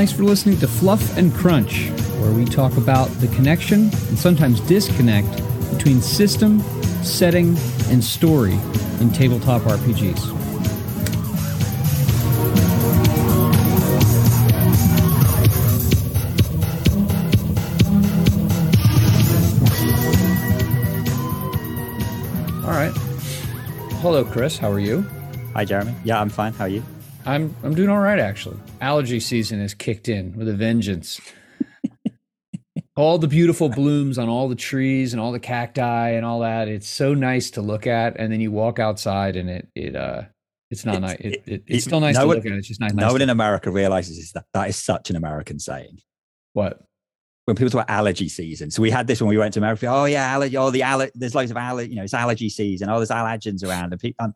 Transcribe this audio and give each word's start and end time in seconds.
Thanks 0.00 0.14
for 0.14 0.22
listening 0.22 0.56
to 0.60 0.66
Fluff 0.66 1.18
and 1.18 1.30
Crunch, 1.34 1.90
where 2.20 2.32
we 2.32 2.46
talk 2.46 2.78
about 2.78 3.08
the 3.20 3.28
connection 3.36 3.80
and 4.08 4.18
sometimes 4.18 4.58
disconnect 4.60 5.28
between 5.76 6.00
system, 6.00 6.60
setting, 7.02 7.48
and 7.90 8.02
story 8.02 8.54
in 8.98 9.10
tabletop 9.10 9.60
RPGs. 9.60 10.30
All 22.64 22.70
right. 22.70 22.92
Hello, 24.00 24.24
Chris. 24.24 24.56
How 24.56 24.70
are 24.70 24.80
you? 24.80 25.04
Hi, 25.52 25.66
Jeremy. 25.66 25.94
Yeah, 26.04 26.22
I'm 26.22 26.30
fine. 26.30 26.54
How 26.54 26.64
are 26.64 26.68
you? 26.68 26.82
I'm 27.26 27.54
I'm 27.62 27.74
doing 27.74 27.88
all 27.90 27.98
right 27.98 28.18
actually. 28.18 28.58
Allergy 28.80 29.20
season 29.20 29.60
has 29.60 29.74
kicked 29.74 30.08
in 30.08 30.36
with 30.36 30.48
a 30.48 30.54
vengeance. 30.54 31.20
all 32.96 33.18
the 33.18 33.28
beautiful 33.28 33.68
blooms 33.68 34.18
on 34.18 34.28
all 34.28 34.48
the 34.48 34.54
trees 34.54 35.12
and 35.12 35.20
all 35.20 35.32
the 35.32 35.40
cacti 35.40 36.10
and 36.10 36.24
all 36.24 36.40
that. 36.40 36.68
It's 36.68 36.88
so 36.88 37.14
nice 37.14 37.50
to 37.52 37.62
look 37.62 37.86
at, 37.86 38.16
and 38.18 38.32
then 38.32 38.40
you 38.40 38.50
walk 38.50 38.78
outside 38.78 39.36
and 39.36 39.48
it 39.50 39.68
it 39.74 39.96
uh 39.96 40.22
it's 40.70 40.84
not 40.84 41.00
nice. 41.00 41.16
It, 41.20 41.42
it, 41.46 41.62
it's 41.66 41.84
still 41.84 42.00
nice 42.00 42.14
no 42.14 42.22
to 42.22 42.26
one- 42.28 42.36
look 42.36 42.46
at. 42.46 42.52
It's 42.52 42.68
just 42.68 42.80
not 42.80 42.94
nice. 42.94 43.06
No 43.06 43.12
one 43.12 43.22
in 43.22 43.30
America 43.30 43.70
realizes 43.70 44.18
is 44.18 44.32
that 44.32 44.44
that 44.54 44.68
is 44.68 44.76
such 44.76 45.10
an 45.10 45.16
American 45.16 45.58
saying. 45.58 45.98
what? 46.52 46.80
When 47.46 47.56
people 47.56 47.70
talk 47.70 47.84
about 47.84 47.90
allergy 47.92 48.28
season, 48.28 48.70
so 48.70 48.80
we 48.80 48.90
had 48.90 49.08
this 49.08 49.20
when 49.20 49.28
we 49.28 49.36
went 49.36 49.54
to 49.54 49.60
America. 49.60 49.86
Oh 49.88 50.04
yeah, 50.04 50.24
allergy. 50.26 50.56
Oh, 50.56 50.70
the 50.70 50.84
aller- 50.84 51.10
There's 51.14 51.34
loads 51.34 51.50
of 51.50 51.56
allergy. 51.56 51.90
You 51.90 51.96
know, 51.96 52.04
it's 52.04 52.14
allergy 52.14 52.48
season. 52.48 52.88
Oh, 52.88 52.98
there's 52.98 53.08
allergens 53.10 53.64
around. 53.64 53.92
And 53.92 54.00
people, 54.00 54.24
um, 54.24 54.34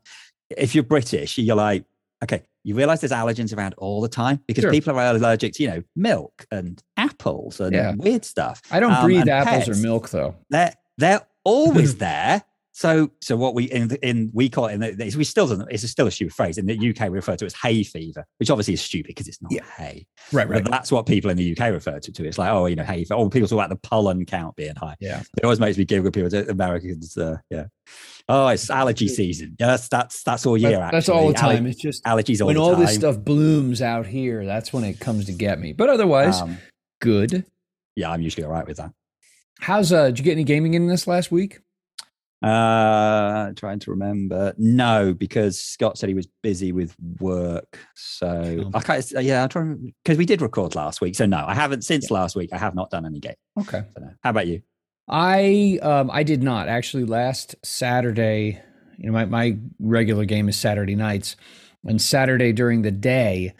if 0.49 0.75
you're 0.75 0.83
British, 0.83 1.37
you're 1.37 1.55
like, 1.55 1.85
okay, 2.25 2.43
you 2.63 2.75
realize 2.75 2.99
there's 3.01 3.11
allergens 3.11 3.55
around 3.55 3.73
all 3.77 4.01
the 4.01 4.07
time 4.09 4.39
because 4.47 4.63
Sure. 4.63 4.71
people 4.71 4.97
are 4.99 5.15
allergic 5.15 5.53
to, 5.53 5.63
you 5.63 5.69
know, 5.69 5.83
milk 5.95 6.45
and 6.51 6.81
apples 6.97 7.59
and 7.59 7.73
Yeah. 7.73 7.93
weird 7.95 8.25
stuff. 8.25 8.61
I 8.71 8.79
don't 8.79 8.91
Um, 8.93 9.05
breathe 9.05 9.27
apples 9.29 9.65
pets. 9.65 9.69
or 9.69 9.81
milk 9.81 10.09
though. 10.09 10.35
They're 10.49 10.73
they're 10.97 11.21
always 11.43 11.95
there. 12.07 12.43
So 12.77 13.09
so 13.21 13.37
what 13.37 13.55
we 13.55 13.63
in 13.71 13.89
in 14.03 14.31
we 14.33 14.49
call 14.49 14.65
it 14.67 14.73
in 14.73 14.79
the, 14.81 15.13
we 15.17 15.23
still 15.23 15.47
doesn't 15.47 15.65
it's 15.71 15.89
still 15.89 16.07
a 16.07 16.11
stupid 16.11 16.33
phrase 16.33 16.57
in 16.57 16.65
the 16.65 16.73
UK 16.89 17.03
we 17.09 17.15
refer 17.15 17.37
to 17.37 17.45
it 17.45 17.47
as 17.47 17.53
hay 17.53 17.83
fever, 17.83 18.25
which 18.37 18.49
obviously 18.49 18.73
is 18.73 18.81
stupid 18.81 19.07
because 19.07 19.29
it's 19.29 19.41
not 19.41 19.53
Yeah. 19.53 19.63
hay. 19.77 20.05
Right, 20.33 20.49
Right. 20.49 20.61
But 20.61 20.71
that's 20.73 20.91
what 20.91 21.05
people 21.05 21.31
in 21.31 21.37
the 21.37 21.55
UK 21.57 21.71
refer 21.71 22.01
to. 22.01 22.11
to. 22.11 22.27
It's 22.27 22.37
like 22.37 22.51
oh 22.51 22.65
you 22.65 22.75
know 22.75 22.83
hay 22.83 23.05
fever. 23.05 23.13
Oh 23.13 23.29
people 23.29 23.47
talk 23.47 23.55
about 23.59 23.69
the 23.69 23.77
pollen 23.77 24.25
count 24.25 24.57
being 24.57 24.75
high. 24.75 24.97
Yeah. 24.99 25.21
It 25.37 25.45
always 25.45 25.61
makes 25.61 25.77
me 25.77 25.85
giggle. 25.85 26.11
People 26.11 26.37
Americans 26.49 27.15
uh, 27.17 27.37
yeah. 27.49 27.67
Oh 28.27 28.49
it's 28.49 28.69
allergy 28.69 29.07
season. 29.07 29.55
Yeah 29.57 29.67
that's 29.67 29.87
that's 29.87 30.23
that's 30.23 30.45
all 30.45 30.57
year. 30.57 30.71
That- 30.71 30.91
that's 30.91 31.07
all 31.07 31.29
the 31.29 31.33
time. 31.33 31.65
It's 31.67 31.79
just 31.81 32.03
allergies 32.03 32.41
all 32.41 32.47
when 32.47 32.57
all 32.57 32.75
this 32.75 32.95
stuff 32.95 33.17
blooms 33.17 33.81
out 33.81 34.05
here, 34.05 34.45
that's 34.45 34.73
when 34.73 34.83
it 34.83 34.99
comes 34.99 35.27
to 35.27 35.31
get 35.31 35.61
me. 35.61 35.71
But 35.71 35.89
otherwise, 35.89 36.41
Um, 36.41 36.57
good. 36.99 37.45
yeah, 37.95 38.11
I'm 38.11 38.21
usually 38.21 38.43
all 38.43 38.51
right 38.51 38.67
with 38.67 38.75
that. 38.77 38.91
How's 39.61 39.93
uh 39.93 40.07
did 40.07 40.19
you 40.19 40.25
get 40.25 40.33
any 40.33 40.43
gaming 40.43 40.73
in 40.73 40.87
this 40.87 41.07
last 41.07 41.31
week? 41.31 41.61
Uh, 42.43 43.51
trying 43.55 43.79
to 43.79 43.91
remember. 43.91 44.53
No, 44.57 45.13
because 45.13 45.59
Scott 45.59 45.97
said 45.97 46.09
he 46.09 46.15
was 46.15 46.27
busy 46.43 46.71
with 46.71 46.95
work. 47.19 47.79
So. 47.95 48.69
I 48.73 48.81
can't. 48.81 49.11
Yeah, 49.21 49.43
I'm 49.43 49.49
trying 49.49 49.93
because 50.03 50.17
we 50.17 50.25
did 50.25 50.41
record 50.41 50.75
last 50.75 51.01
week. 51.01 51.15
So 51.15 51.25
no, 51.25 51.43
I 51.47 51.55
haven't 51.55 51.83
since 51.83 52.11
last 52.11 52.35
week. 52.35 52.51
I 52.53 52.57
have 52.57 52.75
not 52.75 52.91
done 52.91 53.05
any 53.05 53.19
game. 53.19 53.35
Okay. 53.59 53.83
So 53.93 54.01
no. 54.01 54.11
How 54.21 54.29
about 54.29 54.47
you? 54.47 54.61
I 55.07 55.79
um 55.81 56.09
I 56.11 56.23
did 56.23 56.43
not 56.43 56.67
actually 56.67 57.05
last 57.05 57.55
Saturday. 57.63 58.61
You 58.97 59.07
know, 59.07 59.13
my 59.13 59.25
my 59.25 59.57
regular 59.79 60.25
game 60.25 60.49
is 60.49 60.57
Saturday 60.57 60.95
nights, 60.95 61.35
and 61.85 62.01
Saturday 62.01 62.53
during 62.53 62.81
the 62.81 62.91
day, 62.91 63.53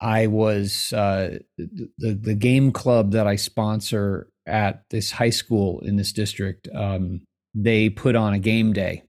I 0.00 0.26
was 0.26 0.92
uh, 0.92 1.38
the 1.58 2.14
the 2.14 2.34
game 2.34 2.72
club 2.72 3.12
that 3.12 3.26
I 3.26 3.36
sponsor 3.36 4.28
at 4.46 4.84
this 4.90 5.10
high 5.10 5.30
school 5.30 5.80
in 5.80 5.96
this 5.96 6.12
district. 6.12 6.68
Um, 6.74 7.22
they 7.54 7.88
put 7.88 8.16
on 8.16 8.32
a 8.32 8.38
game 8.38 8.72
day. 8.72 9.02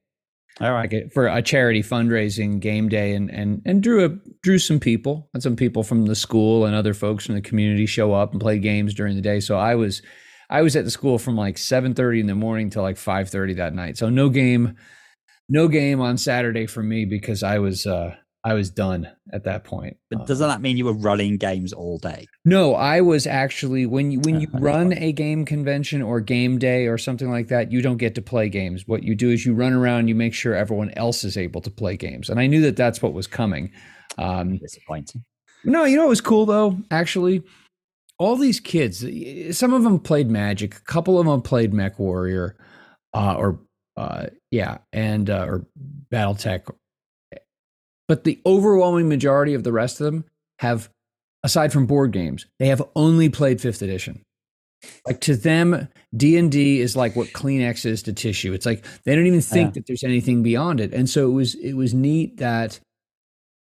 All 0.60 0.72
right. 0.72 0.92
like 0.92 0.94
a, 0.94 1.10
for 1.10 1.28
a 1.28 1.42
charity 1.42 1.82
fundraising 1.82 2.60
game 2.60 2.90
day 2.90 3.14
and 3.14 3.32
and 3.32 3.62
and 3.66 3.82
drew 3.82 4.06
a 4.06 4.10
drew 4.44 4.60
some 4.60 4.80
people. 4.80 5.30
And 5.34 5.42
some 5.42 5.56
people 5.56 5.84
from 5.84 6.06
the 6.06 6.16
school 6.16 6.66
and 6.66 6.76
other 6.76 6.94
folks 6.94 7.26
from 7.26 7.36
the 7.36 7.42
community 7.42 7.86
show 7.86 8.14
up 8.14 8.32
and 8.32 8.42
play 8.42 8.60
games 8.60 8.94
during 8.94 9.16
the 9.16 9.22
day. 9.22 9.40
So 9.40 9.58
i 9.58 9.76
was 9.76 10.02
i 10.50 10.62
was 10.62 10.76
at 10.76 10.84
the 10.86 10.92
school 10.92 11.18
from 11.18 11.36
like 11.36 11.56
7:30 11.56 12.20
in 12.20 12.28
the 12.28 12.36
morning 12.36 12.70
till 12.70 12.84
like 12.84 12.98
5:30 12.98 13.56
that 13.58 13.74
night. 13.74 13.98
So 13.98 14.10
no 14.10 14.30
game 14.30 14.76
no 15.50 15.68
game 15.68 16.00
on 16.00 16.18
saturday 16.18 16.66
for 16.66 16.82
me 16.82 17.04
because 17.04 17.44
i 17.44 17.60
was 17.60 17.86
uh 17.86 18.16
i 18.44 18.53
was 18.53 18.69
done 18.69 19.07
at 19.34 19.44
that 19.44 19.63
point 19.63 19.97
But 20.09 20.22
Um, 20.22 20.25
doesn't 20.25 20.47
that 20.47 20.62
mean 20.62 20.78
you 20.78 20.85
were 20.85 20.94
running 20.94 21.38
games 21.38 21.74
all 21.74 21.97
day? 22.00 22.28
no, 22.44 22.74
I 22.75 23.02
was 23.02 23.28
actually 23.28 23.85
when 23.85 24.12
you 24.12 24.19
when 24.22 24.40
you 24.41 24.47
run 24.53 24.94
a 24.94 25.12
game 25.12 25.46
convention 25.46 26.02
or 26.02 26.19
game 26.22 26.57
day 26.57 26.88
or 26.88 26.97
something 26.97 27.29
like 27.29 27.47
that, 27.50 27.72
you 27.72 27.81
don't 27.81 27.97
get 27.97 28.16
to 28.16 28.22
play 28.22 28.50
games. 28.50 28.88
What 28.88 29.03
you 29.03 29.13
do 29.16 29.29
is 29.29 29.46
you 29.46 29.53
run 29.53 29.74
around, 29.74 30.07
you 30.07 30.16
make 30.16 30.34
sure 30.34 30.56
everyone 30.56 30.91
else 30.97 31.24
is 31.24 31.38
able 31.38 31.62
to 31.62 31.69
play 31.69 31.97
games. 31.97 32.29
And 32.29 32.40
I 32.40 32.47
knew 32.47 32.62
that 32.62 32.75
that's 32.75 33.02
what 33.02 33.13
was 33.13 33.28
coming. 33.28 33.72
Um, 34.18 34.58
Disappointing. 34.58 35.23
no, 35.63 35.84
you 35.85 35.96
know 35.97 36.06
it 36.06 36.09
was 36.09 36.22
cool 36.22 36.46
though. 36.47 36.78
Actually, 36.90 37.44
all 38.18 38.35
these 38.35 38.59
kids, 38.59 39.06
some 39.58 39.73
of 39.73 39.84
them 39.84 40.00
played 40.00 40.29
Magic, 40.29 40.75
a 40.75 40.81
couple 40.81 41.19
of 41.19 41.25
them 41.25 41.41
played 41.41 41.73
Mech 41.73 42.00
Warrior, 42.00 42.56
uh, 43.13 43.35
or 43.38 43.59
uh, 43.97 44.28
yeah, 44.52 44.79
and 44.94 45.29
uh, 45.29 45.46
or 45.47 45.66
BattleTech. 46.12 46.63
But 48.12 48.26
the 48.26 48.42
overwhelming 48.46 49.08
majority 49.08 49.54
of 49.54 49.64
the 49.64 49.72
rest 49.72 50.02
of 50.02 50.04
them 50.06 50.26
have, 50.60 50.90
aside 51.46 51.72
from 51.72 51.86
board 51.86 52.12
games, 52.12 52.46
they 52.60 52.68
have 52.68 52.84
only 52.94 53.30
played 53.30 53.62
Fifth 53.62 53.82
Edition. 53.82 54.22
Like 55.08 55.22
to 55.22 55.36
them, 55.38 55.88
D 56.14 56.36
and 56.36 56.52
D 56.52 56.82
is 56.82 56.94
like 56.98 57.16
what 57.16 57.30
Kleenex 57.30 57.86
is 57.86 58.04
to 58.04 58.12
tissue. 58.12 58.52
It's 58.52 58.66
like 58.66 58.84
they 59.06 59.16
don't 59.16 59.28
even 59.28 59.40
think 59.40 59.68
Yeah. 59.70 59.72
that 59.76 59.88
there's 59.88 60.04
anything 60.04 60.44
beyond 60.44 60.82
it. 60.82 60.94
And 60.94 61.10
so 61.10 61.30
it 61.30 61.34
was 61.34 61.56
it 61.56 61.72
was 61.74 61.94
neat 61.94 62.36
that 62.38 62.82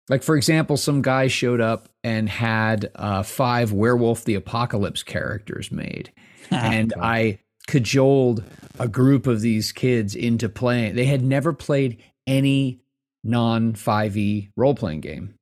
like 0.10 0.24
for 0.24 0.36
example, 0.36 0.76
some 0.76 1.04
guy 1.04 1.28
showed 1.28 1.62
up 1.62 1.88
and 2.04 2.28
had 2.28 2.90
uh, 2.96 3.22
five 3.22 3.72
Werewolf 3.72 4.24
the 4.26 4.34
Apocalypse 4.34 5.04
characters 5.04 5.72
made, 5.72 6.12
and 6.50 6.92
Cool. 6.96 7.04
I 7.04 7.40
cajoled 7.68 8.44
a 8.80 8.88
group 8.88 9.28
of 9.28 9.42
these 9.42 9.72
kids 9.72 10.16
into 10.16 10.50
playing. 10.50 10.96
They 10.96 11.06
had 11.06 11.22
never 11.22 11.54
played 11.54 12.02
any 12.26 12.80
non 13.24 13.74
five 13.76 14.18
E 14.18 14.50
role 14.56 14.76
playing 14.76 15.02
game, 15.02 15.36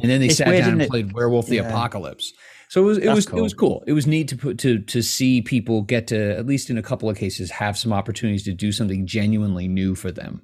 and 0.00 0.10
then 0.10 0.20
they 0.20 0.26
It's 0.26 0.36
sat 0.38 0.48
weird, 0.48 0.64
down 0.64 0.72
and 0.74 0.82
it? 0.82 0.90
played 0.90 1.12
Werewolf 1.12 1.46
the 1.46 1.56
Yeah. 1.56 1.68
Apocalypse. 1.68 2.32
So 2.68 2.82
it 2.82 2.84
was 2.86 2.98
it 2.98 3.04
That's 3.04 3.14
was 3.16 3.26
it 3.26 3.30
cool. 3.30 3.42
was 3.42 3.54
cool. 3.54 3.84
It 3.86 3.92
was 3.92 4.06
neat 4.06 4.28
to 4.28 4.36
put 4.36 4.58
to 4.58 4.78
to 4.80 5.02
see 5.02 5.42
people 5.42 5.82
get 5.82 6.06
to 6.08 6.36
at 6.36 6.46
least 6.46 6.70
in 6.70 6.78
a 6.78 6.82
couple 6.82 7.08
of 7.08 7.16
cases 7.16 7.50
have 7.52 7.76
some 7.78 7.92
opportunities 7.92 8.44
to 8.44 8.52
do 8.54 8.72
something 8.72 9.06
genuinely 9.06 9.68
new 9.68 9.94
for 9.94 10.10
them. 10.10 10.42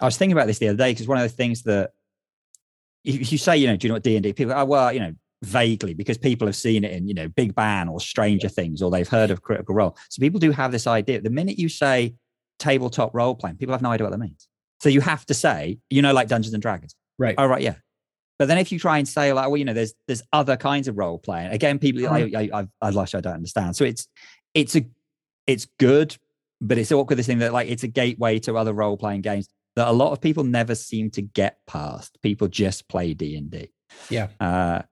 I 0.00 0.04
was 0.04 0.16
thinking 0.16 0.32
about 0.36 0.46
this 0.46 0.58
the 0.58 0.68
other 0.68 0.78
day 0.78 0.92
because 0.92 1.08
one 1.08 1.18
of 1.18 1.22
the 1.24 1.28
things 1.28 1.62
that 1.64 1.90
if 3.04 3.30
you 3.32 3.38
say, 3.38 3.56
you 3.56 3.66
know, 3.66 3.76
do 3.76 3.86
you 3.86 3.88
know 3.90 3.94
what 3.96 4.02
D 4.02 4.16
and 4.16 4.22
D? 4.22 4.32
People, 4.32 4.54
oh 4.56 4.64
well, 4.64 4.92
you 4.92 5.00
know, 5.00 5.12
vaguely 5.42 5.94
because 5.94 6.18
people 6.18 6.46
have 6.48 6.56
seen 6.56 6.84
it 6.84 6.92
in, 6.92 7.06
you 7.06 7.14
know, 7.14 7.28
Big 7.28 7.54
Bang 7.54 7.88
or 7.88 8.00
Stranger 8.00 8.48
Things, 8.48 8.82
or 8.82 8.90
they've 8.90 9.08
heard 9.08 9.30
of 9.30 9.42
Critical 9.42 9.74
Role. 9.74 9.96
So 10.10 10.20
people 10.20 10.40
do 10.40 10.50
have 10.50 10.72
this 10.72 10.86
idea. 10.86 11.20
The 11.20 11.30
minute 11.30 11.58
you 11.58 11.68
say 11.68 12.14
tabletop 12.58 13.14
role 13.14 13.34
playing, 13.34 13.56
people 13.56 13.72
have 13.74 13.82
no 13.82 13.90
idea 13.90 14.04
what 14.06 14.10
that 14.10 14.18
means. 14.18 14.48
So 14.86 14.90
you 14.90 15.00
have 15.00 15.26
to 15.26 15.34
say, 15.34 15.78
you 15.90 16.00
know, 16.00 16.12
like 16.12 16.28
Dungeons 16.28 16.54
and 16.54 16.62
Dragons. 16.62 16.94
Right. 17.18 17.34
Oh 17.36 17.46
right, 17.46 17.60
yeah. 17.60 17.74
But 18.38 18.46
then 18.46 18.56
if 18.56 18.70
you 18.70 18.78
try 18.78 18.98
and 18.98 19.08
say 19.08 19.32
like, 19.32 19.48
well, 19.48 19.56
you 19.56 19.64
know, 19.64 19.72
there's 19.72 19.94
there's 20.06 20.22
other 20.32 20.56
kinds 20.56 20.86
of 20.86 20.96
role 20.96 21.18
playing. 21.18 21.50
Again, 21.50 21.80
people, 21.80 22.06
I, 22.06 22.30
I, 22.32 22.50
I, 22.54 22.68
I, 22.80 22.90
like, 22.90 23.12
I 23.12 23.20
don't 23.20 23.34
understand. 23.34 23.74
So 23.74 23.84
it's 23.84 24.06
it's 24.54 24.76
a 24.76 24.86
it's 25.48 25.66
good, 25.80 26.16
but 26.60 26.78
it's 26.78 26.92
awkward. 26.92 27.16
This 27.16 27.26
thing 27.26 27.40
that 27.40 27.52
like 27.52 27.68
it's 27.68 27.82
a 27.82 27.88
gateway 27.88 28.38
to 28.38 28.56
other 28.56 28.72
role 28.72 28.96
playing 28.96 29.22
games 29.22 29.48
that 29.74 29.88
a 29.88 29.90
lot 29.90 30.12
of 30.12 30.20
people 30.20 30.44
never 30.44 30.76
seem 30.76 31.10
to 31.10 31.22
get 31.22 31.58
past. 31.66 32.16
People 32.22 32.46
just 32.46 32.86
play 32.86 33.12
D 33.12 33.34
and 33.34 33.50
D. 33.50 33.72
Yeah. 34.08 34.28
Uh, 34.38 34.82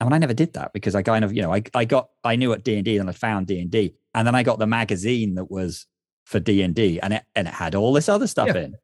and 0.00 0.12
I 0.12 0.18
never 0.18 0.34
did 0.34 0.52
that 0.52 0.74
because 0.74 0.94
I 0.94 1.00
kind 1.00 1.24
of, 1.24 1.32
you 1.32 1.40
know, 1.40 1.54
I, 1.54 1.62
I 1.74 1.86
got, 1.86 2.10
I 2.22 2.36
knew 2.36 2.50
what 2.50 2.62
D 2.62 2.76
and 2.76 2.84
D 2.84 2.98
and 2.98 3.08
I 3.08 3.12
found 3.12 3.46
D 3.46 3.58
and 3.58 3.70
D, 3.70 3.94
and 4.12 4.26
then 4.26 4.34
I 4.34 4.42
got 4.42 4.58
the 4.58 4.66
magazine 4.66 5.36
that 5.36 5.50
was 5.50 5.86
for 6.26 6.40
D 6.40 6.60
and 6.60 6.74
D, 6.74 7.00
and 7.00 7.14
it 7.14 7.24
and 7.34 7.48
it 7.48 7.54
had 7.54 7.74
all 7.74 7.94
this 7.94 8.10
other 8.10 8.26
stuff 8.26 8.48
Yeah. 8.48 8.64
in. 8.64 8.74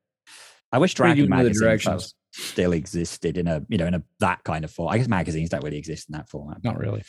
I 0.74 0.78
wish 0.78 0.94
Dragon 0.94 1.16
good 1.16 1.22
with 1.30 1.60
magazine 1.60 2.00
still 2.32 2.72
existed 2.72 3.38
in 3.38 3.46
a, 3.46 3.64
you 3.68 3.78
know, 3.78 3.86
in 3.86 3.94
a 3.94 4.02
that 4.18 4.42
kind 4.42 4.64
of 4.64 4.72
form. 4.72 4.92
I 4.92 4.98
guess 4.98 5.06
magazines 5.06 5.50
don't 5.50 5.62
really 5.62 5.78
exist 5.78 6.08
in 6.08 6.14
that 6.14 6.28
format. 6.28 6.64
Not 6.64 6.78
really. 6.78 7.04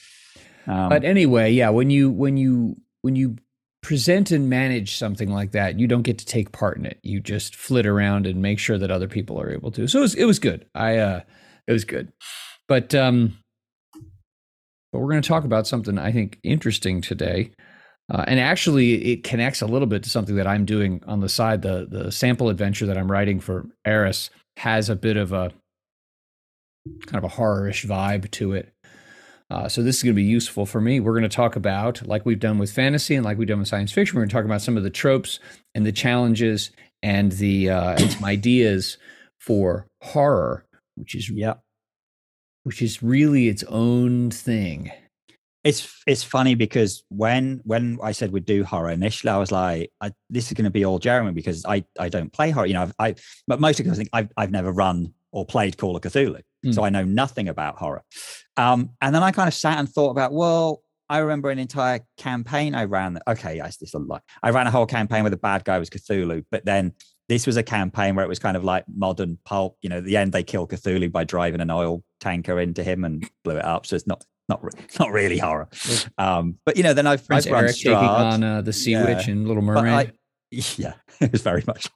Um, 0.68 0.90
but 0.90 1.04
anyway, 1.04 1.52
yeah, 1.52 1.70
when 1.70 1.90
you 1.90 2.12
when 2.12 2.38
you 2.38 2.78
when 3.02 3.16
you 3.16 3.38
present 3.82 4.30
and 4.30 4.52
manage 4.52 4.96
something 4.98 5.32
like 5.32 5.54
that, 5.54 5.80
you 5.80 5.88
don't 5.88 6.04
get 6.04 6.20
to 6.20 6.28
take 6.28 6.52
part 6.52 6.78
in 6.78 6.86
it. 6.86 7.00
You 7.02 7.20
just 7.20 7.56
flit 7.56 7.88
around 7.88 8.28
and 8.28 8.40
make 8.40 8.60
sure 8.60 8.78
that 8.78 8.92
other 8.92 9.08
people 9.08 9.42
are 9.42 9.52
able 9.52 9.72
to. 9.72 9.88
So 9.88 10.00
it 10.00 10.02
was, 10.02 10.16
it 10.16 10.26
was 10.26 10.38
good. 10.38 10.68
I 10.76 10.98
uh 10.98 11.22
it 11.66 11.72
was 11.72 11.86
good. 11.86 12.14
But 12.68 12.94
um 12.94 13.38
but 14.92 15.00
we're 15.00 15.10
going 15.10 15.24
to 15.24 15.28
talk 15.28 15.44
about 15.44 15.66
something 15.66 15.98
I 15.98 16.12
think 16.12 16.40
interesting 16.44 17.02
today. 17.02 17.52
Uh, 18.12 18.24
and 18.28 18.40
actually, 18.40 19.13
it 19.13 19.24
connects 19.24 19.62
a 19.62 19.66
little 19.66 19.88
bit 19.88 20.04
to 20.04 20.10
something 20.10 20.36
that 20.36 20.46
I'm 20.46 20.66
doing 20.66 21.02
on 21.07 21.22
the 21.22 21.30
side. 21.30 21.62
The 21.63 21.88
the 21.90 22.12
sample 22.12 22.50
adventure 22.50 22.86
that 22.86 22.98
I'm 22.98 23.12
writing 23.12 23.40
for 23.40 23.66
Eris 23.84 24.30
has 24.57 24.90
a 24.90 24.96
bit 24.96 25.18
of 25.18 25.34
a 25.34 25.52
kind 27.07 27.24
of 27.24 27.24
a 27.24 27.36
horrorish 27.36 27.86
vibe 27.86 28.30
to 28.31 28.54
it. 28.54 28.72
Uh, 29.50 29.68
so 29.68 29.84
this 29.84 29.98
is 29.98 30.04
going 30.04 30.13
to 30.16 30.22
be 30.22 30.24
useful 30.24 30.66
for 30.66 30.81
me. 30.81 31.00
We're 31.00 31.13
going 31.13 31.24
to 31.24 31.30
talk 31.30 31.56
about, 31.56 32.06
like 32.07 32.25
we've 32.25 32.40
done 32.40 32.57
with 32.57 32.72
fantasy 32.72 33.16
and 33.16 33.24
like 33.24 33.38
we've 33.38 33.48
done 33.48 33.60
with 33.60 33.68
science 33.68 33.92
fiction, 33.92 34.16
we're 34.16 34.22
going 34.22 34.30
to 34.30 34.34
talk 34.34 34.46
about 34.46 34.62
some 34.62 34.75
of 34.75 34.84
the 34.84 34.90
tropes 34.90 35.40
and 35.75 35.86
the 35.86 35.92
challenges 35.92 36.72
and 37.04 37.31
the 37.34 37.69
uh, 37.69 37.92
and 37.92 38.12
some 38.12 38.25
ideas 38.25 38.98
for 39.40 39.88
horror, 40.02 40.66
which 40.96 41.13
is 41.13 41.30
yeah, 41.30 41.56
which 42.63 42.81
is 42.81 43.04
really 43.04 43.48
its 43.48 43.63
own 43.63 44.31
thing. 44.31 44.92
It's 45.66 46.02
it's 46.06 46.24
funny 46.24 46.56
because 46.56 47.04
when 47.10 47.60
when 47.64 47.98
I 48.02 48.12
said 48.12 48.32
we'd 48.32 48.46
do 48.46 48.64
horror 48.64 48.92
initially, 48.92 49.32
I 49.32 49.38
was 49.38 49.52
like, 49.52 49.92
I, 50.00 50.12
this 50.30 50.48
is 50.48 50.54
going 50.54 50.66
to 50.66 50.72
be 50.72 50.86
all 50.86 51.00
Jeremy 51.00 51.32
because 51.32 51.66
I 51.66 51.84
I 52.00 52.08
don't 52.08 52.32
play 52.32 52.52
horror. 52.52 52.68
You 52.68 52.76
know, 52.76 52.84
I've, 52.84 52.94
I 53.00 53.16
but 53.48 53.60
most 53.60 53.80
of 53.80 53.88
I 53.88 53.96
think 53.96 54.10
I've 54.14 54.32
I've 54.38 54.52
never 54.52 54.72
run 54.72 55.14
or 55.32 55.46
played 55.46 55.78
Call 55.78 55.96
of 55.96 56.04
Cthulhu, 56.04 56.42
mm. 56.66 56.74
so 56.74 56.84
I 56.84 56.90
know 56.90 57.04
nothing 57.04 57.50
about 57.50 57.78
horror. 57.78 58.04
Um, 58.56 58.92
and 59.02 59.14
then 59.14 59.24
I 59.24 59.32
kind 59.32 59.48
of 59.48 59.54
sat 59.54 59.80
and 59.80 59.90
thought 59.90 60.12
about, 60.12 60.32
well, 60.32 60.82
I 61.10 61.18
remember 61.18 61.50
an 61.50 61.60
entire 61.60 62.02
campaign 62.18 62.74
I 62.74 62.86
ran. 62.86 63.20
Okay, 63.28 63.58
yes, 63.58 63.78
this 63.78 63.90
is 63.90 63.94
a 63.96 64.00
lot. 64.00 64.24
I 64.42 64.52
ran 64.52 64.68
a 64.68 64.72
whole 64.72 64.86
campaign 64.86 65.24
where 65.24 65.30
the 65.30 65.38
bad 65.38 65.64
guy 65.64 65.78
was 65.78 65.90
Cthulhu, 65.90 66.46
but 66.52 66.64
then 66.66 66.94
this 67.28 67.48
was 67.48 67.58
a 67.58 67.64
campaign 67.64 68.16
where 68.16 68.26
it 68.26 68.30
was 68.30 68.40
kind 68.40 68.56
of 68.56 68.64
like 68.64 68.86
modern 68.88 69.38
pulp. 69.46 69.78
You 69.82 69.90
know, 69.90 69.98
at 69.98 70.06
the 70.06 70.18
end 70.18 70.32
they 70.32 70.44
kill 70.44 70.68
Cthulhu 70.68 71.12
by 71.12 71.24
driving 71.24 71.62
an 71.62 71.72
oil 71.72 72.04
tanker 72.20 72.60
into 72.60 72.84
him 72.84 73.04
and 73.04 73.28
blew 73.44 73.58
it 73.58 73.66
up. 73.66 73.86
So 73.86 73.96
it's 73.96 74.08
not 74.08 74.24
not 74.50 74.63
not 75.00 75.12
really 75.12 75.38
horror. 75.38 75.68
Um, 76.18 76.57
but 76.65 76.77
you 76.77 76.83
know, 76.83 76.94
then 76.94 77.07
I've, 77.07 77.25
Prince 77.25 77.47
I've 77.47 77.53
Eric 77.53 77.75
taking 77.75 77.94
on 77.94 78.44
uh, 78.44 78.62
the 78.62 78.74
Sea 78.74 78.92
yeah. 78.92 79.06
Witch 79.06 79.27
and 79.27 79.47
Little 79.47 79.63
Mermaid. 79.63 80.09
I, 80.09 80.12
yeah, 80.77 80.94
it 81.19 81.31
was 81.31 81.42
very 81.42 81.63
much. 81.68 81.89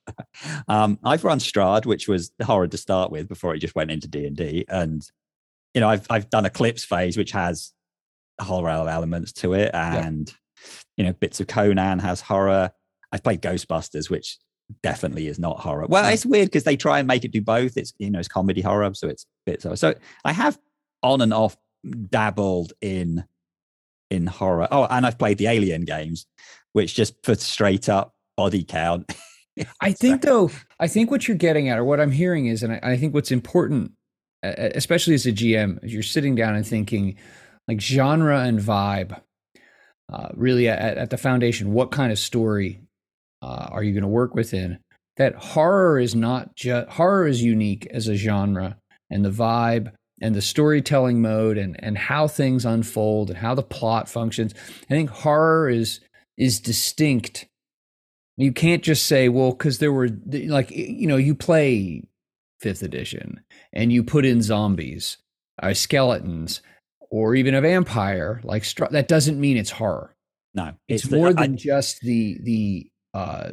um, 0.67 0.99
I've 1.03 1.23
run 1.23 1.39
Strahd, 1.39 1.85
which 1.85 2.07
was 2.07 2.31
horror 2.43 2.67
to 2.67 2.77
start 2.77 3.11
with 3.11 3.27
before 3.27 3.53
it 3.55 3.59
just 3.59 3.75
went 3.75 3.91
into 3.91 4.07
D 4.07 4.25
and 4.25 4.35
D, 4.35 4.65
and 4.67 5.03
you 5.73 5.81
know, 5.81 5.89
I've 5.89 6.05
I've 6.09 6.29
done 6.29 6.45
Eclipse 6.45 6.83
phase, 6.83 7.17
which 7.17 7.31
has 7.31 7.73
horror 8.41 8.89
elements 8.89 9.31
to 9.33 9.53
it, 9.53 9.71
and 9.73 10.29
yeah. 10.29 10.69
you 10.97 11.03
know, 11.05 11.13
bits 11.13 11.39
of 11.39 11.47
Conan 11.47 11.99
has 11.99 12.21
horror. 12.21 12.71
I've 13.11 13.23
played 13.23 13.41
Ghostbusters, 13.41 14.09
which 14.09 14.37
definitely 14.83 15.27
is 15.27 15.39
not 15.39 15.59
horror. 15.59 15.85
Well, 15.87 16.11
it's 16.11 16.25
weird 16.25 16.47
because 16.47 16.63
they 16.63 16.77
try 16.77 16.99
and 16.99 17.07
make 17.07 17.25
it 17.25 17.31
do 17.31 17.41
both. 17.41 17.77
It's 17.77 17.93
you 17.99 18.09
know, 18.09 18.19
it's 18.19 18.27
comedy 18.27 18.61
horror, 18.61 18.93
so 18.93 19.07
it's 19.07 19.25
bits 19.45 19.65
of 19.65 19.77
so 19.77 19.93
I 20.25 20.33
have 20.33 20.57
on 21.01 21.21
and 21.21 21.33
off 21.33 21.55
dabbled 21.83 22.73
in 22.81 23.23
in 24.09 24.27
horror. 24.27 24.67
Oh, 24.71 24.85
and 24.89 25.05
I've 25.05 25.19
played 25.19 25.37
the 25.37 25.47
Alien 25.47 25.85
games, 25.85 26.25
which 26.73 26.95
just 26.95 27.21
puts 27.21 27.43
straight 27.43 27.89
up 27.89 28.13
body 28.37 28.63
count. 28.63 29.13
I 29.81 29.91
think 29.91 30.21
though, 30.21 30.51
I 30.79 30.87
think 30.87 31.11
what 31.11 31.27
you're 31.27 31.37
getting 31.37 31.69
at, 31.69 31.77
or 31.77 31.83
what 31.83 31.99
I'm 31.99 32.11
hearing 32.11 32.47
is, 32.47 32.63
and 32.63 32.73
I, 32.73 32.79
I 32.81 32.97
think 32.97 33.13
what's 33.13 33.31
important, 33.31 33.91
especially 34.41 35.13
as 35.13 35.25
a 35.25 35.31
GM, 35.31 35.83
is 35.83 35.93
you're 35.93 36.03
sitting 36.03 36.35
down 36.35 36.55
and 36.55 36.65
thinking, 36.65 37.17
like 37.67 37.81
genre 37.81 38.39
and 38.39 38.59
vibe. 38.59 39.19
Uh, 40.11 40.29
really, 40.33 40.67
at, 40.67 40.97
at, 40.97 41.09
the 41.11 41.17
foundation, 41.17 41.71
what 41.71 41.91
kind 41.91 42.11
of 42.11 42.17
story 42.17 42.81
uh, 43.43 43.67
are 43.69 43.83
you 43.83 43.91
going 43.91 44.01
to 44.01 44.07
work 44.07 44.33
within? 44.33 44.79
That 45.17 45.35
horror 45.35 45.99
is 45.99 46.15
not 46.15 46.55
just 46.55 46.89
horror 46.89 47.27
is 47.27 47.43
unique 47.43 47.85
as 47.91 48.07
a 48.07 48.15
genre, 48.15 48.77
and 49.11 49.23
the 49.23 49.29
vibe 49.29 49.91
and 50.21 50.35
the 50.35 50.41
storytelling 50.41 51.21
mode 51.21 51.57
and 51.57 51.81
and 51.83 51.97
how 51.97 52.27
things 52.27 52.65
unfold 52.65 53.29
and 53.29 53.39
how 53.39 53.55
the 53.55 53.63
plot 53.63 54.09
functions. 54.09 54.53
I 54.83 54.93
think 54.93 55.09
horror 55.09 55.69
is 55.69 55.99
is 56.37 56.59
distinct. 56.59 57.47
You 58.37 58.53
can't 58.53 58.83
just 58.83 59.05
say, 59.05 59.27
well, 59.27 59.51
because 59.51 59.79
there 59.79 59.91
were 59.91 60.09
like 60.31 60.71
you 60.71 61.07
know 61.07 61.17
you 61.17 61.35
play 61.35 62.03
fifth 62.59 62.83
edition 62.83 63.41
and 63.73 63.91
you 63.91 64.03
put 64.03 64.25
in 64.25 64.41
zombies, 64.41 65.17
or 65.61 65.73
skeletons, 65.73 66.61
or 67.09 67.35
even 67.35 67.53
a 67.53 67.61
vampire. 67.61 68.41
Like 68.43 68.65
that 68.91 69.07
doesn't 69.07 69.39
mean 69.39 69.57
it's 69.57 69.71
horror. 69.71 70.15
No, 70.53 70.73
it's, 70.87 71.03
it's 71.03 71.11
more 71.11 71.29
the, 71.29 71.41
than 71.41 71.53
I, 71.53 71.55
just 71.55 72.01
the 72.01 72.39
the 72.41 72.91
uh, 73.13 73.51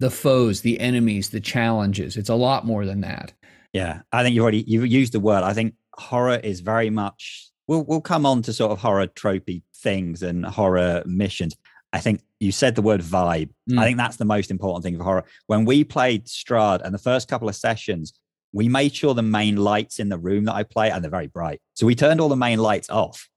the 0.00 0.10
foes, 0.10 0.62
the 0.62 0.80
enemies, 0.80 1.30
the 1.30 1.40
challenges. 1.40 2.16
It's 2.16 2.28
a 2.28 2.34
lot 2.34 2.66
more 2.66 2.84
than 2.84 3.02
that. 3.02 3.32
Yeah, 3.72 4.02
I 4.12 4.22
think 4.22 4.34
you've 4.34 4.42
already 4.42 4.64
you've 4.66 4.86
used 4.86 5.12
the 5.12 5.20
word. 5.20 5.42
I 5.44 5.54
think 5.54 5.74
horror 5.94 6.36
is 6.36 6.60
very 6.60 6.90
much. 6.90 7.50
We'll 7.66 7.84
we'll 7.84 8.00
come 8.00 8.26
on 8.26 8.42
to 8.42 8.52
sort 8.52 8.72
of 8.72 8.78
horror 8.78 9.06
tropey 9.06 9.62
things 9.74 10.22
and 10.22 10.44
horror 10.44 11.02
missions. 11.06 11.56
I 11.92 12.00
think 12.00 12.22
you 12.40 12.52
said 12.52 12.74
the 12.74 12.82
word 12.82 13.02
vibe. 13.02 13.50
Mm. 13.70 13.78
I 13.78 13.84
think 13.84 13.98
that's 13.98 14.16
the 14.16 14.24
most 14.24 14.50
important 14.50 14.84
thing 14.84 14.96
for 14.96 15.04
horror. 15.04 15.24
When 15.46 15.64
we 15.64 15.84
played 15.84 16.26
Strahd 16.26 16.80
and 16.82 16.94
the 16.94 16.98
first 16.98 17.28
couple 17.28 17.48
of 17.48 17.56
sessions, 17.56 18.14
we 18.52 18.68
made 18.68 18.94
sure 18.94 19.14
the 19.14 19.22
main 19.22 19.56
lights 19.56 19.98
in 19.98 20.08
the 20.08 20.18
room 20.18 20.44
that 20.44 20.54
I 20.54 20.62
play 20.62 20.90
and 20.90 21.02
they're 21.02 21.10
very 21.10 21.26
bright. 21.26 21.60
So 21.74 21.86
we 21.86 21.94
turned 21.94 22.20
all 22.20 22.28
the 22.28 22.36
main 22.36 22.58
lights 22.58 22.88
off. 22.90 23.28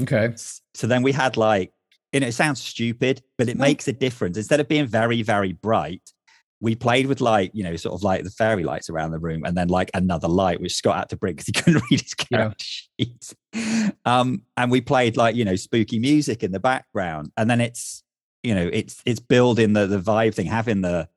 Okay. 0.00 0.32
So 0.74 0.86
then 0.86 1.02
we 1.02 1.12
had 1.12 1.36
like, 1.36 1.72
and 2.12 2.24
it 2.24 2.32
sounds 2.32 2.60
stupid, 2.60 3.22
but 3.38 3.48
it 3.48 3.56
makes 3.56 3.86
a 3.86 3.92
difference. 3.92 4.36
Instead 4.36 4.58
of 4.58 4.66
being 4.66 4.86
very, 4.86 5.22
very 5.22 5.52
bright, 5.52 6.02
we 6.60 6.74
played 6.74 7.06
with 7.06 7.20
like 7.20 7.50
you 7.54 7.64
know 7.64 7.76
sort 7.76 7.94
of 7.94 8.02
like 8.02 8.22
the 8.22 8.30
fairy 8.30 8.64
lights 8.64 8.90
around 8.90 9.10
the 9.10 9.18
room 9.18 9.44
and 9.44 9.56
then 9.56 9.68
like 9.68 9.90
another 9.94 10.28
light 10.28 10.60
which 10.60 10.74
scott 10.74 10.96
had 10.96 11.08
to 11.08 11.16
bring 11.16 11.34
because 11.34 11.46
he 11.46 11.52
couldn't 11.60 11.82
read 11.90 12.00
his 12.00 12.14
character 12.14 12.64
yeah. 12.98 13.06
sheet. 13.06 13.34
Um 14.04 14.42
and 14.56 14.70
we 14.70 14.80
played 14.80 15.16
like 15.16 15.34
you 15.36 15.44
know 15.44 15.56
spooky 15.56 15.98
music 15.98 16.42
in 16.42 16.52
the 16.52 16.60
background 16.60 17.32
and 17.36 17.48
then 17.50 17.60
it's 17.60 18.02
you 18.42 18.54
know 18.54 18.68
it's 18.72 19.02
it's 19.04 19.20
building 19.20 19.72
the 19.72 19.86
the 19.86 19.98
vibe 20.00 20.34
thing 20.34 20.46
having 20.46 20.80
the 20.80 21.08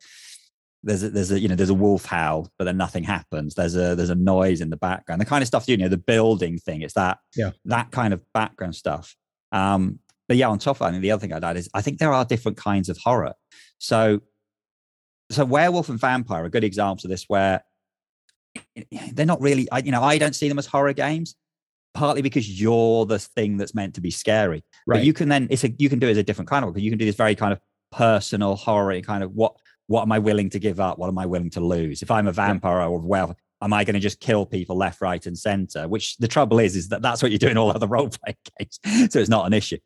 there's 0.85 1.03
a, 1.03 1.09
there's 1.09 1.31
a 1.31 1.39
you 1.39 1.47
know 1.47 1.55
there's 1.55 1.69
a 1.69 1.73
wolf 1.73 2.05
howl 2.05 2.51
but 2.57 2.65
then 2.65 2.75
nothing 2.75 3.03
happens. 3.03 3.55
There's 3.55 3.75
a 3.75 3.95
there's 3.95 4.09
a 4.09 4.15
noise 4.15 4.59
in 4.59 4.69
the 4.69 4.77
background. 4.77 5.21
The 5.21 5.25
kind 5.25 5.41
of 5.41 5.47
stuff 5.47 5.67
you 5.67 5.77
know 5.77 5.87
the 5.87 5.97
building 5.97 6.57
thing 6.57 6.81
it's 6.81 6.93
that 6.95 7.19
yeah. 7.35 7.51
that 7.65 7.91
kind 7.91 8.13
of 8.13 8.21
background 8.33 8.75
stuff. 8.75 9.15
Um 9.51 9.99
but 10.27 10.37
yeah 10.37 10.49
on 10.49 10.59
top 10.59 10.77
of 10.77 10.79
that 10.79 10.85
I 10.85 10.91
mean, 10.91 11.01
the 11.01 11.11
other 11.11 11.19
thing 11.19 11.33
i'd 11.33 11.43
add 11.43 11.57
is 11.57 11.69
i 11.73 11.81
think 11.81 11.99
there 11.99 12.13
are 12.13 12.25
different 12.25 12.57
kinds 12.57 12.89
of 12.89 12.97
horror. 12.97 13.33
So 13.77 14.21
so 15.31 15.45
werewolf 15.45 15.89
and 15.89 15.99
vampire 15.99 16.45
are 16.45 16.49
good 16.49 16.63
examples 16.63 17.05
of 17.05 17.09
this 17.09 17.25
where 17.27 17.63
they're 19.13 19.25
not 19.25 19.41
really 19.41 19.67
you 19.83 19.91
know 19.91 20.03
i 20.03 20.17
don't 20.17 20.35
see 20.35 20.47
them 20.47 20.59
as 20.59 20.65
horror 20.65 20.93
games 20.93 21.35
partly 21.93 22.21
because 22.21 22.59
you're 22.59 23.05
the 23.05 23.19
thing 23.19 23.57
that's 23.57 23.75
meant 23.75 23.95
to 23.95 24.01
be 24.01 24.11
scary. 24.11 24.63
Right. 24.85 24.97
but 24.97 25.05
you 25.05 25.13
can 25.13 25.29
then 25.29 25.47
it's 25.49 25.63
a 25.63 25.69
you 25.77 25.89
can 25.89 25.99
do 25.99 26.07
it 26.07 26.11
as 26.11 26.17
a 26.17 26.23
different 26.23 26.49
kind 26.49 26.65
of 26.65 26.73
because 26.73 26.83
you 26.83 26.91
can 26.91 26.99
do 26.99 27.05
this 27.05 27.15
very 27.15 27.35
kind 27.35 27.53
of 27.53 27.59
personal 27.91 28.55
horror 28.55 28.99
kind 29.01 29.23
of 29.23 29.31
what 29.33 29.55
what 29.87 30.01
am 30.01 30.11
i 30.11 30.19
willing 30.19 30.49
to 30.49 30.59
give 30.59 30.79
up? 30.79 30.97
What 30.97 31.07
am 31.07 31.17
i 31.17 31.25
willing 31.25 31.51
to 31.51 31.61
lose? 31.61 32.01
If 32.01 32.11
i'm 32.11 32.27
a 32.27 32.31
vampire 32.31 32.79
yeah. 32.79 32.87
or 32.87 32.99
well 32.99 33.35
am 33.61 33.73
i 33.73 33.83
going 33.83 33.93
to 33.93 33.99
just 33.99 34.19
kill 34.19 34.45
people 34.45 34.75
left 34.75 35.01
right 35.01 35.25
and 35.25 35.37
center? 35.37 35.87
Which 35.87 36.17
the 36.17 36.27
trouble 36.27 36.59
is 36.59 36.75
is 36.75 36.89
that 36.89 37.01
that's 37.01 37.21
what 37.21 37.31
you're 37.31 37.39
doing 37.39 37.57
all 37.57 37.71
other 37.71 37.87
role 37.95 38.09
playing 38.09 38.37
games. 38.59 39.13
So 39.13 39.19
it's 39.19 39.29
not 39.29 39.45
an 39.45 39.53
issue 39.53 39.77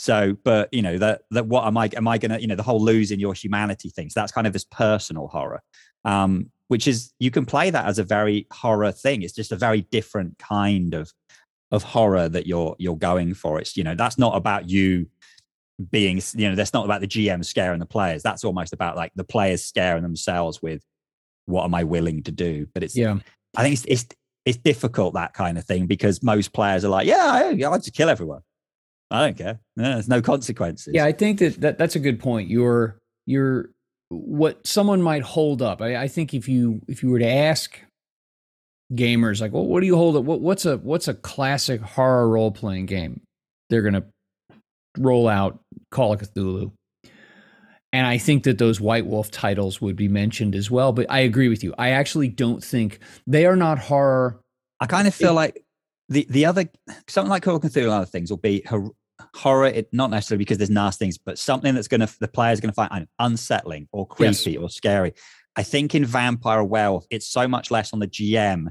so, 0.00 0.34
but 0.44 0.72
you 0.72 0.80
know 0.80 0.96
that 0.96 1.24
that 1.30 1.46
what 1.46 1.66
am 1.66 1.76
I 1.76 1.90
am 1.94 2.08
I 2.08 2.16
gonna 2.16 2.38
you 2.38 2.46
know 2.46 2.54
the 2.54 2.62
whole 2.62 2.80
losing 2.80 3.20
your 3.20 3.34
humanity 3.34 3.90
thing. 3.90 4.08
So 4.08 4.18
that's 4.18 4.32
kind 4.32 4.46
of 4.46 4.54
this 4.54 4.64
personal 4.64 5.28
horror, 5.28 5.62
um, 6.06 6.50
which 6.68 6.88
is 6.88 7.12
you 7.18 7.30
can 7.30 7.44
play 7.44 7.68
that 7.68 7.84
as 7.84 7.98
a 7.98 8.02
very 8.02 8.46
horror 8.50 8.92
thing. 8.92 9.20
It's 9.20 9.34
just 9.34 9.52
a 9.52 9.56
very 9.56 9.82
different 9.82 10.38
kind 10.38 10.94
of 10.94 11.12
of 11.70 11.82
horror 11.82 12.30
that 12.30 12.46
you're 12.46 12.76
you're 12.78 12.96
going 12.96 13.34
for. 13.34 13.60
It's 13.60 13.76
you 13.76 13.84
know 13.84 13.94
that's 13.94 14.16
not 14.16 14.36
about 14.36 14.70
you 14.70 15.06
being 15.90 16.22
you 16.34 16.48
know 16.48 16.54
that's 16.54 16.72
not 16.72 16.86
about 16.86 17.02
the 17.02 17.06
GM 17.06 17.44
scaring 17.44 17.78
the 17.78 17.84
players. 17.84 18.22
That's 18.22 18.42
almost 18.42 18.72
about 18.72 18.96
like 18.96 19.12
the 19.16 19.24
players 19.24 19.66
scaring 19.66 20.02
themselves 20.02 20.62
with 20.62 20.82
what 21.44 21.64
am 21.64 21.74
I 21.74 21.84
willing 21.84 22.22
to 22.22 22.32
do. 22.32 22.66
But 22.72 22.84
it's 22.84 22.96
yeah, 22.96 23.18
I 23.54 23.62
think 23.62 23.74
it's 23.74 23.84
it's 23.84 24.06
it's 24.46 24.56
difficult 24.56 25.12
that 25.12 25.34
kind 25.34 25.58
of 25.58 25.66
thing 25.66 25.86
because 25.86 26.22
most 26.22 26.54
players 26.54 26.86
are 26.86 26.88
like 26.88 27.06
yeah 27.06 27.26
I, 27.34 27.48
I 27.50 27.68
like 27.68 27.82
to 27.82 27.90
kill 27.90 28.08
everyone 28.08 28.40
I 29.10 29.26
don't 29.26 29.36
care. 29.36 29.60
No, 29.76 29.94
there's 29.94 30.08
no 30.08 30.22
consequences. 30.22 30.92
Yeah, 30.94 31.04
I 31.04 31.12
think 31.12 31.40
that, 31.40 31.60
that 31.60 31.78
that's 31.78 31.96
a 31.96 32.00
good 32.00 32.20
point. 32.20 32.48
You're 32.48 32.98
you're 33.26 33.70
what 34.08 34.66
someone 34.66 35.02
might 35.02 35.22
hold 35.22 35.62
up. 35.62 35.82
I, 35.82 35.96
I 35.96 36.08
think 36.08 36.34
if 36.34 36.48
you 36.48 36.80
if 36.88 37.02
you 37.02 37.10
were 37.10 37.18
to 37.18 37.28
ask 37.28 37.78
gamers 38.92 39.40
like, 39.40 39.52
well, 39.52 39.66
what 39.66 39.80
do 39.80 39.86
you 39.86 39.96
hold 39.96 40.16
up? 40.16 40.24
What, 40.24 40.40
what's 40.40 40.64
a 40.64 40.78
what's 40.78 41.08
a 41.08 41.14
classic 41.14 41.80
horror 41.80 42.28
role 42.28 42.50
playing 42.50 42.86
game? 42.86 43.20
They're 43.68 43.82
gonna 43.82 44.04
roll 44.98 45.28
out 45.28 45.60
Call 45.90 46.12
of 46.12 46.20
Cthulhu. 46.20 46.72
And 47.92 48.06
I 48.06 48.18
think 48.18 48.44
that 48.44 48.58
those 48.58 48.80
White 48.80 49.06
Wolf 49.06 49.32
titles 49.32 49.80
would 49.80 49.96
be 49.96 50.06
mentioned 50.06 50.54
as 50.54 50.70
well. 50.70 50.92
But 50.92 51.06
I 51.10 51.20
agree 51.20 51.48
with 51.48 51.64
you. 51.64 51.74
I 51.76 51.90
actually 51.90 52.28
don't 52.28 52.62
think 52.62 53.00
they 53.26 53.46
are 53.46 53.56
not 53.56 53.80
horror. 53.80 54.40
I 54.78 54.86
kind 54.86 55.08
of 55.08 55.14
feel 55.14 55.32
it, 55.32 55.34
like 55.34 55.64
the 56.08 56.26
the 56.30 56.46
other 56.46 56.68
something 57.08 57.30
like 57.30 57.42
Call 57.42 57.56
of 57.56 57.62
Cthulhu 57.62 57.82
and 57.82 57.90
other 57.90 58.06
things 58.06 58.30
will 58.30 58.38
be 58.38 58.64
horror, 59.34 59.66
it, 59.66 59.88
not 59.92 60.10
necessarily 60.10 60.38
because 60.38 60.58
there's 60.58 60.70
nasty 60.70 61.04
things, 61.04 61.18
but 61.18 61.38
something 61.38 61.74
that's 61.74 61.88
going 61.88 62.00
to, 62.00 62.18
the 62.20 62.28
player's 62.28 62.60
going 62.60 62.72
to 62.72 62.74
find 62.74 63.06
unsettling 63.18 63.88
or 63.92 64.06
creepy 64.06 64.52
yes. 64.52 64.56
or 64.60 64.68
scary. 64.68 65.14
I 65.56 65.62
think 65.62 65.94
in 65.94 66.04
Vampire 66.04 66.62
Werewolf, 66.62 67.06
it's 67.10 67.26
so 67.26 67.48
much 67.48 67.70
less 67.70 67.92
on 67.92 67.98
the 67.98 68.06
GM 68.06 68.68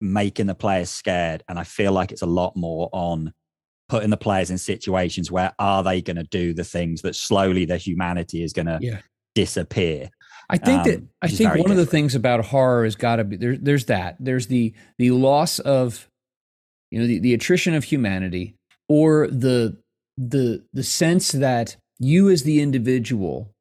making 0.00 0.46
the 0.46 0.54
players 0.54 0.90
scared. 0.90 1.42
And 1.48 1.58
I 1.58 1.64
feel 1.64 1.92
like 1.92 2.12
it's 2.12 2.22
a 2.22 2.26
lot 2.26 2.56
more 2.56 2.88
on 2.92 3.32
putting 3.88 4.10
the 4.10 4.16
players 4.16 4.50
in 4.50 4.58
situations 4.58 5.30
where 5.30 5.52
are 5.58 5.82
they 5.82 6.02
going 6.02 6.16
to 6.16 6.24
do 6.24 6.52
the 6.52 6.64
things 6.64 7.02
that 7.02 7.16
slowly 7.16 7.64
their 7.64 7.78
humanity 7.78 8.42
is 8.42 8.52
going 8.52 8.66
to 8.66 8.78
yeah. 8.80 9.00
disappear. 9.34 10.10
I 10.50 10.56
think 10.56 10.80
um, 10.80 10.84
that 10.84 11.02
I 11.22 11.28
think 11.28 11.50
one 11.50 11.58
different. 11.58 11.80
of 11.80 11.86
the 11.86 11.90
things 11.90 12.14
about 12.14 12.44
horror 12.44 12.84
has 12.84 12.96
got 12.96 13.16
to 13.16 13.24
be 13.24 13.36
there, 13.36 13.56
there's 13.56 13.84
that 13.86 14.16
there's 14.18 14.46
the 14.46 14.72
the 14.96 15.10
loss 15.10 15.58
of 15.58 16.08
you 16.90 17.00
know, 17.00 17.06
the, 17.06 17.18
the 17.18 17.34
attrition 17.34 17.74
of 17.74 17.84
humanity, 17.84 18.56
or 18.88 19.26
the 19.28 19.76
the 20.18 20.64
the 20.72 20.82
sense 20.82 21.32
that 21.32 21.76
you 21.98 22.28
as 22.28 22.42
the 22.42 22.60
individual 22.60 23.52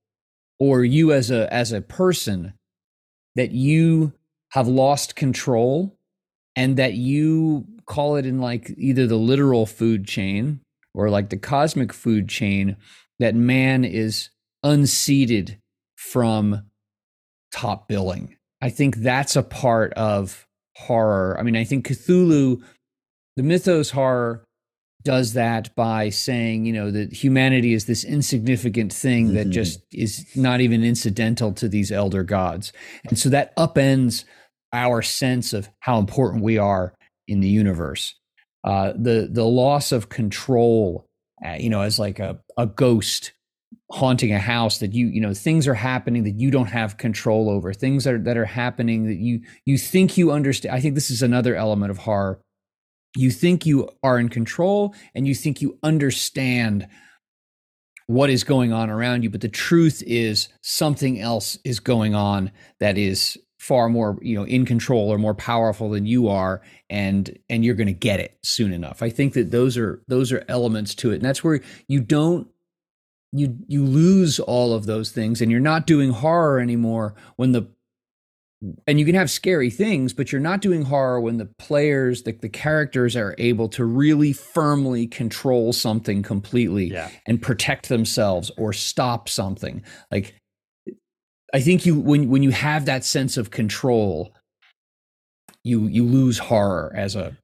or 0.59 0.83
you 0.83 1.13
as 1.13 1.29
a 1.29 1.51
as 1.53 1.71
a 1.71 1.81
person 1.81 2.53
that 3.35 3.51
you 3.51 4.13
have 4.51 4.67
lost 4.67 5.15
control 5.15 5.95
and 6.55 6.75
that 6.77 6.93
you 6.93 7.65
call 7.85 8.15
it 8.15 8.25
in 8.25 8.39
like 8.39 8.73
either 8.77 9.05
the 9.05 9.15
literal 9.15 9.67
food 9.67 10.05
chain 10.07 10.59
or 10.95 11.09
like 11.11 11.29
the 11.29 11.37
cosmic 11.37 11.93
food 11.93 12.27
chain 12.27 12.75
that 13.19 13.35
man 13.35 13.85
is 13.85 14.29
unseated 14.63 15.59
from 15.95 16.63
top 17.51 17.87
billing. 17.87 18.35
I 18.61 18.69
think 18.69 18.97
that's 18.97 19.35
a 19.35 19.43
part 19.43 19.93
of 19.93 20.47
horror. 20.75 21.37
I 21.39 21.43
mean, 21.43 21.55
I 21.55 21.63
think 21.63 21.87
Cthulhu, 21.87 22.63
the 23.35 23.43
mythos 23.43 23.91
horror, 23.91 24.43
does 25.07 25.31
that 25.31 25.73
by 25.73 26.09
saying, 26.09 26.65
you 26.65 26.73
know, 26.73 26.91
that 26.91 27.13
humanity 27.13 27.73
is 27.73 27.85
this 27.85 28.03
insignificant 28.03 28.91
thing 28.91 29.27
mm-hmm. 29.27 29.35
that 29.35 29.49
just 29.49 29.79
is 29.93 30.25
not 30.35 30.59
even 30.59 30.83
incidental 30.83 31.53
to 31.53 31.69
these 31.69 31.93
elder 31.93 32.23
gods. 32.23 32.73
And 33.07 33.17
so 33.17 33.29
that 33.29 33.55
upends 33.55 34.25
our 34.73 35.01
sense 35.01 35.53
of 35.53 35.69
how 35.79 35.97
important 35.97 36.43
we 36.43 36.57
are 36.57 36.93
in 37.25 37.39
the 37.39 37.47
universe. 37.47 38.15
Uh, 38.65 38.91
the 38.97 39.29
the 39.31 39.45
loss 39.45 39.93
of 39.93 40.09
control, 40.09 41.07
uh, 41.45 41.55
you 41.57 41.69
know, 41.69 41.83
as 41.83 41.97
like 41.97 42.19
a, 42.19 42.37
a 42.57 42.65
ghost 42.67 43.31
haunting 43.89 44.33
a 44.33 44.39
house 44.39 44.79
that 44.79 44.93
you 44.93 45.07
you 45.07 45.21
know 45.21 45.33
things 45.33 45.69
are 45.69 45.73
happening 45.73 46.25
that 46.25 46.37
you 46.37 46.51
don't 46.51 46.67
have 46.67 46.97
control 46.97 47.49
over 47.49 47.71
things 47.71 48.03
that 48.03 48.13
are, 48.15 48.19
that 48.19 48.35
are 48.35 48.45
happening 48.45 49.05
that 49.05 49.15
you 49.15 49.39
you 49.63 49.77
think 49.77 50.17
you 50.17 50.31
understand 50.31 50.75
i 50.75 50.81
think 50.81 50.93
this 50.93 51.09
is 51.09 51.21
another 51.21 51.55
element 51.55 51.89
of 51.89 51.99
horror 51.99 52.41
you 53.17 53.31
think 53.31 53.65
you 53.65 53.89
are 54.03 54.19
in 54.19 54.29
control 54.29 54.93
and 55.15 55.27
you 55.27 55.36
think 55.36 55.62
you 55.62 55.77
understand 55.83 56.88
what 58.07 58.29
is 58.29 58.43
going 58.43 58.71
on 58.71 58.89
around 58.89 59.24
you 59.24 59.29
but 59.29 59.41
the 59.41 59.50
truth 59.50 60.01
is 60.07 60.47
something 60.62 61.19
else 61.19 61.57
is 61.65 61.79
going 61.79 62.15
on 62.15 62.51
that 62.79 62.97
is 62.97 63.38
far 63.67 63.89
more 63.89 64.17
you 64.21 64.36
know 64.36 64.45
in 64.45 64.65
control 64.65 65.12
or 65.12 65.17
more 65.17 65.33
powerful 65.33 65.89
than 65.89 66.05
you 66.05 66.29
are 66.29 66.62
and 66.89 67.38
and 67.50 67.65
you're 67.65 67.75
going 67.75 67.88
to 67.88 67.93
get 67.93 68.19
it 68.19 68.38
soon 68.43 68.71
enough. 68.71 69.01
I 69.01 69.09
think 69.09 69.33
that 69.33 69.51
those 69.51 69.77
are 69.77 70.01
those 70.07 70.31
are 70.31 70.45
elements 70.47 70.95
to 70.95 71.12
it 71.12 71.15
and 71.15 71.25
that's 71.25 71.43
where 71.43 71.59
you 71.88 72.00
don't 72.00 72.47
you 73.33 73.57
you 73.67 73.83
lose 73.83 74.39
all 74.39 74.74
of 74.74 74.86
those 74.86 75.12
things 75.12 75.41
and 75.41 75.51
you're 75.51 75.59
not 75.59 75.86
doing 75.86 76.12
horror 76.12 76.59
anymore 76.59 77.15
when 77.36 77.51
the 77.51 77.67
and 78.87 78.99
you 78.99 79.05
can 79.05 79.15
have 79.15 79.29
scary 79.29 79.69
things 79.69 80.13
but 80.13 80.31
you're 80.31 80.41
not 80.41 80.61
doing 80.61 80.83
horror 80.83 81.21
when 81.21 81.37
the 81.37 81.45
players 81.45 82.23
the, 82.23 82.31
the 82.31 82.49
characters 82.49 83.15
are 83.15 83.35
able 83.37 83.69
to 83.69 83.85
really 83.85 84.33
firmly 84.33 85.05
control 85.05 85.71
something 85.71 86.23
completely 86.23 86.85
yeah. 86.85 87.09
and 87.27 87.41
protect 87.41 87.89
themselves 87.89 88.51
or 88.57 88.73
stop 88.73 89.29
something 89.29 89.83
like 90.11 90.35
i 91.53 91.59
think 91.59 91.85
you 91.85 91.99
when 91.99 92.29
when 92.29 92.41
you 92.41 92.51
have 92.51 92.85
that 92.85 93.05
sense 93.05 93.37
of 93.37 93.51
control 93.51 94.33
you 95.63 95.87
you 95.87 96.03
lose 96.03 96.39
horror 96.39 96.91
as 96.95 97.15
a 97.15 97.37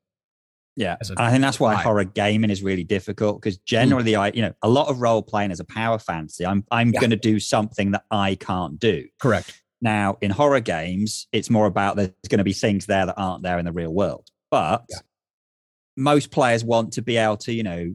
yeah, 0.76 0.98
I 1.18 1.30
think 1.30 1.42
that's 1.42 1.60
why 1.60 1.76
horror 1.76 2.04
gaming 2.04 2.50
is 2.50 2.64
really 2.64 2.84
difficult 2.84 3.40
because 3.40 3.60
mm. 3.60 3.66
generally, 3.66 4.14
mm. 4.14 4.20
I 4.20 4.32
you 4.34 4.42
know 4.42 4.54
a 4.64 4.70
lot 4.70 4.88
of 4.88 5.02
role 5.02 5.22
playing 5.22 5.52
is 5.52 5.60
a 5.60 5.66
power 5.66 6.00
fantasy. 6.00 6.46
I'm 6.46 6.66
I'm 6.72 6.92
yeah. 6.92 7.00
going 7.00 7.12
to 7.12 7.16
do 7.16 7.40
something 7.40 7.92
that 7.92 8.06
I 8.10 8.36
can't 8.36 8.80
do. 8.80 9.08
Correct. 9.20 9.63
Now, 9.84 10.18
in 10.22 10.32
horror 10.32 10.62
games, 10.62 11.28
it's 11.34 11.50
more 11.50 11.66
about 11.66 11.98
there's 11.98 12.10
going 12.30 12.38
to 12.38 12.46
be 12.46 12.54
things 12.54 12.86
there 12.86 13.06
that 13.06 13.16
aren't 13.18 13.44
there 13.44 13.60
in 13.60 13.66
the 13.66 13.74
real 13.74 13.94
world. 13.94 14.30
But 14.50 14.86
yeah. 14.90 15.00
most 15.98 16.32
players 16.32 16.64
want 16.64 16.94
to 16.94 17.02
be 17.02 17.18
able 17.18 17.36
to, 17.38 17.54
you 17.54 17.64
know, 17.64 17.94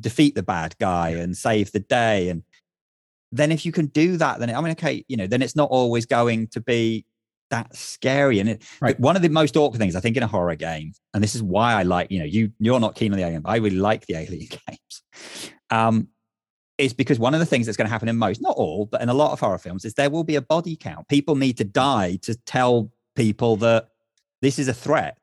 defeat 0.00 0.34
the 0.34 0.42
bad 0.42 0.76
guy 0.80 1.10
yeah. 1.10 1.18
and 1.18 1.36
save 1.36 1.70
the 1.70 1.78
day. 1.78 2.28
And 2.28 2.42
then 3.30 3.52
if 3.52 3.64
you 3.64 3.70
can 3.70 3.86
do 3.86 4.16
that, 4.16 4.40
then 4.40 4.52
I 4.52 4.60
mean, 4.60 4.72
okay, 4.72 5.04
you 5.06 5.16
know, 5.16 5.28
then 5.28 5.40
it's 5.40 5.54
not 5.54 5.70
always 5.70 6.06
going 6.06 6.48
to 6.48 6.60
be 6.60 7.06
that 7.50 7.72
scary. 7.76 8.40
And 8.40 8.50
it, 8.50 8.62
right. 8.80 8.98
one 8.98 9.14
of 9.14 9.22
the 9.22 9.28
most 9.28 9.56
awkward 9.56 9.78
things 9.78 9.94
I 9.94 10.00
think 10.00 10.16
in 10.16 10.24
a 10.24 10.26
horror 10.26 10.56
game, 10.56 10.92
and 11.14 11.22
this 11.22 11.36
is 11.36 11.42
why 11.42 11.74
I 11.74 11.84
like, 11.84 12.10
you 12.10 12.18
know, 12.18 12.24
you 12.24 12.50
you're 12.58 12.80
not 12.80 12.96
keen 12.96 13.12
on 13.12 13.18
the 13.18 13.24
alien, 13.24 13.42
but 13.42 13.50
I 13.50 13.56
really 13.58 13.76
like 13.76 14.06
the 14.06 14.16
alien 14.16 14.48
games. 14.66 15.02
Um, 15.70 16.08
is 16.78 16.92
because 16.92 17.18
one 17.18 17.34
of 17.34 17.40
the 17.40 17.46
things 17.46 17.66
that's 17.66 17.76
going 17.76 17.86
to 17.86 17.90
happen 17.90 18.08
in 18.08 18.16
most, 18.16 18.40
not 18.40 18.56
all, 18.56 18.86
but 18.86 19.02
in 19.02 19.08
a 19.08 19.14
lot 19.14 19.32
of 19.32 19.40
horror 19.40 19.58
films, 19.58 19.84
is 19.84 19.94
there 19.94 20.08
will 20.08 20.24
be 20.24 20.36
a 20.36 20.40
body 20.40 20.76
count. 20.76 21.08
People 21.08 21.34
need 21.34 21.58
to 21.58 21.64
die 21.64 22.16
to 22.22 22.34
tell 22.46 22.90
people 23.16 23.56
that 23.56 23.88
this 24.40 24.58
is 24.58 24.68
a 24.68 24.74
threat. 24.74 25.18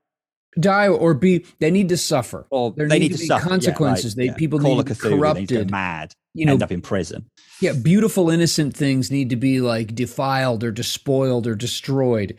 Die 0.58 0.88
or 0.88 1.14
be 1.14 1.46
they 1.60 1.70
need 1.70 1.90
to 1.90 1.98
suffer. 1.98 2.46
Or 2.50 2.72
there 2.72 2.88
they 2.88 3.00
need, 3.00 3.12
need 3.12 3.18
to, 3.18 3.24
to 3.24 3.26
suffer. 3.26 3.50
consequences. 3.50 4.16
Yeah, 4.16 4.22
they 4.22 4.26
yeah. 4.28 4.36
people 4.36 4.60
Call 4.60 4.78
need 4.78 4.88
to 4.88 4.94
be 4.94 5.00
corrupted, 5.00 5.48
they 5.50 5.66
mad, 5.66 6.14
you 6.34 6.46
know, 6.46 6.54
end 6.54 6.64
up 6.64 6.72
in 6.72 6.82
prison. 6.82 7.30
Yeah, 7.60 7.74
beautiful 7.74 8.30
innocent 8.30 8.76
things 8.76 9.12
need 9.12 9.30
to 9.32 9.36
be 9.36 9.60
like 9.60 9.96
defiled 9.96 10.64
or 10.64 10.72
despoiled 10.72 11.46
or 11.46 11.56
destroyed. 11.56 12.38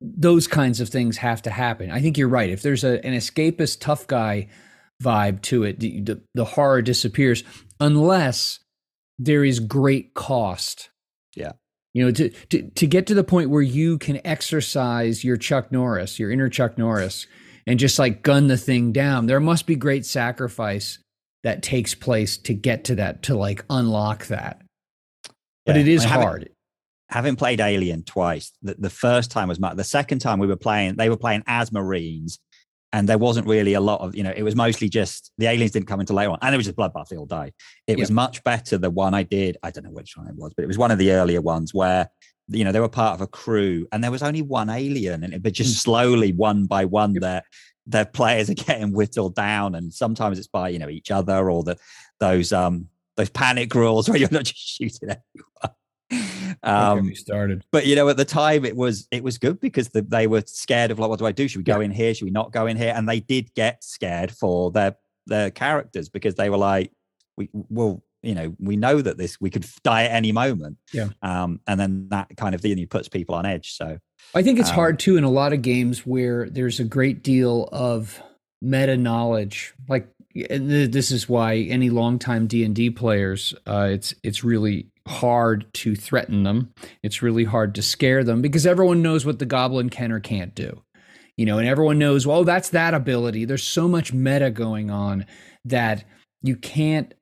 Those 0.00 0.46
kinds 0.46 0.80
of 0.80 0.88
things 0.88 1.18
have 1.18 1.42
to 1.42 1.50
happen. 1.50 1.90
I 1.90 2.00
think 2.00 2.16
you're 2.16 2.28
right. 2.28 2.48
If 2.48 2.62
there's 2.62 2.84
a, 2.84 3.04
an 3.04 3.12
escapist 3.12 3.80
tough 3.80 4.06
guy 4.06 4.48
vibe 5.02 5.42
to 5.42 5.62
it, 5.62 5.80
the, 5.80 6.00
the, 6.00 6.22
the 6.34 6.44
horror 6.44 6.82
disappears 6.82 7.44
unless 7.80 8.60
there 9.18 9.44
is 9.44 9.60
great 9.60 10.14
cost. 10.14 10.90
Yeah. 11.34 11.52
You 11.94 12.04
know, 12.04 12.10
to, 12.10 12.28
to 12.28 12.70
to 12.70 12.86
get 12.86 13.06
to 13.06 13.14
the 13.14 13.24
point 13.24 13.48
where 13.48 13.62
you 13.62 13.96
can 13.96 14.20
exercise 14.26 15.24
your 15.24 15.38
Chuck 15.38 15.72
Norris, 15.72 16.18
your 16.18 16.30
inner 16.30 16.50
Chuck 16.50 16.76
Norris, 16.76 17.26
and 17.66 17.78
just 17.78 17.98
like 17.98 18.22
gun 18.22 18.48
the 18.48 18.58
thing 18.58 18.92
down, 18.92 19.26
there 19.26 19.40
must 19.40 19.66
be 19.66 19.76
great 19.76 20.04
sacrifice 20.04 20.98
that 21.42 21.62
takes 21.62 21.94
place 21.94 22.36
to 22.38 22.52
get 22.52 22.84
to 22.84 22.96
that, 22.96 23.22
to 23.22 23.34
like 23.34 23.64
unlock 23.70 24.26
that. 24.26 24.62
But 25.64 25.76
yeah. 25.76 25.82
it 25.82 25.88
is 25.88 26.04
I 26.04 26.08
hard. 26.08 26.50
Having 27.08 27.36
played 27.36 27.60
Alien 27.60 28.02
twice, 28.02 28.52
the, 28.62 28.74
the 28.78 28.90
first 28.90 29.30
time 29.30 29.48
was 29.48 29.60
my, 29.60 29.72
the 29.72 29.84
second 29.84 30.18
time 30.18 30.38
we 30.38 30.48
were 30.48 30.56
playing, 30.56 30.96
they 30.96 31.08
were 31.08 31.16
playing 31.16 31.44
as 31.46 31.72
Marines 31.72 32.40
and 32.96 33.06
there 33.06 33.18
wasn't 33.18 33.46
really 33.46 33.74
a 33.74 33.80
lot 33.80 34.00
of 34.00 34.16
you 34.16 34.22
know 34.22 34.32
it 34.34 34.42
was 34.42 34.56
mostly 34.56 34.88
just 34.88 35.30
the 35.36 35.46
aliens 35.46 35.72
didn't 35.72 35.86
come 35.86 36.00
until 36.00 36.16
later 36.16 36.30
on 36.30 36.38
and 36.40 36.54
it 36.54 36.56
was 36.56 36.64
just 36.64 36.78
bloodbath 36.78 37.08
they 37.08 37.16
all 37.16 37.26
died 37.26 37.52
it 37.86 37.92
yep. 37.92 37.98
was 37.98 38.10
much 38.10 38.42
better 38.42 38.78
the 38.78 38.90
one 38.90 39.12
i 39.12 39.22
did 39.22 39.58
i 39.62 39.70
don't 39.70 39.84
know 39.84 39.90
which 39.90 40.16
one 40.16 40.26
it 40.26 40.34
was 40.34 40.54
but 40.54 40.62
it 40.62 40.66
was 40.66 40.78
one 40.78 40.90
of 40.90 40.96
the 40.96 41.12
earlier 41.12 41.42
ones 41.42 41.74
where 41.74 42.08
you 42.48 42.64
know 42.64 42.72
they 42.72 42.80
were 42.80 42.88
part 42.88 43.14
of 43.14 43.20
a 43.20 43.26
crew 43.26 43.86
and 43.92 44.02
there 44.02 44.10
was 44.10 44.22
only 44.22 44.40
one 44.40 44.70
alien 44.70 45.22
and 45.22 45.34
it 45.34 45.42
but 45.42 45.52
just 45.52 45.76
mm. 45.76 45.80
slowly 45.80 46.32
one 46.32 46.64
by 46.64 46.86
one 46.86 47.12
yep. 47.12 47.20
their 47.20 47.42
their 47.86 48.06
players 48.06 48.48
are 48.50 48.54
getting 48.54 48.92
whittled 48.92 49.34
down 49.34 49.74
and 49.74 49.92
sometimes 49.92 50.38
it's 50.38 50.48
by 50.48 50.70
you 50.70 50.78
know 50.78 50.88
each 50.88 51.10
other 51.10 51.50
or 51.50 51.62
the 51.62 51.76
those 52.18 52.50
um 52.50 52.88
those 53.16 53.28
panic 53.28 53.74
rules 53.74 54.08
where 54.08 54.16
you're 54.18 54.28
not 54.32 54.44
just 54.50 54.58
shooting 54.58 55.10
everyone 55.10 55.76
um, 56.62 57.14
started. 57.14 57.64
But 57.72 57.86
you 57.86 57.96
know, 57.96 58.08
at 58.08 58.16
the 58.16 58.24
time, 58.24 58.64
it 58.64 58.76
was 58.76 59.06
it 59.10 59.22
was 59.22 59.38
good 59.38 59.60
because 59.60 59.88
the, 59.88 60.02
they 60.02 60.26
were 60.26 60.42
scared 60.46 60.90
of 60.90 60.98
like, 60.98 61.08
what 61.08 61.18
do 61.18 61.26
I 61.26 61.32
do? 61.32 61.48
Should 61.48 61.58
we 61.58 61.64
go 61.64 61.80
yeah. 61.80 61.86
in 61.86 61.90
here? 61.90 62.14
Should 62.14 62.24
we 62.24 62.30
not 62.30 62.52
go 62.52 62.66
in 62.66 62.76
here? 62.76 62.92
And 62.94 63.08
they 63.08 63.20
did 63.20 63.54
get 63.54 63.82
scared 63.84 64.30
for 64.30 64.70
their 64.70 64.96
their 65.26 65.50
characters 65.50 66.08
because 66.08 66.36
they 66.36 66.50
were 66.50 66.56
like, 66.56 66.92
we 67.36 67.50
will, 67.52 68.02
you 68.22 68.34
know, 68.34 68.54
we 68.58 68.76
know 68.76 69.00
that 69.00 69.18
this 69.18 69.40
we 69.40 69.50
could 69.50 69.66
die 69.82 70.04
at 70.04 70.12
any 70.12 70.32
moment. 70.32 70.78
Yeah. 70.92 71.08
Um, 71.22 71.60
and 71.66 71.78
then 71.78 72.08
that 72.10 72.36
kind 72.36 72.54
of 72.54 72.60
thing 72.60 72.84
puts 72.86 73.08
people 73.08 73.34
on 73.34 73.46
edge. 73.46 73.74
So 73.74 73.98
I 74.34 74.42
think 74.42 74.58
it's 74.58 74.70
um, 74.70 74.74
hard 74.74 74.98
too 74.98 75.16
in 75.16 75.24
a 75.24 75.30
lot 75.30 75.52
of 75.52 75.62
games 75.62 76.06
where 76.06 76.48
there's 76.48 76.80
a 76.80 76.84
great 76.84 77.22
deal 77.22 77.68
of 77.72 78.22
meta 78.62 78.96
knowledge, 78.96 79.74
like 79.88 80.08
and 80.50 80.70
this 80.70 81.10
is 81.10 81.28
why 81.28 81.56
any 81.56 81.88
longtime 81.90 82.46
D 82.46 82.64
and 82.64 82.74
D 82.74 82.90
players, 82.90 83.54
uh, 83.66 83.88
it's 83.90 84.14
it's 84.22 84.44
really 84.44 84.88
hard 85.06 85.72
to 85.74 85.94
threaten 85.94 86.42
them. 86.42 86.72
It's 87.02 87.22
really 87.22 87.44
hard 87.44 87.74
to 87.76 87.82
scare 87.82 88.24
them 88.24 88.42
because 88.42 88.66
everyone 88.66 89.02
knows 89.02 89.24
what 89.24 89.38
the 89.38 89.46
goblin 89.46 89.88
can 89.88 90.12
or 90.12 90.20
can't 90.20 90.54
do. 90.54 90.82
You 91.36 91.44
know, 91.46 91.58
and 91.58 91.68
everyone 91.68 91.98
knows, 91.98 92.26
well, 92.26 92.44
that's 92.44 92.70
that 92.70 92.94
ability. 92.94 93.44
There's 93.44 93.62
so 93.62 93.88
much 93.88 94.12
meta 94.12 94.50
going 94.50 94.90
on 94.90 95.26
that 95.64 96.04
you 96.42 96.56
can't 96.56 97.12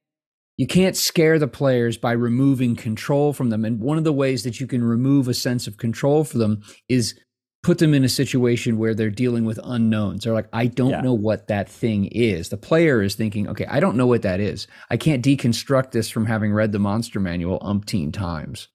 you 0.56 0.68
can't 0.68 0.96
scare 0.96 1.38
the 1.40 1.48
players 1.48 1.98
by 1.98 2.12
removing 2.12 2.76
control 2.76 3.32
from 3.32 3.50
them. 3.50 3.64
And 3.64 3.80
one 3.80 3.98
of 3.98 4.04
the 4.04 4.12
ways 4.12 4.44
that 4.44 4.60
you 4.60 4.68
can 4.68 4.84
remove 4.84 5.26
a 5.26 5.34
sense 5.34 5.66
of 5.66 5.78
control 5.78 6.22
for 6.22 6.38
them 6.38 6.62
is 6.88 7.18
put 7.64 7.78
them 7.78 7.94
in 7.94 8.04
a 8.04 8.08
situation 8.08 8.78
where 8.78 8.94
they're 8.94 9.10
dealing 9.10 9.44
with 9.44 9.58
unknowns. 9.64 10.24
They're 10.24 10.34
like, 10.34 10.48
I 10.52 10.66
don't 10.66 10.90
yeah. 10.90 11.00
know 11.00 11.14
what 11.14 11.48
that 11.48 11.68
thing 11.68 12.04
is. 12.06 12.50
The 12.50 12.58
player 12.58 13.02
is 13.02 13.14
thinking, 13.14 13.48
okay, 13.48 13.66
I 13.66 13.80
don't 13.80 13.96
know 13.96 14.06
what 14.06 14.22
that 14.22 14.38
is. 14.38 14.66
I 14.90 14.98
can't 14.98 15.24
deconstruct 15.24 15.90
this 15.90 16.10
from 16.10 16.26
having 16.26 16.52
read 16.52 16.72
the 16.72 16.78
monster 16.78 17.18
manual 17.20 17.58
umpteen 17.60 18.12
times. 18.12 18.68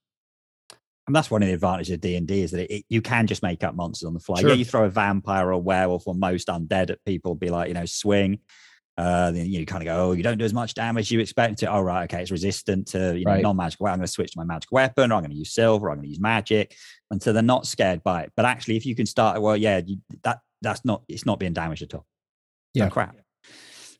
And 1.06 1.16
that's 1.16 1.32
one 1.32 1.42
of 1.42 1.48
the 1.48 1.54
advantages 1.54 1.94
of 1.94 2.02
D 2.02 2.16
and 2.16 2.28
D 2.28 2.42
is 2.42 2.52
that 2.52 2.62
it, 2.64 2.72
it, 2.72 2.86
you 2.90 3.02
can 3.02 3.28
just 3.28 3.44
make 3.44 3.64
up 3.64 3.76
monsters 3.76 4.08
on 4.08 4.14
the 4.14 4.20
fly. 4.20 4.42
Sure. 4.42 4.50
Yeah, 4.50 4.56
you 4.56 4.66
throw 4.66 4.86
a 4.86 4.90
vampire 4.90 5.48
or 5.48 5.52
a 5.52 5.58
werewolf 5.58 6.08
or 6.08 6.16
most 6.16 6.48
undead 6.48 6.90
at 6.90 7.04
people, 7.06 7.36
be 7.36 7.50
like, 7.50 7.68
you 7.68 7.74
know, 7.76 7.86
swing. 7.86 8.40
Uh, 8.98 9.32
then 9.32 9.46
you 9.46 9.66
kind 9.66 9.82
of 9.82 9.86
go, 9.86 10.10
oh, 10.10 10.12
you 10.12 10.24
don't 10.24 10.38
do 10.38 10.44
as 10.44 10.54
much 10.54 10.74
damage 10.74 11.06
as 11.06 11.12
you 11.12 11.22
expect 11.22 11.60
to. 11.60 11.72
Oh, 11.72 11.80
right, 11.80 12.04
okay, 12.04 12.22
it's 12.22 12.32
resistant 12.32 12.88
to 12.90 13.18
you 13.18 13.24
know 13.24 13.32
right. 13.32 13.42
non-magical. 13.42 13.86
Well, 13.86 13.94
I'm 13.94 14.00
going 14.00 14.08
to 14.08 14.12
switch 14.12 14.34
to 14.34 14.38
my 14.40 14.44
magical 14.44 14.76
weapon, 14.76 15.12
or 15.12 15.16
I'm 15.16 15.22
going 15.22 15.32
to 15.32 15.38
use 15.38 15.54
silver, 15.54 15.88
or 15.88 15.92
I'm 15.92 15.98
going 15.98 16.08
to 16.08 16.10
use 16.10 16.20
magic, 16.20 16.76
and 17.12 17.22
so 17.22 17.34
they're 17.34 17.42
not 17.42 17.68
scared 17.68 18.04
by 18.04 18.24
it. 18.24 18.32
But 18.36 18.46
actually, 18.46 18.78
if 18.78 18.86
you 18.86 18.96
can 18.96 19.06
start, 19.06 19.42
well, 19.42 19.58
yeah, 19.58 19.82
you, 19.86 19.98
that 20.24 20.40
that's 20.62 20.84
not 20.86 21.04
it's 21.08 21.26
not 21.26 21.40
being 21.40 21.54
damaged 21.54 21.82
at 21.84 21.94
all. 21.94 22.06
Yeah, 22.74 22.86
Yeah. 22.86 22.90
crap. 22.90 23.16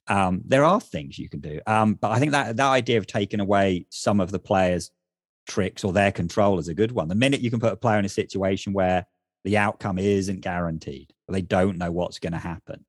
Um, 0.08 0.42
there 0.46 0.64
are 0.64 0.82
things 0.82 1.20
you 1.20 1.30
can 1.30 1.40
do, 1.40 1.60
um, 1.68 1.94
but 1.94 2.12
I 2.12 2.20
think 2.20 2.32
that 2.32 2.58
that 2.58 2.70
idea 2.70 2.98
of 2.98 3.06
taking 3.06 3.40
away 3.40 3.86
some 3.90 4.20
of 4.20 4.32
the 4.32 4.40
players' 4.40 4.90
tricks 5.48 5.84
or 5.84 5.94
their 5.94 6.12
control 6.12 6.58
is 6.58 6.68
a 6.68 6.74
good 6.74 6.92
one. 6.92 7.08
The 7.08 7.16
minute 7.16 7.42
you 7.42 7.52
can 7.52 7.60
put 7.60 7.74
a 7.74 7.78
player 7.78 8.00
in 8.00 8.06
a 8.06 8.10
situation 8.10 8.74
where 8.74 9.06
the 9.44 9.58
outcome 9.58 10.00
isn't 10.00 10.42
guaranteed, 10.42 11.14
they 11.28 11.42
don't 11.44 11.78
know 11.78 11.92
what's 11.92 12.18
going 12.18 12.34
to 12.34 12.40
happen, 12.40 12.86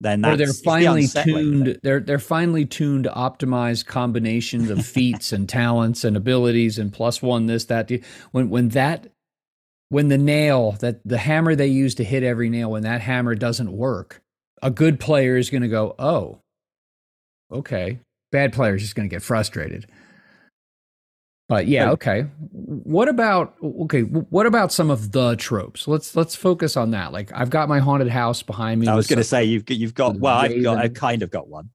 then 0.00 0.24
or 0.26 0.36
they're 0.36 0.48
it's 0.48 0.58
the 0.58 0.64
finely 0.64 1.06
thing. 1.06 1.24
tuned 1.24 1.80
they're 1.84 2.00
they're 2.00 2.18
finely 2.18 2.64
tuned 2.66 3.06
optimized 3.06 3.86
combinations 3.86 4.68
of 4.68 4.84
feats 4.94 5.32
and 5.32 5.48
talents 5.48 6.02
and 6.04 6.16
abilities 6.16 6.78
and 6.80 6.92
plus 6.92 7.22
one 7.22 7.46
this 7.46 7.66
that 7.66 7.90
when 8.32 8.50
when 8.50 8.70
that 8.70 9.06
when 9.88 10.08
the 10.08 10.18
nail 10.18 10.72
that 10.80 11.00
the 11.04 11.18
hammer 11.18 11.54
they 11.54 11.66
use 11.66 11.94
to 11.94 12.04
hit 12.04 12.22
every 12.22 12.48
nail 12.48 12.70
when 12.70 12.82
that 12.82 13.00
hammer 13.00 13.34
doesn't 13.34 13.72
work 13.72 14.22
a 14.62 14.70
good 14.70 14.98
player 14.98 15.36
is 15.36 15.50
going 15.50 15.62
to 15.62 15.68
go 15.68 15.94
oh 15.98 16.40
okay. 17.52 18.00
Bad 18.32 18.52
player 18.52 18.74
is 18.74 18.82
just 18.82 18.94
going 18.94 19.08
to 19.08 19.14
get 19.14 19.22
frustrated. 19.22 19.86
But 21.48 21.68
yeah 21.68 21.92
okay. 21.92 22.22
What 22.50 23.08
about 23.08 23.54
okay 23.62 24.00
what 24.02 24.46
about 24.46 24.72
some 24.72 24.90
of 24.90 25.12
the 25.12 25.36
tropes? 25.36 25.86
Let's 25.86 26.16
let's 26.16 26.34
focus 26.34 26.76
on 26.76 26.90
that. 26.90 27.12
Like 27.12 27.30
i've 27.32 27.50
got 27.50 27.68
my 27.68 27.78
haunted 27.78 28.08
house 28.08 28.42
behind 28.42 28.80
me 28.80 28.88
I 28.88 28.96
was 28.96 29.06
going 29.06 29.18
to 29.18 29.24
say 29.24 29.44
you've 29.44 29.70
you've 29.70 29.94
got 29.94 30.18
well, 30.18 30.36
I've 30.36 30.60
got 30.60 30.78
I 30.78 30.88
kind 30.88 31.22
of 31.22 31.30
got 31.30 31.46
one. 31.48 31.70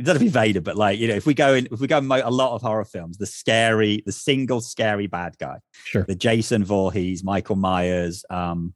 It 0.00 0.04
doesn't 0.04 0.22
be 0.22 0.30
Vader, 0.30 0.62
but 0.62 0.76
like 0.76 0.98
you 0.98 1.08
know, 1.08 1.14
if 1.14 1.26
we 1.26 1.34
go 1.34 1.52
in, 1.52 1.68
if 1.70 1.78
we 1.78 1.86
go 1.86 1.98
in 1.98 2.10
a 2.10 2.30
lot 2.30 2.54
of 2.54 2.62
horror 2.62 2.86
films, 2.86 3.18
the 3.18 3.26
scary, 3.26 4.02
the 4.06 4.12
single 4.12 4.62
scary 4.62 5.06
bad 5.06 5.36
guy, 5.38 5.58
sure 5.84 6.04
the 6.04 6.14
Jason 6.14 6.64
Voorhees, 6.64 7.22
Michael 7.22 7.56
Myers, 7.56 8.24
um, 8.30 8.72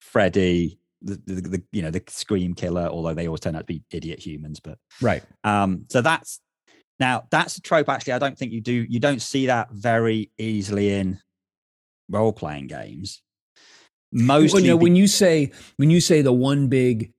Freddy, 0.00 0.80
the, 1.00 1.14
the, 1.26 1.40
the 1.40 1.62
you 1.70 1.80
know 1.80 1.92
the 1.92 2.02
Scream 2.08 2.54
Killer, 2.54 2.88
although 2.88 3.14
they 3.14 3.28
always 3.28 3.40
turn 3.40 3.54
out 3.54 3.60
to 3.60 3.64
be 3.66 3.84
idiot 3.92 4.18
humans, 4.18 4.58
but 4.58 4.78
right 5.00 5.22
um, 5.44 5.84
so 5.90 6.00
that's 6.00 6.40
now 6.98 7.22
that's 7.30 7.56
a 7.56 7.62
trope. 7.62 7.88
Actually, 7.88 8.14
I 8.14 8.18
don't 8.18 8.36
think 8.36 8.50
you 8.50 8.60
do. 8.60 8.84
You 8.88 8.98
don't 8.98 9.22
see 9.22 9.46
that 9.46 9.70
very 9.70 10.32
easily 10.38 10.92
in 10.92 11.20
role 12.10 12.32
playing 12.32 12.66
games. 12.66 13.22
Mostly, 14.10 14.62
Well, 14.62 14.70
no, 14.70 14.78
be- 14.78 14.82
when 14.82 14.96
you 14.96 15.06
say 15.06 15.52
when 15.76 15.90
you 15.90 16.00
say 16.00 16.22
the 16.22 16.32
one 16.32 16.66
big 16.66 17.12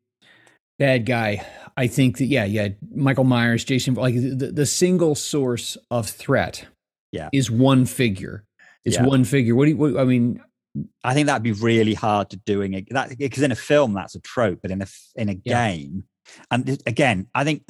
bad 0.78 1.06
guy, 1.06 1.46
I 1.80 1.88
think 1.88 2.18
that 2.18 2.26
yeah, 2.26 2.44
yeah, 2.44 2.70
Michael 2.94 3.24
Myers, 3.24 3.64
Jason, 3.64 3.94
like 3.94 4.14
the, 4.16 4.52
the 4.54 4.66
single 4.66 5.16
source 5.16 5.78
of 5.90 6.10
threat, 6.10 6.66
Yeah. 7.14 7.30
is 7.32 7.50
one 7.50 7.86
figure. 7.86 8.44
It's 8.84 8.98
Yeah. 8.98 9.06
one 9.06 9.24
figure. 9.24 9.56
What 9.56 9.66
do 9.66 9.72
you? 9.72 9.78
What, 9.78 9.98
I 9.98 10.04
mean, 10.04 10.42
I 11.04 11.14
think 11.14 11.28
that'd 11.28 11.42
be 11.42 11.54
really 11.54 11.94
hard 11.94 12.30
to 12.32 12.38
doing 12.38 12.74
it. 12.74 12.88
That 12.90 13.18
because 13.18 13.44
in 13.44 13.52
a 13.54 13.56
film 13.56 13.94
that's 13.94 14.16
a 14.16 14.20
trope, 14.20 14.60
but 14.62 14.72
in 14.72 14.82
a 14.82 14.88
in 15.16 15.30
a 15.30 15.38
Yeah. 15.46 15.72
game, 15.72 16.04
and 16.52 16.82
again, 16.86 17.28
I 17.34 17.46
think 17.46 17.64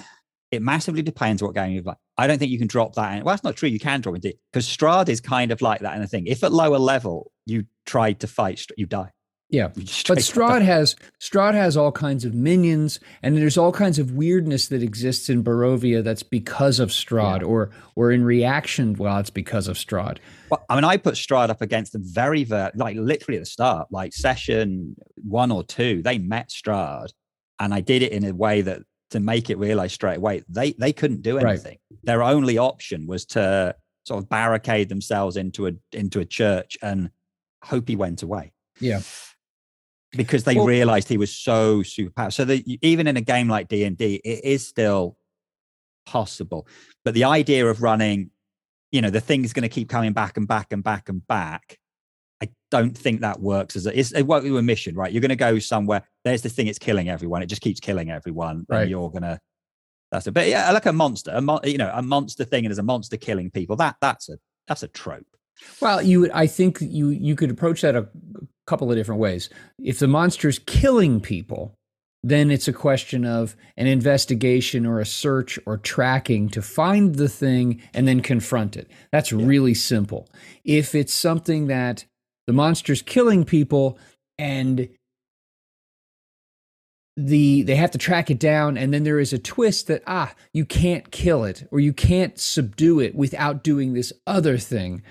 it 0.51 0.63
massively 0.63 1.03
depends 1.03 1.43
what 1.43 1.53
game 1.53 1.71
you've 1.73 1.85
like. 1.85 1.97
I 2.17 2.25
don't 2.25 2.39
think 2.39 2.51
you 2.51 2.57
can 2.57 2.67
drop 2.67 2.95
that 2.95 3.15
in. 3.15 3.23
Well, 3.23 3.33
that's 3.33 3.43
not 3.43 3.55
true. 3.55 3.69
You 3.69 3.79
can 3.79 4.01
drop 4.01 4.15
it 4.17 4.39
because 4.51 4.65
Strahd 4.67 5.07
is 5.07 5.21
kind 5.21 5.51
of 5.51 5.61
like 5.61 5.81
that 5.81 5.95
in 5.95 6.01
the 6.01 6.07
thing. 6.07 6.25
If 6.25 6.43
at 6.43 6.51
lower 6.51 6.79
level 6.79 7.31
you 7.45 7.65
tried 7.85 8.19
to 8.21 8.27
fight, 8.27 8.65
you 8.75 8.87
die. 8.87 9.11
Yeah. 9.50 9.70
But 9.70 9.84
Strahd 9.86 10.62
has 10.62 10.96
Strahd 11.20 11.53
has 11.53 11.75
all 11.75 11.91
kinds 11.91 12.24
of 12.25 12.34
minions, 12.34 13.00
and 13.24 13.36
there's 13.36 13.58
all 13.58 13.72
kinds 13.72 13.98
of 14.00 14.12
weirdness 14.12 14.68
that 14.68 14.84
exists 14.84 15.29
in 15.29 15.44
Barovia 15.44 16.03
that's 16.03 16.24
because 16.24 16.79
of 16.79 16.89
Strahd, 16.89 17.41
Yeah. 17.41 17.48
or 17.48 17.72
or 17.96 18.12
in 18.12 18.24
reaction. 18.24 18.94
Well, 18.94 19.18
it's 19.18 19.29
because 19.32 19.68
of 19.68 19.75
Strahd. 19.77 20.18
Well, 20.50 20.63
I 20.70 20.75
mean, 20.75 20.84
I 20.84 20.98
put 20.98 21.15
Strahd 21.15 21.50
up 21.50 21.62
against 21.62 21.94
the 21.94 22.00
very, 22.00 22.44
very, 22.44 22.72
like 22.75 22.96
literally 22.98 23.38
at 23.38 23.41
the 23.44 23.46
start, 23.50 23.88
like 23.91 24.13
session 24.13 24.96
one 25.15 25.51
or 25.51 25.63
two. 25.63 26.01
They 26.03 26.18
met 26.20 26.50
Strahd, 26.50 27.08
and 27.60 27.74
I 27.74 27.82
did 27.82 28.03
it 28.03 28.12
in 28.12 28.25
a 28.25 28.34
way 28.34 28.62
that 28.62 28.82
to 29.12 29.20
make 29.20 29.50
it 29.50 29.58
realize 29.58 29.91
straight 29.91 30.18
away 30.18 30.44
they 30.48 30.74
they 30.74 30.94
couldn't 30.94 31.24
do 31.24 31.38
Right. 31.38 31.48
anything. 31.53 31.77
Their 32.03 32.22
only 32.22 32.60
option 32.60 33.08
was 33.08 33.25
to 33.27 33.75
sort 34.05 34.24
of 34.24 34.29
barricade 34.29 34.90
themselves 34.90 35.35
into 35.38 35.66
a 35.66 35.72
into 35.92 36.20
a 36.20 36.25
church 36.25 36.77
and 36.83 37.09
hope 37.64 37.88
he 37.90 37.96
went 37.96 38.22
away. 38.22 38.51
Yeah. 38.79 39.01
Because 40.11 40.43
they 40.43 40.55
Well- 40.55 40.65
realized 40.65 41.07
he 41.07 41.17
was 41.17 41.35
so 41.35 41.81
superpowered. 41.81 42.33
So 42.33 42.45
that 42.45 42.63
even 42.81 43.07
in 43.07 43.17
a 43.17 43.22
game 43.22 43.48
like 43.48 43.67
D 43.67 43.83
and 43.83 43.98
D, 43.98 44.15
it 44.24 44.43
is 44.43 44.67
still 44.67 45.17
possible. 46.05 46.67
But 47.05 47.13
the 47.13 47.25
idea 47.25 47.67
of 47.67 47.81
running, 47.81 48.31
you 48.91 49.01
know, 49.01 49.09
the 49.09 49.22
thing's 49.22 49.53
going 49.53 49.63
to 49.63 49.69
keep 49.69 49.89
coming 49.89 50.13
back 50.13 50.37
and 50.37 50.48
back 50.48 50.74
and 50.74 50.83
back 50.83 51.09
and 51.09 51.25
back. 51.27 51.77
I 52.41 52.50
don't 52.72 52.98
think 52.98 53.22
that 53.22 53.39
works 53.39 53.75
as 53.75 53.85
a, 53.85 54.00
it's, 54.00 54.13
it 54.13 54.24
won't 54.24 54.45
do 54.45 54.57
a 54.57 54.61
mission, 54.61 54.95
right? 54.95 55.11
You're 55.11 55.22
going 55.22 55.29
to 55.29 55.35
go 55.35 55.59
somewhere. 55.59 56.03
There's 56.24 56.41
this 56.41 56.53
thing, 56.53 56.67
it's 56.67 56.79
killing 56.79 57.09
everyone. 57.09 57.43
It 57.43 57.48
just 57.48 57.61
keeps 57.61 57.79
killing 57.79 58.09
everyone. 58.09 58.65
Right. 58.69 58.81
And 58.81 58.89
you're 58.89 59.11
going 59.11 59.24
to, 59.24 59.39
that's 60.11 60.25
a, 60.25 60.31
but 60.31 60.48
yeah, 60.48 60.72
like 60.72 60.85
a 60.85 60.93
monster, 60.93 61.31
a 61.33 61.41
mon- 61.41 61.59
you 61.65 61.77
know, 61.77 61.91
a 61.93 62.01
monster 62.01 62.45
thing 62.45 62.65
and 62.65 62.72
there's 62.72 62.79
a 62.79 62.83
monster 62.83 63.17
killing 63.17 63.51
people. 63.51 63.75
That, 63.75 63.98
that's 64.01 64.29
a, 64.29 64.37
that's 64.67 64.83
a 64.83 64.87
trope. 64.87 65.27
Well, 65.81 66.01
you. 66.01 66.31
I 66.33 66.48
think 66.48 66.77
you 66.79 67.09
you 67.09 67.35
could 67.35 67.51
approach 67.51 67.81
that 67.81 67.93
a 67.93 68.07
couple 68.70 68.92
of 68.92 68.98
different 68.98 69.20
ways. 69.20 69.50
If 69.79 70.00
the 70.00 70.08
monster's 70.08 70.60
killing 70.60 71.20
people, 71.20 71.74
then 72.24 72.51
it's 72.51 72.68
a 72.68 72.74
question 72.74 73.25
of 73.25 73.55
an 73.77 73.88
investigation 73.88 74.86
or 74.86 75.00
a 75.00 75.05
search 75.05 75.58
or 75.66 75.77
tracking 75.77 76.50
to 76.50 76.62
find 76.62 77.16
the 77.16 77.29
thing 77.29 77.82
and 77.94 78.08
then 78.08 78.22
confront 78.22 78.75
it. 78.75 78.90
That's 79.12 79.32
really 79.32 79.74
simple. 79.74 80.29
If 80.64 80.96
it's 80.96 81.14
something 81.14 81.68
that 81.68 82.05
the 82.46 82.53
monster's 82.53 83.01
killing 83.01 83.46
people 83.46 83.98
and 84.38 84.90
the 87.16 87.64
they 87.64 87.75
have 87.75 87.92
to 87.92 87.98
track 87.98 88.32
it 88.32 88.40
down 88.40 88.77
and 88.77 88.94
then 88.94 89.03
there 89.03 89.20
is 89.20 89.34
a 89.34 89.38
twist 89.38 89.88
that 89.88 90.01
ah 90.08 90.34
you 90.53 90.64
can't 90.64 91.12
kill 91.12 91.44
it 91.44 91.68
or 91.70 91.79
you 91.79 91.92
can't 91.92 92.40
subdue 92.40 93.01
it 93.01 93.14
without 93.14 93.62
doing 93.62 93.94
this 93.94 94.14
other 94.25 94.58
thing 94.58 95.03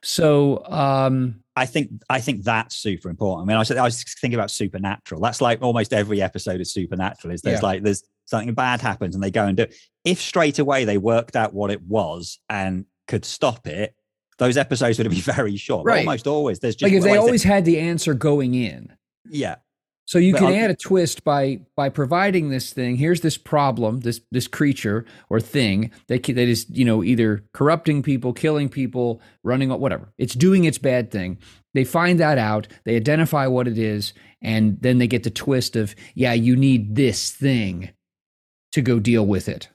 so 0.00 0.64
um 0.66 1.40
I 1.58 1.66
think 1.66 1.90
I 2.08 2.20
think 2.20 2.44
that's 2.44 2.76
super 2.76 3.10
important. 3.10 3.46
I 3.46 3.48
mean, 3.48 3.56
I 3.56 3.58
was, 3.60 3.70
I 3.70 3.82
was 3.82 4.02
thinking 4.20 4.38
about 4.38 4.50
Supernatural. 4.50 5.20
That's 5.20 5.40
like 5.40 5.60
almost 5.62 5.92
every 5.92 6.22
episode 6.22 6.60
of 6.60 6.66
Supernatural 6.66 7.34
is 7.34 7.42
there's 7.42 7.60
Yeah. 7.60 7.66
like 7.66 7.82
there's 7.82 8.02
something 8.24 8.54
bad 8.54 8.80
happens 8.80 9.14
and 9.14 9.22
they 9.22 9.30
go 9.30 9.44
and 9.46 9.56
do. 9.56 9.64
It. 9.64 9.74
If 10.04 10.20
straight 10.20 10.58
away 10.58 10.84
they 10.84 10.98
worked 10.98 11.36
out 11.36 11.52
what 11.54 11.70
it 11.70 11.82
was 11.82 12.38
and 12.48 12.84
could 13.06 13.24
stop 13.24 13.66
it, 13.66 13.94
those 14.38 14.56
episodes 14.56 14.98
would 14.98 15.10
be 15.10 15.20
very 15.20 15.56
short. 15.56 15.84
Right. 15.86 16.06
Almost 16.06 16.26
always 16.26 16.58
there's 16.60 16.76
just 16.76 16.90
like 16.90 16.96
if 16.96 17.02
they 17.02 17.12
that- 17.14 17.18
always 17.20 17.42
had 17.42 17.64
the 17.64 17.78
answer 17.80 18.14
going 18.14 18.54
in 18.54 18.92
yeah 19.30 19.56
so 20.08 20.18
you 20.18 20.32
But 20.32 20.38
can 20.38 20.46
I'll- 20.48 20.54
add 20.64 20.70
a 20.70 20.74
twist 20.74 21.22
by 21.22 21.60
by 21.76 21.90
providing 21.90 22.48
this 22.48 22.72
thing. 22.72 22.96
Here's 22.96 23.20
this 23.20 23.36
problem 23.36 24.00
this 24.00 24.22
this 24.30 24.48
creature 24.48 25.04
or 25.28 25.38
thing 25.38 25.90
that 26.06 26.22
that 26.24 26.38
is 26.38 26.64
you 26.70 26.86
know 26.86 27.04
either 27.04 27.44
corrupting 27.52 28.02
people 28.02 28.32
killing 28.32 28.70
people 28.70 29.20
running 29.44 29.68
whatever. 29.68 30.08
It's 30.16 30.34
doing 30.34 30.64
its 30.64 30.78
bad 30.78 31.10
thing. 31.10 31.36
They 31.74 31.84
find 31.84 32.18
that 32.20 32.38
out 32.38 32.68
they 32.84 32.96
identify 32.96 33.46
what 33.46 33.68
it 33.68 33.76
is 33.76 34.14
and 34.40 34.80
then 34.80 34.96
they 34.96 35.06
get 35.06 35.24
the 35.24 35.30
twist 35.30 35.76
of 35.76 35.94
yeah 36.14 36.32
you 36.32 36.56
need 36.56 36.96
this 36.96 37.30
thing 37.30 37.90
to 38.72 38.80
go 38.80 38.98
deal 38.98 39.26
with 39.26 39.46
it. 39.46 39.68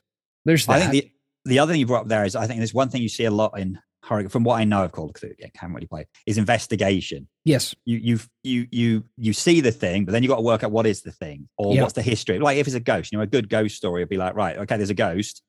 There's 0.46 0.66
that 0.66 0.82
I 0.82 0.88
think 0.88 0.92
the 0.92 1.12
the 1.46 1.60
other 1.60 1.74
thing 1.74 1.80
you 1.80 1.86
brought 1.86 2.02
up 2.02 2.08
there 2.08 2.26
is 2.26 2.36
I 2.36 2.48
think 2.48 2.60
there's 2.60 2.74
one 2.74 2.90
thing 2.90 3.04
you 3.04 3.10
see 3.10 3.26
a 3.26 3.32
lot 3.32 3.60
in 3.60 3.78
from 4.04 4.44
what 4.44 4.60
I 4.60 4.64
know 4.66 4.84
of 4.84 4.92
Call 4.92 5.06
of 5.10 5.14
Cthulhu, 5.16 5.34
I 5.44 5.50
can't 5.58 5.74
really 5.74 5.88
play 5.88 6.06
is 6.26 6.38
investigation. 6.38 7.28
yes 7.46 7.74
you 7.86 7.98
you 7.98 8.20
you 8.44 8.68
you 8.72 9.04
you 9.18 9.34
see 9.34 9.62
the 9.62 9.72
thing, 9.72 10.06
but 10.06 10.12
then 10.12 10.24
you 10.24 10.30
got 10.30 10.38
to 10.38 10.42
work 10.42 10.64
out 10.64 10.72
what 10.72 10.86
is 10.86 11.02
the 11.02 11.12
thing 11.12 11.48
or 11.58 11.74
Yeah. 11.74 11.82
what's 11.82 11.94
the 11.94 12.02
history. 12.02 12.40
Like 12.40 12.58
if 12.58 12.68
it's 12.68 12.76
a 12.76 12.80
ghost, 12.80 13.12
you 13.12 13.18
know, 13.18 13.24
a 13.24 13.28
good 13.28 13.50
ghost 13.50 13.76
story 13.78 14.02
would 14.02 14.10
be 14.10 14.18
like, 14.18 14.36
right, 14.36 14.58
okay, 14.58 14.78
there's 14.78 14.90
a 14.90 14.94
ghost. 14.94 15.42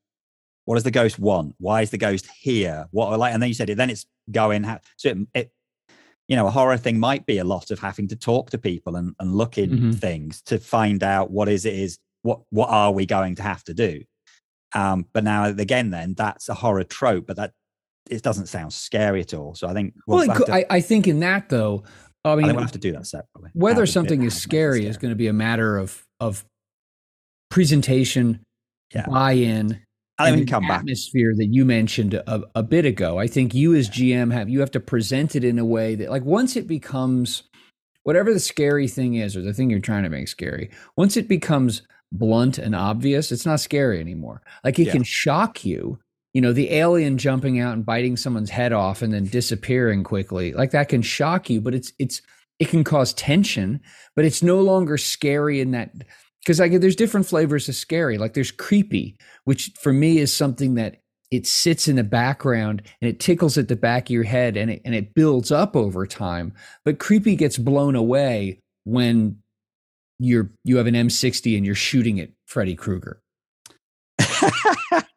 What 0.66 0.76
does 0.76 0.84
the 0.84 0.90
ghost 0.90 1.18
want? 1.18 1.54
Why 1.58 1.82
is 1.82 1.90
the 1.90 1.98
ghost 1.98 2.26
here? 2.40 2.86
What 2.90 3.08
are 3.08 3.18
like? 3.18 3.34
And 3.34 3.42
then 3.42 3.48
you 3.48 3.54
said 3.54 3.68
it. 3.70 3.76
Then 3.76 3.90
it's 3.90 4.06
going. 4.30 4.64
So 4.96 5.10
it, 5.10 5.18
it 5.34 5.52
you 6.28 6.36
know, 6.36 6.46
a 6.46 6.50
horror 6.50 6.78
thing 6.78 6.98
might 6.98 7.26
be 7.26 7.36
a 7.38 7.44
lot 7.44 7.70
of 7.70 7.78
having 7.80 8.08
to 8.08 8.16
talk 8.16 8.50
to 8.50 8.58
people 8.58 8.96
and 8.96 9.14
and 9.20 9.34
look 9.34 9.58
in 9.58 9.70
Mhm. 9.70 9.94
things 10.00 10.42
to 10.42 10.58
find 10.58 11.02
out 11.02 11.30
what 11.30 11.48
is 11.48 11.64
it 11.66 11.74
is 11.74 11.98
what 12.22 12.40
what 12.50 12.70
are 12.70 12.92
we 12.92 13.04
going 13.04 13.34
to 13.36 13.42
have 13.42 13.62
to 13.64 13.74
do. 13.74 14.02
Um, 14.74 15.06
but 15.12 15.22
now 15.24 15.44
again, 15.46 15.90
then 15.90 16.14
that's 16.14 16.48
a 16.48 16.54
horror 16.54 16.84
trope, 16.84 17.26
but 17.26 17.36
that 17.36 17.52
it 18.10 18.22
doesn't 18.22 18.46
sound 18.46 18.72
scary 18.72 19.20
at 19.20 19.32
all. 19.34 19.54
So 19.54 19.66
I 19.68 19.72
think 19.72 19.94
we'll 20.06 20.26
well, 20.26 20.36
could- 20.36 20.46
to- 20.46 20.54
I, 20.54 20.64
I 20.70 20.80
think 20.80 21.06
in 21.08 21.20
that 21.20 21.48
though 21.48 21.84
i 22.24 22.32
I 22.32 22.36
mean 22.36 22.44
think 22.46 22.56
we'll 22.56 22.64
have 22.64 22.72
to 22.72 22.78
do 22.78 22.92
that 22.92 23.06
separately. 23.06 23.50
Whether 23.54 23.84
something 23.86 24.22
is 24.22 24.34
it 24.34 24.40
scary 24.40 24.86
is 24.86 24.96
going 24.96 25.10
to 25.12 25.16
be 25.16 25.26
a 25.26 25.32
matter 25.32 25.76
of 25.76 26.02
of 26.20 26.44
presentation 27.50 28.40
Yeah. 28.94 29.06
buy-in 29.06 29.80
I 30.18 30.30
and 30.30 30.48
come 30.48 30.62
the 30.62 30.68
back. 30.68 30.78
atmosphere 30.80 31.34
that 31.36 31.46
you 31.46 31.64
mentioned 31.64 32.14
a, 32.14 32.42
a 32.54 32.62
bit 32.62 32.84
ago. 32.84 33.18
I 33.18 33.26
think 33.26 33.52
you 33.52 33.74
as 33.74 33.90
GM 33.90 34.32
have 34.32 34.48
you 34.48 34.60
have 34.60 34.70
to 34.72 34.80
present 34.80 35.34
it 35.34 35.42
in 35.44 35.58
a 35.58 35.64
way 35.64 35.96
that 35.96 36.08
like 36.10 36.24
once 36.24 36.56
it 36.56 36.66
becomes 36.68 37.42
whatever 38.04 38.32
the 38.32 38.38
scary 38.40 38.86
thing 38.86 39.14
is 39.14 39.36
or 39.36 39.42
the 39.42 39.52
thing 39.52 39.70
you're 39.70 39.80
trying 39.80 40.04
to 40.04 40.08
make 40.10 40.28
scary, 40.28 40.70
once 40.96 41.16
it 41.16 41.26
becomes 41.26 41.82
blunt 42.12 42.58
and 42.58 42.76
obvious, 42.76 43.32
it's 43.32 43.44
not 43.46 43.58
scary 43.60 43.98
anymore. 43.98 44.40
Like 44.62 44.78
it 44.78 44.86
Yeah. 44.86 44.92
can 44.92 45.02
shock 45.02 45.64
you. 45.64 45.98
You 46.34 46.40
know, 46.40 46.52
the 46.52 46.72
alien 46.72 47.16
jumping 47.16 47.60
out 47.60 47.74
and 47.74 47.86
biting 47.86 48.16
someone's 48.16 48.50
head 48.50 48.72
off 48.72 49.02
and 49.02 49.12
then 49.12 49.26
disappearing 49.26 50.04
quickly. 50.04 50.52
Like 50.52 50.72
that 50.72 50.88
can 50.88 51.00
shock 51.00 51.48
you, 51.48 51.60
but 51.60 51.74
it's 51.74 51.92
it's 51.98 52.20
it 52.58 52.68
can 52.68 52.84
cause 52.84 53.14
tension, 53.14 53.80
but 54.14 54.24
it's 54.24 54.42
no 54.42 54.60
longer 54.60 54.98
scary 54.98 55.60
in 55.60 55.70
that 55.72 55.92
because 56.44 56.60
like 56.60 56.72
there's 56.80 56.96
different 56.96 57.26
flavors 57.26 57.68
of 57.68 57.74
scary. 57.74 58.18
Like 58.18 58.34
there's 58.34 58.50
creepy, 58.50 59.16
which 59.44 59.72
for 59.80 59.92
me 59.92 60.18
is 60.18 60.34
something 60.34 60.74
that 60.74 60.96
it 61.30 61.46
sits 61.46 61.88
in 61.88 61.96
the 61.96 62.04
background 62.04 62.82
and 63.00 63.08
it 63.08 63.18
tickles 63.18 63.58
at 63.58 63.68
the 63.68 63.76
back 63.76 64.04
of 64.04 64.10
your 64.10 64.24
head 64.24 64.56
and 64.56 64.70
it, 64.70 64.82
and 64.84 64.94
it 64.94 65.14
builds 65.14 65.50
up 65.50 65.74
over 65.74 66.06
time. 66.06 66.52
But 66.84 66.98
creepy 66.98 67.34
gets 67.34 67.58
blown 67.58 67.96
away 67.96 68.60
when 68.84 69.38
you're 70.18 70.50
you 70.64 70.76
have 70.76 70.86
an 70.86 70.94
M60 70.94 71.56
and 71.56 71.66
you're 71.66 71.74
shooting 71.74 72.20
at 72.20 72.30
Freddy 72.46 72.74
Krueger. 72.74 73.20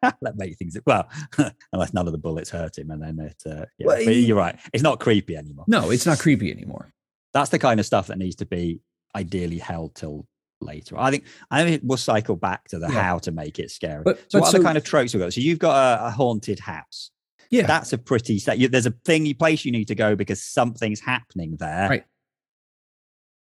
that 0.22 0.36
makes 0.36 0.56
things 0.56 0.76
well, 0.86 1.08
unless 1.72 1.92
none 1.92 2.06
of 2.06 2.12
the 2.12 2.18
bullets 2.18 2.50
hurt 2.50 2.78
him, 2.78 2.90
and 2.90 3.02
then 3.02 3.18
it. 3.18 3.42
Uh, 3.44 3.66
yeah, 3.78 3.86
well, 3.86 4.04
but 4.04 4.14
you're 4.14 4.36
right; 4.36 4.58
it's 4.72 4.82
not 4.82 5.00
creepy 5.00 5.36
anymore. 5.36 5.64
No, 5.68 5.90
it's 5.90 6.06
not 6.06 6.18
creepy 6.18 6.50
anymore. 6.50 6.92
That's 7.34 7.50
the 7.50 7.58
kind 7.58 7.80
of 7.80 7.86
stuff 7.86 8.06
that 8.06 8.18
needs 8.18 8.36
to 8.36 8.46
be 8.46 8.80
ideally 9.14 9.58
held 9.58 9.94
till 9.94 10.26
later. 10.60 10.98
I 10.98 11.10
think 11.10 11.24
I 11.50 11.64
think 11.64 11.82
we'll 11.84 11.98
cycle 11.98 12.36
back 12.36 12.68
to 12.68 12.78
the 12.78 12.88
yeah. 12.88 13.02
how 13.02 13.18
to 13.18 13.32
make 13.32 13.58
it 13.58 13.70
scary. 13.70 14.02
But, 14.04 14.18
so, 14.18 14.38
but 14.38 14.40
what 14.42 14.50
so, 14.50 14.58
other 14.58 14.64
kind 14.64 14.78
of 14.78 14.84
tropes 14.84 15.14
we 15.14 15.20
got? 15.20 15.32
So 15.32 15.40
you've 15.40 15.58
got 15.58 15.76
a, 15.76 16.06
a 16.06 16.10
haunted 16.10 16.60
house. 16.60 17.10
Yeah, 17.50 17.66
that's 17.66 17.92
a 17.92 17.98
pretty. 17.98 18.38
There's 18.38 18.86
a 18.86 18.94
thing, 19.04 19.26
you 19.26 19.34
place 19.34 19.64
you 19.64 19.72
need 19.72 19.88
to 19.88 19.94
go 19.94 20.14
because 20.14 20.42
something's 20.42 21.00
happening 21.00 21.56
there. 21.58 21.88
Right. 21.88 22.04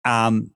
Um, 0.06 0.52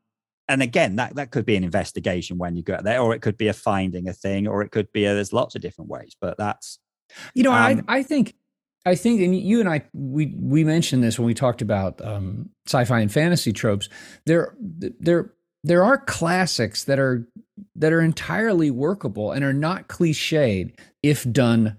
and 0.48 0.62
again, 0.62 0.98
that 0.98 1.16
that 1.16 1.32
could 1.32 1.46
be 1.46 1.56
an 1.56 1.64
investigation 1.64 2.38
when 2.38 2.56
you 2.56 2.64
get 2.64 2.84
there, 2.84 3.00
or 3.00 3.14
it 3.16 3.22
could 3.22 3.38
be 3.38 3.48
a 3.48 3.54
finding 3.54 4.08
a 4.08 4.14
thing, 4.14 4.48
or 4.48 4.62
it 4.62 4.72
could 4.72 4.92
be 4.92 5.06
a, 5.06 5.14
there's 5.14 5.34
lots 5.34 5.56
of 5.56 5.62
different 5.62 5.90
ways. 5.90 6.16
But 6.20 6.38
that's, 6.38 6.80
you 7.34 7.44
know, 7.44 7.52
um, 7.52 7.84
I 7.88 8.00
I 8.00 8.04
think 8.04 8.36
I 8.86 8.96
think, 8.96 9.22
and 9.22 9.36
you 9.36 9.60
and 9.60 9.68
I, 9.68 9.82
we 9.94 10.36
we 10.40 10.64
mentioned 10.64 11.04
this 11.04 11.18
when 11.18 11.26
we 11.26 11.34
talked 11.34 11.62
about 11.62 12.00
um, 12.06 12.50
sci-fi 12.68 13.00
and 13.00 13.12
fantasy 13.12 13.52
tropes. 13.52 13.90
There, 14.28 14.56
there, 14.60 15.34
there 15.64 15.84
are 15.84 15.98
classics 15.98 16.84
that 16.84 17.00
are 17.00 17.28
that 17.76 17.92
are 17.92 18.02
entirely 18.02 18.70
workable 18.70 19.32
and 19.32 19.44
are 19.44 19.54
not 19.54 19.88
cliched 19.88 20.76
if 21.02 21.32
done 21.32 21.78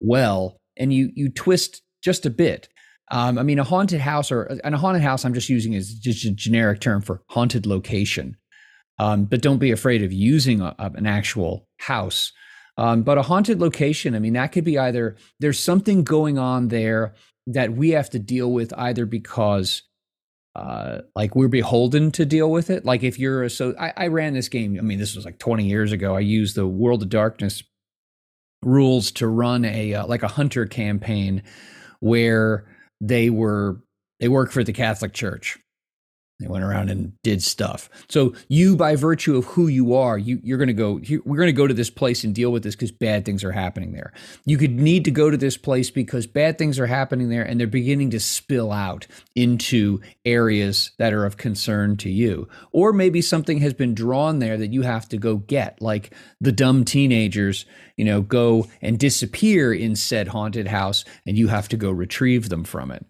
well, 0.00 0.56
and 0.76 0.92
you 0.92 1.10
you 1.14 1.30
twist 1.30 1.82
just 2.02 2.24
a 2.24 2.30
bit. 2.30 2.68
Um, 3.10 3.38
I 3.38 3.42
mean, 3.42 3.58
a 3.58 3.64
haunted 3.64 4.00
house 4.00 4.32
or 4.32 4.44
and 4.64 4.74
a 4.74 4.78
haunted 4.78 5.02
house, 5.02 5.24
I'm 5.24 5.34
just 5.34 5.48
using 5.48 5.74
as 5.74 5.94
just 5.94 6.24
a 6.24 6.30
generic 6.32 6.80
term 6.80 7.02
for 7.02 7.22
haunted 7.28 7.66
location. 7.66 8.36
Um, 8.98 9.24
but 9.26 9.42
don't 9.42 9.58
be 9.58 9.70
afraid 9.70 10.02
of 10.02 10.12
using 10.12 10.60
a, 10.60 10.74
an 10.78 11.06
actual 11.06 11.68
house. 11.78 12.32
Um, 12.78 13.02
but 13.02 13.18
a 13.18 13.22
haunted 13.22 13.60
location, 13.60 14.14
I 14.14 14.18
mean, 14.18 14.34
that 14.34 14.52
could 14.52 14.64
be 14.64 14.78
either 14.78 15.16
there's 15.38 15.58
something 15.58 16.02
going 16.02 16.38
on 16.38 16.68
there 16.68 17.14
that 17.46 17.72
we 17.72 17.90
have 17.90 18.10
to 18.10 18.18
deal 18.18 18.52
with 18.52 18.72
either 18.76 19.06
because 19.06 19.82
uh, 20.56 21.02
like 21.14 21.36
we're 21.36 21.48
beholden 21.48 22.10
to 22.12 22.24
deal 22.24 22.50
with 22.50 22.70
it. 22.70 22.84
Like 22.84 23.02
if 23.02 23.18
you're 23.18 23.44
a, 23.44 23.50
so 23.50 23.74
I, 23.78 23.92
I 23.96 24.06
ran 24.08 24.34
this 24.34 24.48
game. 24.48 24.76
I 24.78 24.82
mean, 24.82 24.98
this 24.98 25.14
was 25.14 25.24
like 25.24 25.38
20 25.38 25.66
years 25.66 25.92
ago. 25.92 26.16
I 26.16 26.20
used 26.20 26.56
the 26.56 26.66
World 26.66 27.02
of 27.02 27.08
Darkness 27.08 27.62
rules 28.62 29.10
to 29.12 29.28
run 29.28 29.64
a 29.64 29.94
uh, 29.94 30.06
like 30.06 30.22
a 30.22 30.28
hunter 30.28 30.66
campaign 30.66 31.42
where 32.00 32.66
they 33.00 33.30
were 33.30 33.80
they 34.20 34.28
work 34.28 34.50
for 34.50 34.64
the 34.64 34.72
Catholic 34.72 35.12
Church. 35.12 35.58
They 36.38 36.48
went 36.48 36.64
around 36.64 36.90
and 36.90 37.14
did 37.22 37.42
stuff. 37.42 37.88
So 38.10 38.34
you, 38.48 38.76
by 38.76 38.94
virtue 38.94 39.38
of 39.38 39.46
who 39.46 39.68
you 39.68 39.94
are, 39.94 40.18
you, 40.18 40.38
you're 40.42 40.58
going 40.58 40.68
to 40.68 40.74
go. 40.74 41.00
We're 41.24 41.38
going 41.38 41.46
to 41.46 41.52
go 41.52 41.66
to 41.66 41.72
this 41.72 41.88
place 41.88 42.24
and 42.24 42.34
deal 42.34 42.52
with 42.52 42.62
this 42.62 42.74
because 42.74 42.92
bad 42.92 43.24
things 43.24 43.42
are 43.42 43.52
happening 43.52 43.92
there. 43.92 44.12
You 44.44 44.58
could 44.58 44.78
need 44.78 45.06
to 45.06 45.10
go 45.10 45.30
to 45.30 45.38
this 45.38 45.56
place 45.56 45.90
because 45.90 46.26
bad 46.26 46.58
things 46.58 46.78
are 46.78 46.86
happening 46.86 47.30
there, 47.30 47.42
and 47.42 47.58
they're 47.58 47.66
beginning 47.66 48.10
to 48.10 48.20
spill 48.20 48.70
out 48.70 49.06
into 49.34 50.02
areas 50.26 50.90
that 50.98 51.14
are 51.14 51.24
of 51.24 51.38
concern 51.38 51.96
to 51.98 52.10
you. 52.10 52.48
Or 52.70 52.92
maybe 52.92 53.22
something 53.22 53.58
has 53.58 53.72
been 53.72 53.94
drawn 53.94 54.38
there 54.38 54.58
that 54.58 54.74
you 54.74 54.82
have 54.82 55.08
to 55.08 55.16
go 55.16 55.36
get, 55.36 55.80
like 55.80 56.12
the 56.38 56.52
dumb 56.52 56.84
teenagers, 56.84 57.64
you 57.96 58.04
know, 58.04 58.20
go 58.20 58.66
and 58.82 58.98
disappear 58.98 59.72
in 59.72 59.96
said 59.96 60.28
haunted 60.28 60.68
house, 60.68 61.02
and 61.26 61.38
you 61.38 61.48
have 61.48 61.68
to 61.68 61.78
go 61.78 61.90
retrieve 61.90 62.50
them 62.50 62.64
from 62.64 62.90
it. 62.90 63.06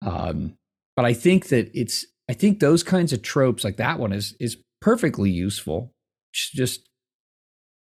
Um, 0.00 0.56
but 0.96 1.04
I 1.04 1.12
think 1.12 1.48
that 1.48 1.70
it's 1.74 2.06
I 2.28 2.34
think 2.34 2.60
those 2.60 2.82
kinds 2.82 3.12
of 3.12 3.22
tropes 3.22 3.64
like 3.64 3.76
that 3.78 3.98
one 3.98 4.12
is 4.12 4.36
is 4.38 4.56
perfectly 4.80 5.30
useful. 5.30 5.92
Just 6.32 6.88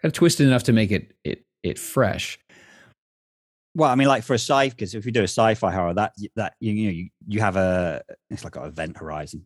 kind 0.01 0.11
of 0.11 0.13
twisted 0.13 0.47
enough 0.47 0.63
to 0.63 0.73
make 0.73 0.91
it 0.91 1.13
it 1.23 1.43
it 1.63 1.79
fresh. 1.79 2.39
Well, 3.75 3.89
I 3.89 3.95
mean, 3.95 4.07
like 4.07 4.23
for 4.23 4.33
a 4.33 4.39
sci, 4.39 4.47
fi 4.47 4.69
because 4.69 4.95
if 4.95 5.05
you 5.05 5.11
do 5.11 5.21
a 5.21 5.23
sci-fi 5.23 5.71
horror, 5.71 5.93
that 5.95 6.13
that 6.35 6.53
you, 6.59 6.73
you 6.73 6.85
know 6.85 6.93
you, 6.93 7.09
you 7.27 7.39
have 7.39 7.55
a 7.55 8.01
it's 8.29 8.43
like 8.43 8.55
an 8.55 8.63
event 8.63 8.97
horizon. 8.97 9.45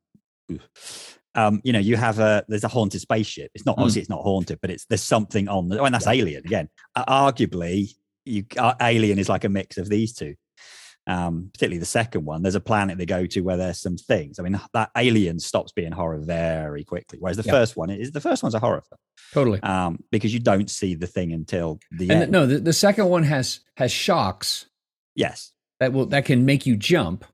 Um, 1.36 1.62
you 1.64 1.72
know, 1.72 1.80
you 1.80 1.96
have 1.96 2.20
a 2.20 2.44
there's 2.48 2.64
a 2.64 2.70
haunted 2.70 3.02
spaceship. 3.02 3.52
It's 3.54 3.66
not 3.66 3.76
hmm. 3.76 3.82
obviously 3.82 4.02
it's 4.02 4.10
not 4.10 4.22
haunted, 4.22 4.60
but 4.62 4.70
it's 4.70 4.86
there's 4.86 5.04
something 5.04 5.48
on. 5.48 5.70
The, 5.70 5.82
and 5.82 5.94
that's 5.94 6.06
yeah. 6.06 6.14
Alien 6.14 6.46
again. 6.46 6.70
Uh, 6.96 7.06
arguably, 7.06 7.94
you 8.26 8.46
uh, 8.58 8.74
Alien 8.82 9.20
is 9.20 9.30
like 9.30 9.46
a 9.46 9.50
mix 9.50 9.78
of 9.78 9.90
these 9.90 10.14
two 10.14 10.36
um, 11.08 11.50
particularly 11.54 11.80
the 11.80 11.86
second 11.86 12.26
one, 12.26 12.44
there's 12.44 12.56
a 12.56 12.60
planet 12.60 12.98
they 12.98 13.06
go 13.06 13.26
to 13.26 13.42
where 13.42 13.58
there's 13.58 13.80
some 13.80 13.98
things. 13.98 14.40
I 14.40 14.44
mean, 14.44 14.60
that 14.74 14.92
Alien 14.96 15.40
stops 15.40 15.72
being 15.72 15.92
horror 15.92 16.20
very 16.20 16.84
quickly, 16.84 17.18
whereas 17.20 17.38
the 17.38 17.44
yeah. 17.44 17.52
first 17.52 17.76
one 17.76 17.90
is 17.90 18.12
the 18.12 18.22
first 18.22 18.44
one's 18.44 18.56
a 18.56 18.60
horror 18.60 18.82
film, 18.82 19.00
totally, 19.34 19.62
um, 19.64 20.04
because 20.12 20.34
you 20.34 20.40
don't 20.40 20.70
see 20.70 20.96
the 20.96 21.08
thing 21.08 21.34
until 21.34 21.80
the 21.92 22.10
and 22.12 22.24
end. 22.24 22.32
no, 22.32 22.46
the, 22.46 22.60
the 22.60 22.74
second 22.74 23.08
one 23.08 23.24
has 23.24 23.62
has 23.78 23.92
shocks. 23.92 24.68
Yes, 25.16 25.52
that 25.80 25.92
will 25.92 26.06
that 26.08 26.26
can 26.26 26.46
make 26.46 26.68
you 26.68 26.78
jump, 26.78 27.26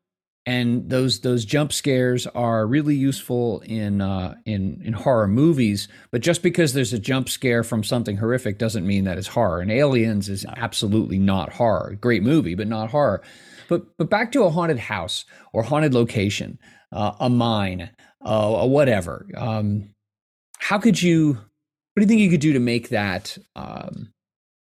and 0.45 0.89
those 0.89 1.19
those 1.19 1.43
jump 1.43 1.73
scares 1.73 2.25
are 2.27 2.65
really 2.65 2.95
useful 2.95 3.59
in 3.65 3.99
uh, 3.99 4.35
in 4.45 4.81
in 4.85 4.93
horror 4.93 5.27
movies. 5.27 5.89
But 6.09 6.21
just 6.21 6.41
because 6.41 6.71
there's 6.71 6.93
a 6.93 6.99
jump 6.99 7.27
scare 7.27 7.65
from 7.65 7.83
something 7.83 8.15
horrific 8.15 8.57
doesn't 8.57 8.87
mean 8.87 9.03
that 9.03 9.17
it's 9.17 9.27
horror. 9.27 9.59
And 9.59 9.69
Aliens 9.69 10.29
is 10.29 10.45
absolutely 10.55 11.19
not 11.19 11.51
horror. 11.51 11.97
Great 11.99 12.23
movie, 12.23 12.55
but 12.55 12.67
not 12.67 12.91
horror. 12.91 13.21
But 13.67 13.97
but 13.97 14.09
back 14.09 14.31
to 14.33 14.43
a 14.43 14.49
haunted 14.49 14.79
house 14.79 15.25
or 15.53 15.63
haunted 15.63 15.93
location, 15.93 16.59
uh, 16.91 17.13
a 17.19 17.29
mine, 17.29 17.89
uh, 18.21 18.65
whatever. 18.67 19.27
Um, 19.35 19.89
how 20.59 20.77
could 20.77 21.01
you? 21.01 21.33
What 21.33 22.01
do 22.01 22.01
you 22.01 22.07
think 22.07 22.21
you 22.21 22.29
could 22.29 22.41
do 22.41 22.53
to 22.53 22.59
make 22.59 22.89
that 22.89 23.37
um, 23.55 24.13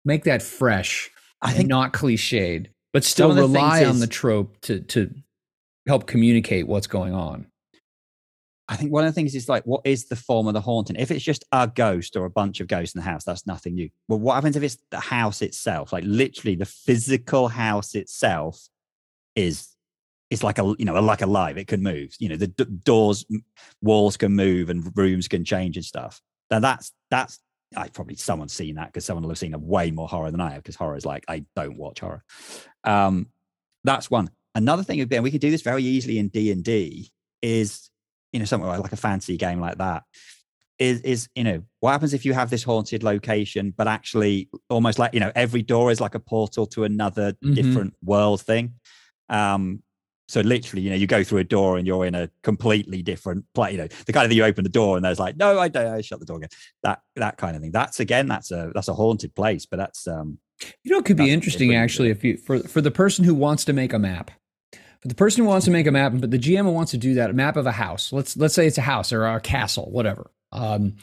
make 0.05 0.23
that 0.23 0.41
fresh? 0.41 1.09
I 1.41 1.53
think 1.53 1.69
not 1.69 1.93
cliched, 1.93 2.67
but 2.93 3.03
still 3.03 3.33
rely 3.33 3.85
on 3.85 3.99
the 3.99 4.07
trope 4.07 4.59
to 4.61 4.79
to 4.81 5.13
help 5.87 6.07
communicate 6.07 6.67
what's 6.67 6.87
going 6.87 7.13
on. 7.13 7.47
I 8.69 8.75
think 8.75 8.91
one 8.91 9.05
of 9.05 9.09
the 9.09 9.13
things 9.13 9.33
is 9.33 9.47
like, 9.47 9.63
what 9.63 9.81
is 9.85 10.05
the 10.05 10.17
form 10.17 10.47
of 10.47 10.53
the 10.53 10.61
haunting? 10.61 10.97
If 10.97 11.09
it's 11.09 11.23
just 11.23 11.45
a 11.53 11.71
ghost 11.73 12.17
or 12.17 12.25
a 12.25 12.29
bunch 12.29 12.59
of 12.59 12.67
ghosts 12.67 12.95
in 12.95 12.99
the 12.99 13.05
house, 13.05 13.23
that's 13.23 13.47
nothing 13.47 13.75
new. 13.75 13.89
But 14.09 14.17
what 14.17 14.35
happens 14.35 14.57
if 14.57 14.63
it's 14.63 14.77
the 14.91 14.99
house 14.99 15.41
itself, 15.41 15.93
like 15.93 16.03
literally 16.05 16.55
the 16.55 16.65
physical 16.65 17.47
house 17.47 17.95
itself 17.95 18.67
is 19.37 19.69
it's 20.29 20.43
like 20.43 20.57
a 20.59 20.75
you 20.77 20.83
know 20.83 20.99
like 20.99 21.21
a 21.21 21.25
live 21.25 21.57
it 21.57 21.67
can 21.67 21.81
move 21.81 22.13
you 22.19 22.27
know 22.27 22.35
the 22.35 22.47
d- 22.47 22.65
doors 22.83 23.25
walls 23.81 24.17
can 24.17 24.33
move 24.33 24.69
and 24.69 24.91
rooms 24.97 25.27
can 25.27 25.45
change 25.45 25.77
and 25.77 25.85
stuff. 25.85 26.21
Now 26.51 26.59
that's 26.59 26.91
that's 27.09 27.39
i 27.75 27.89
probably 27.89 28.15
someone's 28.15 28.53
seen 28.53 28.75
that 28.75 28.87
because 28.87 29.03
someone 29.03 29.23
will 29.23 29.31
have 29.31 29.37
seen 29.37 29.53
a 29.53 29.57
way 29.57 29.91
more 29.91 30.07
horror 30.07 30.31
than 30.31 30.39
i 30.39 30.51
have 30.51 30.63
because 30.63 30.77
horror 30.77 30.95
is 30.95 31.05
like 31.05 31.23
i 31.27 31.45
don't 31.55 31.77
watch 31.77 31.99
horror. 31.99 32.23
Um 32.83 33.27
that's 33.83 34.11
one. 34.11 34.29
Another 34.53 34.83
thing 34.83 34.99
would 34.99 35.07
be 35.07 35.19
we 35.19 35.31
could 35.31 35.41
do 35.41 35.51
this 35.51 35.61
very 35.61 35.83
easily 35.83 36.17
in 36.17 36.29
d&d 36.29 37.11
is 37.41 37.89
you 38.33 38.39
know 38.39 38.45
something 38.45 38.67
like 38.67 38.91
a 38.91 38.97
fancy 38.97 39.37
game 39.37 39.59
like 39.59 39.77
that 39.77 40.03
is 40.79 41.01
is 41.01 41.29
you 41.35 41.43
know 41.43 41.61
what 41.79 41.91
happens 41.91 42.13
if 42.13 42.25
you 42.25 42.33
have 42.33 42.49
this 42.49 42.63
haunted 42.63 43.03
location 43.03 43.73
but 43.75 43.87
actually 43.87 44.49
almost 44.69 44.99
like 44.99 45.13
you 45.13 45.19
know 45.19 45.31
every 45.35 45.61
door 45.61 45.91
is 45.91 45.99
like 45.99 46.15
a 46.15 46.19
portal 46.19 46.65
to 46.65 46.83
another 46.83 47.33
mm-hmm. 47.33 47.53
different 47.53 47.93
world 48.03 48.41
thing 48.41 48.73
um, 49.29 49.81
so 50.29 50.41
literally, 50.41 50.81
you 50.81 50.89
know, 50.89 50.95
you 50.95 51.07
go 51.07 51.23
through 51.23 51.39
a 51.39 51.43
door 51.43 51.77
and 51.77 51.87
you're 51.87 52.05
in 52.05 52.13
a 52.13 52.29
completely 52.43 53.01
different 53.01 53.45
place. 53.53 53.71
You 53.71 53.77
know, 53.79 53.87
the 54.05 54.11
kind 54.11 54.25
of 54.25 54.29
thing 54.29 54.37
you 54.37 54.43
open 54.43 54.63
the 54.63 54.69
door 54.69 54.97
and 54.97 55.05
there's 55.05 55.19
like, 55.19 55.37
no, 55.37 55.57
I 55.57 55.69
don't. 55.69 55.87
I 55.87 56.01
shut 56.01 56.19
the 56.19 56.25
door 56.25 56.37
again. 56.37 56.49
That 56.83 57.01
that 57.15 57.37
kind 57.37 57.55
of 57.55 57.61
thing. 57.61 57.71
That's 57.71 57.99
again, 57.99 58.27
that's 58.27 58.51
a 58.51 58.71
that's 58.73 58.89
a 58.89 58.93
haunted 58.93 59.33
place. 59.35 59.65
But 59.65 59.77
that's 59.77 60.05
um, 60.05 60.37
you 60.83 60.91
know, 60.91 60.99
it 60.99 61.05
could 61.05 61.17
be 61.17 61.31
interesting 61.31 61.75
actually 61.75 62.09
if 62.09 62.23
you 62.23 62.37
for 62.37 62.59
for 62.59 62.81
the 62.81 62.91
person 62.91 63.23
who 63.23 63.33
wants 63.33 63.63
to 63.65 63.73
make 63.73 63.93
a 63.93 63.99
map. 63.99 64.31
For 65.01 65.07
the 65.07 65.15
person 65.15 65.43
who 65.43 65.49
wants 65.49 65.65
to 65.65 65.71
make 65.71 65.85
a 65.85 65.91
map, 65.91 66.13
but 66.15 66.31
the 66.31 66.39
GM 66.39 66.63
who 66.63 66.71
wants 66.71 66.91
to 66.91 66.97
do 66.97 67.13
that, 67.13 67.29
a 67.29 67.33
map 67.33 67.55
of 67.55 67.67
a 67.67 67.71
house. 67.71 68.11
Let's 68.11 68.35
let's 68.35 68.55
say 68.55 68.67
it's 68.67 68.79
a 68.79 68.81
house 68.81 69.13
or 69.13 69.25
a 69.25 69.39
castle, 69.39 69.91
whatever. 69.91 70.31
Um, 70.51 70.95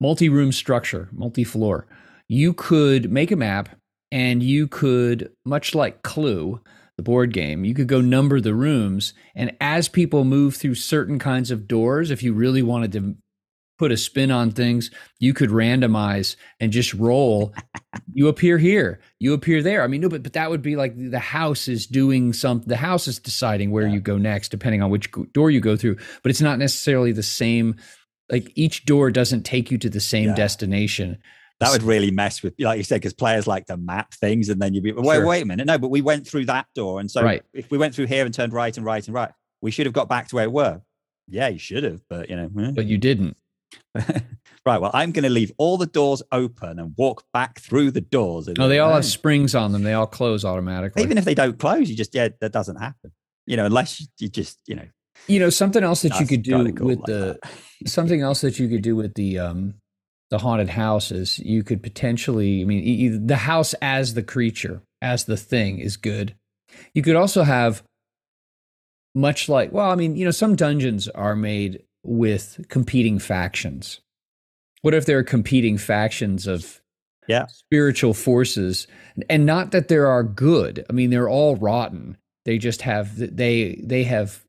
multi-room 0.00 0.50
structure, 0.50 1.08
multi-floor. 1.12 1.86
You 2.26 2.54
could 2.54 3.12
make 3.12 3.30
a 3.30 3.36
map, 3.36 3.68
and 4.10 4.42
you 4.42 4.66
could, 4.66 5.30
much 5.44 5.74
like 5.74 6.02
Clue, 6.02 6.60
the 6.96 7.02
board 7.02 7.32
game, 7.32 7.64
you 7.64 7.74
could 7.74 7.88
go 7.88 8.00
number 8.00 8.40
the 8.40 8.54
rooms. 8.54 9.14
And 9.34 9.56
as 9.60 9.88
people 9.88 10.24
move 10.24 10.56
through 10.56 10.76
certain 10.76 11.18
kinds 11.18 11.50
of 11.50 11.66
doors, 11.66 12.10
if 12.10 12.22
you 12.22 12.32
really 12.32 12.62
wanted 12.62 12.92
to 12.92 13.16
put 13.78 13.90
a 13.90 13.96
spin 13.96 14.30
on 14.30 14.52
things, 14.52 14.90
you 15.18 15.34
could 15.34 15.50
randomize 15.50 16.36
and 16.60 16.70
just 16.70 16.94
roll. 16.94 17.52
you 18.12 18.28
appear 18.28 18.58
here, 18.58 19.00
you 19.18 19.32
appear 19.32 19.62
there. 19.62 19.82
I 19.82 19.88
mean, 19.88 20.00
no, 20.00 20.08
but 20.08 20.22
but 20.22 20.34
that 20.34 20.50
would 20.50 20.62
be 20.62 20.76
like 20.76 20.94
the 20.96 21.18
house 21.18 21.66
is 21.66 21.86
doing 21.86 22.32
something. 22.32 22.68
The 22.68 22.76
house 22.76 23.08
is 23.08 23.18
deciding 23.18 23.72
where 23.72 23.86
yeah. 23.86 23.94
you 23.94 24.00
go 24.00 24.16
next, 24.16 24.50
depending 24.50 24.82
on 24.82 24.90
which 24.90 25.10
door 25.32 25.50
you 25.50 25.60
go 25.60 25.76
through. 25.76 25.96
But 26.22 26.30
it's 26.30 26.40
not 26.40 26.58
necessarily 26.58 27.12
the 27.12 27.22
same 27.22 27.76
like 28.30 28.50
each 28.54 28.86
door 28.86 29.10
doesn't 29.10 29.42
take 29.42 29.70
you 29.70 29.78
to 29.78 29.90
the 29.90 30.00
same 30.00 30.30
Yeah. 30.30 30.34
destination. 30.34 31.18
That 31.60 31.70
would 31.70 31.82
really 31.84 32.10
mess 32.10 32.42
with, 32.42 32.54
like 32.58 32.78
you 32.78 32.84
said, 32.84 32.96
because 32.96 33.14
players 33.14 33.46
like 33.46 33.66
to 33.66 33.76
map 33.76 34.12
things, 34.14 34.48
and 34.48 34.60
then 34.60 34.74
you'd 34.74 34.82
be, 34.84 34.92
wait, 34.92 35.16
Sure. 35.16 35.26
wait 35.26 35.42
a 35.42 35.46
minute, 35.46 35.66
no, 35.66 35.78
but 35.78 35.88
we 35.88 36.02
went 36.02 36.26
through 36.26 36.46
that 36.46 36.66
door, 36.74 37.00
and 37.00 37.10
so 37.10 37.22
Right. 37.22 37.42
if 37.52 37.70
we 37.70 37.78
went 37.78 37.94
through 37.94 38.06
here 38.06 38.24
and 38.24 38.34
turned 38.34 38.52
right 38.52 38.76
and 38.76 38.84
right 38.84 39.06
and 39.06 39.14
right, 39.14 39.30
we 39.62 39.70
should 39.70 39.86
have 39.86 39.92
got 39.92 40.08
back 40.08 40.28
to 40.28 40.36
where 40.36 40.50
we 40.50 40.54
were. 40.54 40.82
Yeah, 41.28 41.48
you 41.48 41.58
should 41.58 41.84
have, 41.84 42.02
but 42.10 42.28
you 42.28 42.36
know, 42.36 42.50
eh. 42.58 42.72
But 42.74 42.86
you 42.86 42.98
didn't. 42.98 43.36
right. 43.94 44.80
Well, 44.80 44.90
I'm 44.92 45.12
going 45.12 45.22
to 45.24 45.30
leave 45.30 45.52
all 45.56 45.78
the 45.78 45.86
doors 45.86 46.22
open 46.32 46.78
and 46.78 46.92
walk 46.96 47.24
back 47.32 47.60
through 47.60 47.92
the 47.92 48.00
doors. 48.00 48.48
No, 48.58 48.68
they 48.68 48.78
all 48.78 48.92
have 48.94 49.04
springs 49.04 49.54
on 49.54 49.72
them. 49.72 49.82
They 49.82 49.94
all 49.94 50.06
close 50.06 50.44
automatically. 50.44 51.02
even 51.02 51.18
if 51.18 51.24
they 51.24 51.34
don't 51.34 51.58
close, 51.58 51.88
you 51.88 51.96
just 51.96 52.14
yeah, 52.14 52.28
that 52.40 52.52
doesn't 52.52 52.76
happen. 52.76 53.12
You 53.46 53.56
know, 53.56 53.66
unless 53.66 54.00
you, 54.00 54.06
you 54.18 54.28
just 54.28 54.58
you 54.66 54.74
know. 54.76 54.86
you 55.28 55.38
know, 55.40 55.50
something 55.50 55.82
else 55.82 56.02
that 56.02 56.18
you 56.20 56.26
could 56.26 56.42
do 56.42 56.72
cool 56.72 56.86
with 56.88 56.98
like 56.98 57.06
the 57.06 57.38
something 57.86 58.20
else 58.20 58.40
that 58.42 58.58
you 58.58 58.68
could 58.68 58.82
do 58.82 58.96
with 58.96 59.14
the 59.14 59.38
um 59.38 59.74
the 60.30 60.38
haunted 60.38 60.68
houses, 60.70 61.38
you 61.38 61.62
could 61.62 61.82
potentially 61.82 62.62
i 62.62 62.64
mean 62.64 63.26
the 63.26 63.36
house 63.36 63.74
as 63.82 64.14
the 64.14 64.22
creature 64.22 64.82
as 65.02 65.24
the 65.24 65.36
thing 65.36 65.78
is 65.78 65.96
good. 65.96 66.34
You 66.94 67.02
could 67.02 67.16
also 67.16 67.42
have 67.44 67.82
much 69.14 69.48
like 69.48 69.70
well 69.72 69.90
i 69.90 69.94
mean 69.94 70.16
you 70.16 70.24
know 70.24 70.30
some 70.32 70.56
dungeons 70.56 71.08
are 71.08 71.36
made 71.36 71.82
with 72.02 72.64
competing 72.68 73.18
factions. 73.18 74.00
What 74.82 74.92
if 74.94 75.06
there 75.06 75.18
are 75.18 75.22
competing 75.24 75.78
factions 75.78 76.46
of 76.46 76.80
Yeah. 77.28 77.46
spiritual 77.46 78.12
forces? 78.12 78.86
And 79.30 79.46
not 79.46 79.70
that 79.70 79.88
there 79.88 80.06
are 80.06 80.22
good. 80.22 80.84
I 80.90 80.92
mean 80.92 81.08
they're 81.10 81.28
all 81.28 81.56
rotten. 81.56 82.18
They 82.44 82.58
just 82.58 82.82
have 82.82 83.16
they 83.16 83.80
they 83.82 84.04
have 84.04 84.43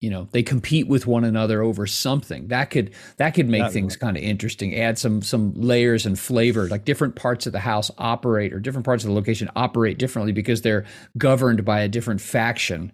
you 0.00 0.10
know 0.10 0.28
they 0.32 0.42
compete 0.42 0.86
with 0.88 1.06
one 1.06 1.24
another 1.24 1.62
over 1.62 1.86
something. 1.86 2.48
That 2.48 2.70
could 2.70 2.92
that 3.16 3.30
could 3.30 3.48
make 3.48 3.64
be 3.64 3.70
things 3.70 3.96
kind 3.96 4.16
of 4.16 4.22
interesting. 4.22 4.74
Add 4.78 4.98
some 4.98 5.22
some 5.22 5.54
layers 5.54 6.04
and 6.06 6.18
flavor 6.18 6.68
like 6.68 6.84
different 6.84 7.16
parts 7.16 7.46
of 7.46 7.52
the 7.52 7.60
house 7.60 7.90
operate 7.98 8.52
or 8.52 8.60
different 8.60 8.84
parts 8.84 9.04
of 9.04 9.08
the 9.08 9.14
location 9.14 9.48
operate 9.56 9.98
differently 9.98 10.32
because 10.32 10.62
they're 10.62 10.84
governed 11.16 11.64
by 11.64 11.80
a 11.80 11.88
different 11.88 12.20
faction 12.20 12.92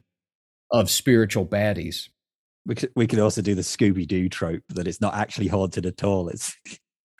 of 0.70 0.88
spiritual 0.90 1.44
baddies. 1.44 2.08
We 2.64 2.76
could, 2.76 2.92
we 2.94 3.06
could 3.08 3.18
also 3.18 3.42
do 3.42 3.56
the 3.56 3.62
Scooby 3.62 4.06
Doo 4.06 4.28
trope 4.28 4.62
that 4.68 4.86
it's 4.86 5.00
not 5.00 5.14
actually 5.14 5.48
haunted 5.48 5.84
at 5.84 6.04
all. 6.04 6.28
It's 6.28 6.56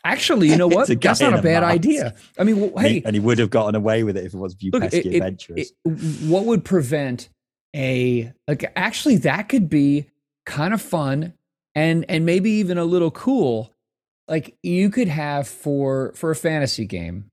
actually 0.05 0.49
you 0.49 0.57
know 0.57 0.69
what? 0.69 0.89
that's 1.01 1.21
not 1.21 1.35
a 1.35 1.39
a 1.39 1.43
bad 1.43 1.63
mask. 1.63 1.73
idea. 1.75 2.15
I 2.39 2.45
mean 2.45 2.61
well, 2.61 2.73
and 2.77 2.87
he- 2.87 2.93
hey 2.95 3.03
and 3.05 3.17
he 3.17 3.21
would 3.21 3.39
have 3.41 3.51
gotten 3.51 3.75
away 3.75 4.05
with 4.05 4.17
it 4.17 4.25
if 4.27 4.35
it 4.35 4.39
was 4.39 4.55
Look, 4.73 4.81
pesky 4.83 5.17
it- 5.17 5.23
it- 5.57 5.73
it- 5.85 6.23
what 6.29 6.45
would 6.45 6.65
prevent 6.65 7.29
a 7.75 8.33
like 8.47 8.71
actually 8.77 9.17
that 9.17 9.49
could 9.49 9.69
be 9.69 10.07
kind 10.45 10.75
of 10.75 10.83
fun 10.83 11.35
and 11.75 12.05
and 12.09 12.27
maybe 12.27 12.51
even 12.51 12.79
a 12.79 12.85
little 12.85 13.11
cool 13.11 13.73
like 14.29 14.57
you 14.63 14.91
could 14.91 15.09
have 15.09 15.49
for 15.49 16.13
for 16.15 16.31
a 16.31 16.37
fantasy 16.37 16.87
game. 16.87 17.31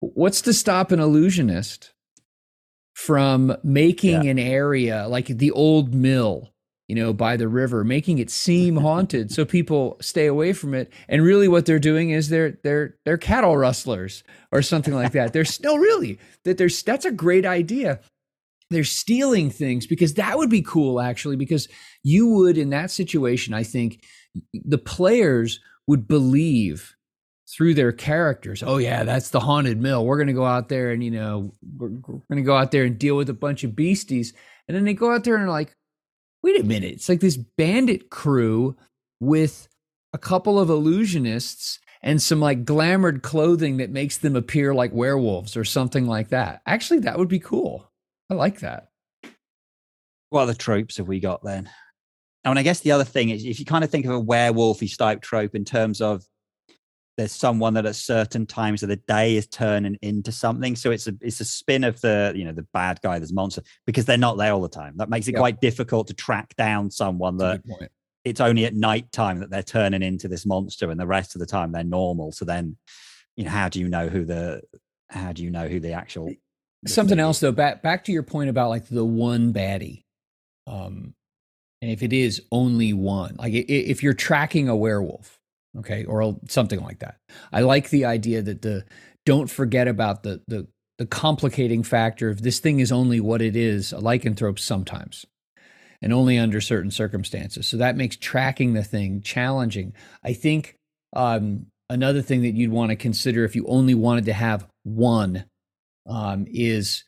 What's 0.00 0.42
to 0.42 0.52
stop 0.52 0.92
an 0.92 1.00
illusionist 1.00 1.92
from 2.94 3.56
making 3.62 4.26
an 4.26 4.38
area 4.38 5.06
like 5.08 5.26
the 5.26 5.50
old 5.50 5.94
mill 5.94 6.50
you 6.88 6.94
know 6.94 7.12
by 7.12 7.36
the 7.36 7.48
river 7.48 7.84
making 7.84 8.18
it 8.18 8.30
seem 8.30 8.76
haunted 8.78 9.30
so 9.30 9.44
people 9.44 9.96
stay 10.00 10.26
away 10.26 10.52
from 10.52 10.74
it? 10.74 10.92
And 11.08 11.22
really 11.22 11.48
what 11.48 11.64
they're 11.64 11.78
doing 11.78 12.10
is 12.10 12.28
they're 12.28 12.58
they're 12.62 12.96
they're 13.04 13.18
cattle 13.18 13.56
rustlers 13.56 14.22
or 14.52 14.60
something 14.60 14.94
like 14.94 15.12
that. 15.12 15.32
There's 15.32 15.60
no 15.60 15.76
really 15.76 16.18
that 16.44 16.58
there's 16.58 16.82
that's 16.82 17.06
a 17.06 17.10
great 17.10 17.46
idea 17.46 18.00
they're 18.70 18.84
stealing 18.84 19.50
things 19.50 19.86
because 19.86 20.14
that 20.14 20.36
would 20.36 20.50
be 20.50 20.62
cool 20.62 21.00
actually 21.00 21.36
because 21.36 21.68
you 22.02 22.28
would 22.28 22.58
in 22.58 22.70
that 22.70 22.90
situation 22.90 23.54
i 23.54 23.62
think 23.62 24.04
the 24.52 24.78
players 24.78 25.60
would 25.86 26.08
believe 26.08 26.96
through 27.48 27.74
their 27.74 27.92
characters 27.92 28.62
oh 28.66 28.78
yeah 28.78 29.04
that's 29.04 29.30
the 29.30 29.40
haunted 29.40 29.80
mill. 29.80 30.04
We're 30.04 30.16
going 30.16 30.26
to 30.26 30.32
go 30.32 30.44
out 30.44 30.68
there 30.68 30.90
and 30.90 31.02
you 31.02 31.12
know 31.12 31.52
we're, 31.76 31.88
we're 31.88 32.20
going 32.28 32.36
to 32.36 32.42
go 32.42 32.56
out 32.56 32.72
there 32.72 32.84
and 32.84 32.98
deal 32.98 33.16
with 33.16 33.30
a 33.30 33.34
bunch 33.34 33.64
of 33.64 33.76
beasties. 33.76 34.32
And 34.66 34.76
then 34.76 34.84
they 34.84 34.94
go 34.94 35.12
out 35.12 35.24
there 35.24 35.36
and 35.36 35.48
like 35.48 35.74
wait 36.42 36.60
a 36.60 36.64
minute. 36.64 36.92
It's 36.92 37.08
like 37.08 37.20
this 37.20 37.36
bandit 37.36 38.10
crew 38.10 38.76
with 39.20 39.68
a 40.12 40.18
couple 40.18 40.58
of 40.58 40.68
illusionists 40.68 41.78
and 42.02 42.20
some 42.20 42.40
like 42.40 42.64
glamored 42.64 43.22
clothing 43.22 43.78
that 43.78 43.90
makes 43.90 44.18
them 44.18 44.36
appear 44.36 44.74
like 44.74 44.92
werewolves 44.92 45.56
or 45.56 45.64
something 45.64 46.06
like 46.06 46.28
that. 46.28 46.62
Actually 46.66 47.00
that 47.00 47.18
would 47.18 47.28
be 47.28 47.38
cool 47.38 47.90
i 48.30 48.34
like 48.34 48.60
that 48.60 48.88
what 50.30 50.42
other 50.42 50.54
tropes 50.54 50.96
have 50.96 51.08
we 51.08 51.20
got 51.20 51.42
then? 51.44 51.70
I 52.44 52.48
mean, 52.48 52.58
I 52.58 52.62
guess 52.62 52.80
the 52.80 52.92
other 52.92 53.04
thing 53.04 53.30
is 53.30 53.44
if 53.44 53.58
you 53.58 53.64
kind 53.64 53.84
of 53.84 53.90
think 53.90 54.06
of 54.06 54.12
a 54.12 54.22
werewolfy 54.22 54.96
type 54.96 55.20
trope 55.20 55.54
in 55.54 55.64
terms 55.64 56.00
of 56.00 56.24
there's 57.16 57.32
someone 57.32 57.74
that 57.74 57.86
at 57.86 57.96
certain 57.96 58.44
times 58.44 58.82
of 58.82 58.88
the 58.88 58.96
day 58.96 59.36
is 59.36 59.46
turning 59.46 59.96
into 60.02 60.30
something. 60.30 60.76
So 60.76 60.90
it's 60.90 61.06
a 61.06 61.14
it's 61.22 61.40
a 61.40 61.44
spin 61.44 61.82
of 61.82 62.00
the 62.02 62.32
you 62.36 62.44
know 62.44 62.52
the 62.52 62.66
bad 62.72 63.00
guy, 63.02 63.18
this 63.18 63.32
monster, 63.32 63.62
because 63.86 64.04
they're 64.04 64.18
not 64.18 64.36
there 64.36 64.52
all 64.52 64.60
the 64.60 64.68
time. 64.68 64.94
That 64.96 65.08
makes 65.08 65.26
it 65.26 65.32
Yep. 65.32 65.40
quite 65.40 65.60
difficult 65.60 66.08
to 66.08 66.14
track 66.14 66.54
down 66.56 66.90
someone 66.90 67.38
that 67.38 67.62
it's 68.24 68.40
only 68.40 68.64
at 68.66 68.74
night 68.74 69.10
time 69.12 69.40
that 69.40 69.50
they're 69.50 69.62
turning 69.62 70.02
into 70.02 70.28
this 70.28 70.44
monster, 70.44 70.90
and 70.90 71.00
the 71.00 71.06
rest 71.06 71.34
of 71.34 71.40
the 71.40 71.46
time 71.46 71.72
they're 71.72 71.84
normal. 71.84 72.32
So 72.32 72.44
then, 72.44 72.76
you 73.36 73.44
know, 73.44 73.50
how 73.50 73.68
do 73.70 73.80
you 73.80 73.88
know 73.88 74.08
who 74.08 74.24
the 74.24 74.62
how 75.08 75.32
do 75.32 75.42
you 75.42 75.50
know 75.50 75.68
who 75.68 75.80
the 75.80 75.92
actual 75.92 76.32
something 76.86 77.18
else 77.18 77.40
though 77.40 77.52
back 77.52 77.82
back 77.82 78.04
to 78.04 78.12
your 78.12 78.22
point 78.22 78.50
about 78.50 78.68
like 78.68 78.86
the 78.88 79.04
one 79.04 79.52
baddie 79.52 80.02
um 80.66 81.14
and 81.82 81.90
if 81.90 82.02
it 82.02 82.12
is 82.12 82.42
only 82.52 82.92
one 82.92 83.36
like 83.38 83.52
if 83.54 84.02
you're 84.02 84.14
tracking 84.14 84.68
a 84.68 84.76
werewolf 84.76 85.38
okay 85.78 86.04
or 86.04 86.36
something 86.48 86.80
like 86.80 86.98
that 86.98 87.16
i 87.52 87.60
like 87.60 87.90
the 87.90 88.04
idea 88.04 88.42
that 88.42 88.62
the 88.62 88.84
don't 89.24 89.50
forget 89.50 89.88
about 89.88 90.22
the 90.22 90.40
the 90.46 90.66
the 90.98 91.06
complicating 91.06 91.82
factor 91.82 92.30
of 92.30 92.42
this 92.42 92.58
thing 92.58 92.80
is 92.80 92.90
only 92.90 93.20
what 93.20 93.42
it 93.42 93.56
is 93.56 93.92
a 93.92 93.98
lycanthrope 93.98 94.58
sometimes 94.58 95.26
and 96.02 96.12
only 96.12 96.38
under 96.38 96.60
certain 96.60 96.90
circumstances 96.90 97.66
so 97.66 97.76
that 97.76 97.96
makes 97.96 98.16
tracking 98.16 98.74
the 98.74 98.84
thing 98.84 99.20
challenging. 99.20 99.92
I 100.22 100.32
think 100.32 100.76
um 101.14 101.66
another 101.88 102.22
thing 102.22 102.42
that 102.42 102.54
you'd 102.54 102.70
want 102.70 102.90
to 102.90 102.96
consider 102.96 103.44
if 103.44 103.54
you 103.54 103.64
only 103.66 103.94
wanted 103.94 104.24
to 104.26 104.32
have 104.32 104.66
one 104.82 105.44
um, 106.06 106.46
is 106.48 107.04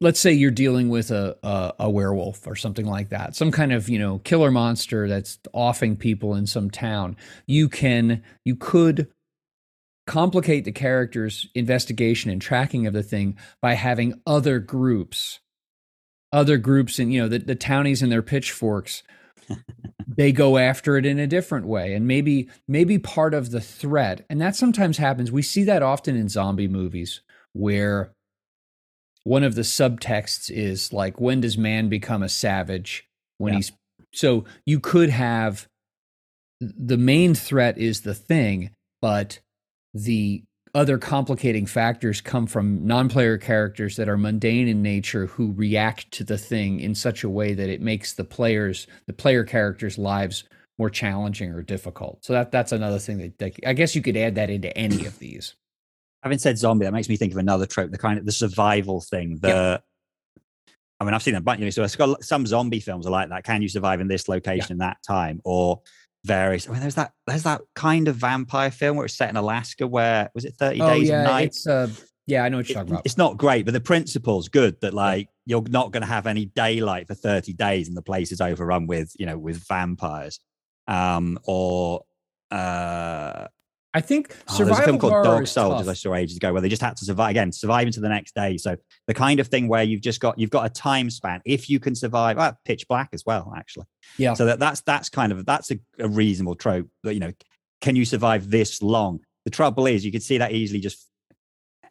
let's 0.00 0.20
say 0.20 0.32
you're 0.32 0.50
dealing 0.50 0.88
with 0.88 1.10
a, 1.10 1.36
a 1.42 1.72
a 1.80 1.90
werewolf 1.90 2.46
or 2.46 2.54
something 2.54 2.86
like 2.86 3.08
that 3.08 3.34
some 3.34 3.50
kind 3.50 3.72
of 3.72 3.88
you 3.88 3.98
know 3.98 4.18
killer 4.18 4.50
monster 4.50 5.08
that's 5.08 5.38
offing 5.54 5.96
people 5.96 6.34
in 6.34 6.46
some 6.46 6.70
town 6.70 7.16
you 7.46 7.68
can 7.68 8.22
you 8.44 8.54
could 8.54 9.10
complicate 10.06 10.64
the 10.64 10.72
character's 10.72 11.48
investigation 11.54 12.30
and 12.30 12.42
tracking 12.42 12.86
of 12.86 12.92
the 12.92 13.02
thing 13.02 13.38
by 13.62 13.74
having 13.74 14.20
other 14.26 14.58
groups 14.58 15.40
other 16.32 16.58
groups 16.58 16.98
and 16.98 17.12
you 17.12 17.20
know 17.20 17.28
the, 17.28 17.38
the 17.38 17.54
townies 17.54 18.02
and 18.02 18.12
their 18.12 18.22
pitchforks 18.22 19.02
they 20.16 20.32
go 20.32 20.58
after 20.58 20.96
it 20.96 21.06
in 21.06 21.18
a 21.18 21.26
different 21.26 21.66
way 21.66 21.94
and 21.94 22.06
maybe 22.06 22.48
maybe 22.68 22.98
part 22.98 23.34
of 23.34 23.50
the 23.50 23.60
threat 23.60 24.24
and 24.28 24.40
that 24.40 24.56
sometimes 24.56 24.98
happens. 24.98 25.32
We 25.32 25.42
see 25.42 25.64
that 25.64 25.82
often 25.82 26.16
in 26.16 26.28
zombie 26.28 26.68
movies 26.68 27.20
where 27.52 28.12
one 29.24 29.42
of 29.44 29.54
the 29.54 29.62
subtexts 29.62 30.50
is 30.50 30.92
like 30.92 31.20
when 31.20 31.40
does 31.40 31.58
man 31.58 31.88
become 31.88 32.22
a 32.22 32.28
savage 32.28 33.06
when 33.38 33.52
Yeah. 33.52 33.56
he's 33.58 33.72
so 34.12 34.44
you 34.66 34.80
could 34.80 35.10
have 35.10 35.68
the 36.60 36.96
main 36.98 37.34
threat 37.34 37.78
is 37.78 38.00
the 38.02 38.14
thing 38.14 38.70
but 39.00 39.40
the 39.94 40.42
other 40.74 40.98
complicating 40.98 41.66
factors 41.66 42.20
come 42.20 42.46
from 42.46 42.86
non-player 42.86 43.38
characters 43.38 43.96
that 43.96 44.08
are 44.08 44.16
mundane 44.16 44.68
in 44.68 44.82
nature 44.82 45.26
who 45.26 45.52
react 45.52 46.10
to 46.12 46.22
the 46.22 46.38
thing 46.38 46.78
in 46.80 46.94
such 46.94 47.24
a 47.24 47.28
way 47.28 47.54
that 47.54 47.68
it 47.68 47.80
makes 47.80 48.12
the 48.14 48.24
players 48.24 48.86
the 49.06 49.12
player 49.12 49.42
characters 49.44 49.98
lives 49.98 50.44
more 50.78 50.90
challenging 50.90 51.50
or 51.50 51.62
difficult 51.62 52.24
so 52.24 52.32
that 52.32 52.50
that's 52.52 52.72
another 52.72 52.98
thing 52.98 53.18
that, 53.18 53.38
that 53.38 53.52
i 53.66 53.72
guess 53.72 53.94
you 53.94 54.02
could 54.02 54.16
add 54.16 54.34
that 54.36 54.48
into 54.50 54.74
any 54.78 55.04
of 55.06 55.18
these 55.18 55.54
having 56.22 56.38
said 56.38 56.58
zombie, 56.58 56.84
that 56.84 56.92
makes 56.92 57.08
me 57.08 57.16
think 57.16 57.32
of 57.32 57.38
another 57.38 57.66
trope, 57.66 57.90
the 57.90 57.98
kind 57.98 58.18
of 58.18 58.26
the 58.26 58.32
survival 58.32 59.00
thing. 59.00 59.38
The 59.40 59.82
I 61.00 61.04
mean, 61.04 61.14
I've 61.14 61.22
seen 61.22 61.34
a 61.34 61.40
bunch, 61.40 61.60
you 61.60 61.66
know, 61.66 61.70
so 61.70 61.82
it's 61.82 61.96
got 61.96 62.22
some 62.22 62.46
zombie 62.46 62.80
films 62.80 63.06
are 63.06 63.10
like 63.10 63.30
that. 63.30 63.44
Can 63.44 63.62
you 63.62 63.68
survive 63.68 64.00
in 64.00 64.08
this 64.08 64.28
location 64.28 64.72
in 64.72 64.78
that 64.78 64.98
time? 65.02 65.40
Or 65.44 65.80
various 66.24 66.68
I 66.68 66.72
mean, 66.72 66.80
there's 66.80 66.96
that 66.96 67.12
there's 67.26 67.44
that 67.44 67.62
kind 67.74 68.06
of 68.08 68.16
vampire 68.16 68.70
film 68.70 68.96
where 68.96 69.06
it's 69.06 69.16
set 69.16 69.30
in 69.30 69.36
Alaska 69.36 69.86
where 69.86 70.30
was 70.34 70.44
it 70.44 70.54
30 70.58 70.80
oh 70.80 70.88
days 70.88 71.08
yeah 71.08 71.20
and 71.20 71.24
nights? 71.24 71.66
uh 71.66 71.88
yeah 72.26 72.44
i 72.44 72.48
know 72.50 72.58
what 72.58 72.68
you're 72.68 72.74
talking 72.74 72.92
about 72.92 73.06
it's 73.06 73.16
not 73.16 73.38
great, 73.38 73.64
but 73.64 73.72
the 73.72 73.80
principle's 73.80 74.48
good 74.48 74.78
that 74.82 74.92
like 74.92 75.28
you're 75.46 75.62
not 75.62 75.92
going 75.92 76.02
to 76.02 76.06
have 76.06 76.26
any 76.26 76.44
daylight 76.44 77.06
for 77.08 77.14
30 77.14 77.54
days 77.54 77.88
and 77.88 77.96
the 77.96 78.02
place 78.02 78.30
is 78.32 78.40
overrun 78.40 78.86
with, 78.86 79.12
you 79.18 79.26
know, 79.26 79.38
with 79.38 79.66
vampires. 79.66 80.38
Um, 80.86 81.38
or 81.44 82.02
uh 82.50 83.46
I 83.92 84.00
think 84.00 84.36
Oh, 84.48 84.64
there's 84.64 84.78
a 84.78 84.82
film 84.82 84.98
called 84.98 85.24
Dog 85.24 85.46
Soldiers 85.46 85.86
tough. 85.86 85.88
I 85.88 85.94
saw 85.94 86.14
ages 86.14 86.36
ago 86.36 86.52
where 86.52 86.62
they 86.62 86.68
just 86.68 86.82
had 86.82 86.96
to 86.98 87.04
survive 87.04 87.30
again, 87.30 87.50
survive 87.50 87.86
into 87.86 88.00
the 88.00 88.08
next 88.08 88.34
day. 88.36 88.56
So 88.56 88.76
the 89.08 89.14
kind 89.14 89.40
of 89.40 89.48
thing 89.48 89.66
where 89.66 89.82
you've 89.82 90.00
just 90.00 90.20
got 90.20 90.38
you've 90.38 90.50
got 90.50 90.64
a 90.64 90.68
time 90.68 91.10
span. 91.10 91.40
If 91.44 91.68
you 91.68 91.80
can 91.80 91.94
survive, 91.96 92.38
ah, 92.38 92.54
pitch 92.64 92.86
black 92.88 93.08
as 93.12 93.24
well, 93.26 93.52
actually. 93.56 93.86
Yeah. 94.16 94.34
So 94.34 94.46
that 94.46 94.60
that's 94.60 94.82
that's 94.82 95.08
kind 95.08 95.32
of 95.32 95.44
that's 95.44 95.72
a, 95.72 95.78
a 95.98 96.08
reasonable 96.08 96.54
trope. 96.54 96.88
That 97.02 97.14
you 97.14 97.20
know, 97.20 97.32
can 97.80 97.96
you 97.96 98.04
survive 98.04 98.48
this 98.48 98.80
long? 98.80 99.20
The 99.44 99.50
trouble 99.50 99.86
is, 99.86 100.04
you 100.04 100.12
could 100.12 100.22
see 100.22 100.38
that 100.38 100.52
easily 100.52 100.80
just 100.80 101.08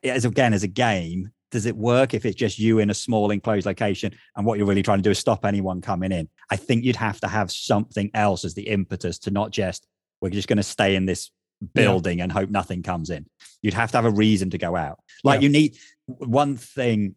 as 0.04 0.24
again 0.24 0.54
as 0.54 0.64
a 0.64 0.68
game. 0.68 1.32
Does 1.52 1.66
it 1.66 1.76
work 1.76 2.14
if 2.14 2.26
it's 2.26 2.36
just 2.36 2.60
you 2.60 2.78
in 2.78 2.92
a 2.92 2.94
small 2.94 3.32
enclosed 3.32 3.66
location 3.66 4.14
and 4.36 4.46
what 4.46 4.60
you're 4.60 4.68
really 4.68 4.84
trying 4.84 5.00
to 5.00 5.04
do 5.04 5.10
is 5.10 5.18
stop 5.18 5.46
anyone 5.46 5.82
coming 5.82 6.12
in? 6.12 6.30
I 6.52 6.56
think 6.58 6.86
you'd 6.86 6.96
have 6.96 7.20
to 7.22 7.28
have 7.28 7.52
something 7.52 8.12
else 8.14 8.46
as 8.46 8.54
the 8.54 8.68
impetus 8.68 9.18
to 9.20 9.32
not 9.32 9.50
just 9.50 9.88
we're 10.22 10.30
just 10.30 10.48
going 10.48 10.58
to 10.58 10.64
stay 10.64 10.96
in 10.96 11.06
this 11.06 11.32
building 11.74 12.22
and 12.22 12.32
hope 12.32 12.50
nothing 12.50 12.84
comes 12.84 13.10
in. 13.10 13.26
You'd 13.62 13.74
have 13.74 13.92
to 13.92 13.98
have 13.98 14.06
a 14.06 14.12
reason 14.12 14.50
to 14.52 14.58
go 14.58 14.76
out. 14.76 15.00
Like 15.24 15.42
Yeah. 15.42 15.46
you 15.46 15.50
need 15.50 15.78
one 16.08 16.58
thing. 16.58 17.16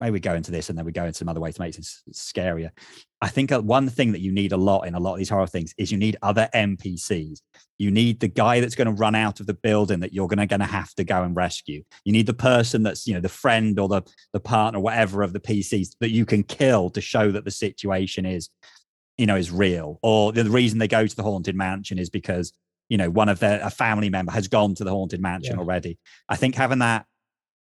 Maybe 0.00 0.10
we 0.10 0.20
go 0.20 0.34
into 0.34 0.50
this 0.50 0.68
and 0.68 0.76
then 0.76 0.84
we 0.84 0.92
go 0.92 1.06
into 1.06 1.16
some 1.16 1.28
other 1.28 1.40
way 1.40 1.50
to 1.52 1.60
make 1.60 1.74
this 1.74 2.02
scarier. 2.12 2.70
I 3.22 3.28
think 3.28 3.50
uh, 3.50 3.62
one 3.62 3.88
thing 3.88 4.12
that 4.12 4.20
you 4.20 4.30
need 4.30 4.52
a 4.52 4.56
lot 4.56 4.82
in 4.82 4.94
a 4.94 5.00
lot 5.00 5.12
of 5.12 5.18
these 5.18 5.30
horror 5.30 5.46
things 5.46 5.72
is 5.78 5.90
you 5.90 5.96
need 5.96 6.18
other 6.20 6.50
NPCs. 6.54 7.40
You 7.78 7.90
need 7.90 8.20
the 8.20 8.28
guy 8.28 8.60
that's 8.60 8.74
going 8.74 8.88
to 8.88 8.92
run 8.92 9.14
out 9.14 9.40
of 9.40 9.46
the 9.46 9.54
building 9.54 10.00
that 10.00 10.12
you're 10.12 10.28
going 10.28 10.38
to 10.38 10.46
going 10.46 10.60
to 10.60 10.66
have 10.66 10.92
to 10.96 11.04
go 11.04 11.22
and 11.22 11.34
rescue. 11.34 11.82
You 12.04 12.12
need 12.12 12.26
the 12.26 12.34
person 12.34 12.82
that's 12.82 13.06
you 13.06 13.14
know 13.14 13.20
the 13.20 13.30
friend 13.30 13.78
or 13.80 13.88
the 13.88 14.02
the 14.34 14.40
partner, 14.40 14.80
whatever 14.80 15.22
of 15.22 15.32
the 15.32 15.40
PCs 15.40 15.96
that 16.00 16.10
you 16.10 16.26
can 16.26 16.42
kill 16.42 16.90
to 16.90 17.00
show 17.00 17.30
that 17.30 17.44
the 17.46 17.50
situation 17.50 18.26
is 18.26 18.50
you 19.16 19.24
know 19.24 19.36
is 19.36 19.50
real. 19.50 19.98
Or 20.02 20.32
the 20.32 20.44
reason 20.44 20.78
they 20.78 20.88
go 20.88 21.06
to 21.06 21.16
the 21.16 21.22
haunted 21.22 21.56
mansion 21.56 21.98
is 21.98 22.10
because 22.10 22.52
you 22.88 22.96
know 22.96 23.10
one 23.10 23.28
of 23.28 23.38
their 23.40 23.60
a 23.62 23.70
family 23.70 24.10
member 24.10 24.32
has 24.32 24.48
gone 24.48 24.74
to 24.76 24.84
the 24.84 24.90
haunted 24.90 25.20
mansion 25.20 25.54
Yeah. 25.56 25.60
already. 25.60 25.98
I 26.28 26.36
think 26.36 26.54
having 26.54 26.78
that 26.80 27.06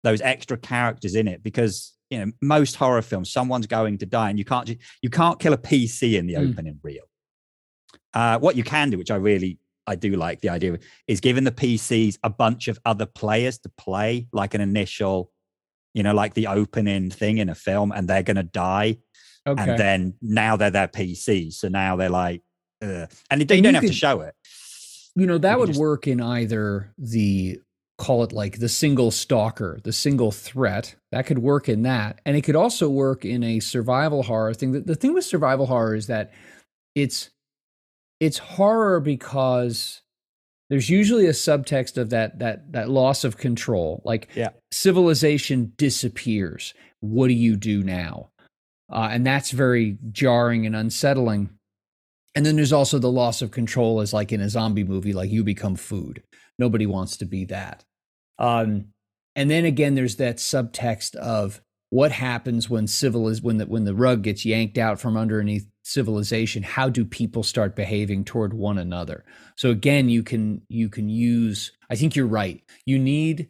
those 0.03 0.21
extra 0.21 0.58
characters 0.58 1.15
in 1.15 1.27
it 1.27 1.41
because 1.43 1.93
you 2.10 2.19
know 2.25 2.32
most 2.41 2.75
horror 2.75 3.01
films 3.01 3.32
someone's 3.32 3.67
going 3.67 3.97
to 3.97 4.06
die 4.06 4.30
and 4.30 4.38
you 4.39 4.45
can't 4.45 4.69
you 5.01 5.10
can't 5.10 5.39
kill 5.39 5.53
a 5.53 5.58
pc 5.58 6.13
in 6.13 6.27
the 6.27 6.36
Mm. 6.36 6.51
opening 6.51 6.80
reel 6.84 7.03
uh, 8.13 8.39
what 8.39 8.56
you 8.56 8.63
can 8.63 8.89
do 8.89 8.97
which 8.97 9.12
i 9.12 9.15
really 9.15 9.58
i 9.88 9.95
do 9.95 10.12
like 10.15 10.39
the 10.41 10.49
idea 10.49 10.73
of 10.73 10.82
is 11.08 11.19
giving 11.19 11.43
the 11.43 11.51
pcs 11.51 12.17
a 12.23 12.30
bunch 12.30 12.67
of 12.67 12.80
other 12.86 13.06
players 13.06 13.58
to 13.60 13.69
play 13.77 14.27
like 14.32 14.53
an 14.53 14.62
initial 14.62 15.32
you 15.93 16.03
know 16.03 16.13
like 16.13 16.34
the 16.36 16.47
opening 16.47 17.10
thing 17.10 17.38
in 17.39 17.49
a 17.49 17.56
film 17.56 17.91
and 17.91 18.08
they're 18.08 18.23
going 18.23 18.38
to 18.38 18.43
die 18.43 18.97
Okay. 19.47 19.63
and 19.63 19.80
then 19.80 20.13
now 20.21 20.58
they're 20.58 20.69
their 20.71 20.89
pcs 20.89 21.53
so 21.53 21.67
now 21.69 21.95
they're 21.95 22.10
like 22.10 22.41
Ugh. 22.82 23.10
and 23.32 23.39
you 23.41 23.41
And 23.41 23.47
don't 23.47 23.63
you 23.65 23.71
have 23.73 23.82
to 23.86 23.93
show 23.93 24.21
it 24.21 24.36
you 25.17 25.25
know 25.27 25.38
that 25.38 25.53
could 25.56 25.60
would 25.60 25.67
just- 25.67 25.80
work 25.80 26.08
in 26.08 26.21
either 26.21 26.93
the 26.97 27.60
call 27.97 28.23
it 28.23 28.32
like 28.32 28.60
the 28.60 28.69
single 28.69 29.10
stalker 29.10 29.80
the 29.84 29.91
single 29.91 30.32
threat. 30.32 30.95
That 31.12 31.25
could 31.25 31.39
work 31.39 31.67
in 31.67 31.82
that. 31.82 32.21
And 32.27 32.38
it 32.38 32.43
could 32.43 32.56
also 32.56 32.88
work 32.89 33.25
in 33.25 33.43
a 33.43 33.60
survival 33.60 34.21
horror 34.23 34.53
thing. 34.53 34.71
The, 34.73 34.82
the 34.82 34.95
thing 34.95 35.13
with 35.15 35.25
survival 35.25 35.65
horror 35.65 35.95
is 35.95 36.06
that 36.08 36.32
it's 36.93 37.32
it's 38.19 38.38
horror 38.38 38.99
because 38.99 40.01
there's 40.69 40.89
usually 40.89 41.25
a 41.25 41.32
subtext 41.32 41.97
of 41.97 42.12
that 42.12 42.38
that 42.39 42.71
that 42.73 42.89
loss 42.89 43.23
of 43.23 43.38
control. 43.38 44.01
Like 44.06 44.30
Yeah. 44.36 44.49
civilization 44.71 45.73
disappears. 45.77 46.73
What 46.99 47.30
do 47.30 47.34
you 47.34 47.56
do 47.56 47.82
now? 47.84 48.30
Uh, 48.91 49.10
and 49.12 49.25
that's 49.25 49.49
very 49.51 49.97
jarring 50.12 50.65
and 50.67 50.75
unsettling 50.75 51.49
and 52.38 52.45
then 52.45 52.56
there's 52.56 52.71
also 52.71 53.00
the 53.00 53.12
loss 53.12 53.41
of 53.41 53.50
control 53.50 54.00
as 54.00 54.13
like 54.13 54.32
in 54.32 54.41
a 54.41 54.47
zombie 54.47 54.84
movie 54.84 55.12
like 55.12 55.32
you 55.32 55.43
become 55.43 55.76
food. 55.76 56.21
Nobody 56.60 56.86
wants 56.86 57.17
to 57.17 57.26
be 57.26 57.45
that. 57.45 57.84
Um 58.38 58.89
and 59.36 59.50
then 59.50 59.65
again 59.65 59.95
there's 59.95 60.17
that 60.17 60.38
subtext 60.38 61.15
of 61.15 61.62
what 61.89 62.12
happens 62.12 62.69
when 62.69 62.86
civil 62.86 63.28
is 63.28 63.41
when 63.41 63.58
the 63.58 63.65
when 63.65 63.86
the 63.86 63.95
rug 63.95 64.21
gets 64.21 64.45
yanked 64.45 64.78
out 64.78 65.00
from 65.00 65.17
underneath 65.17 65.67
civilization 65.84 66.62
how 66.62 66.89
do 66.89 67.04
people 67.06 67.41
start 67.41 67.76
behaving 67.76 68.23
toward 68.23 68.54
one 68.54 68.78
another? 68.78 69.26
So 69.56 69.71
again 69.71 70.08
you 70.08 70.21
can 70.21 70.62
you 70.69 70.89
can 70.89 71.10
use 71.10 71.71
i 71.89 71.95
think 71.95 72.15
you're 72.15 72.28
right. 72.28 72.62
You 72.86 73.00
need 73.00 73.50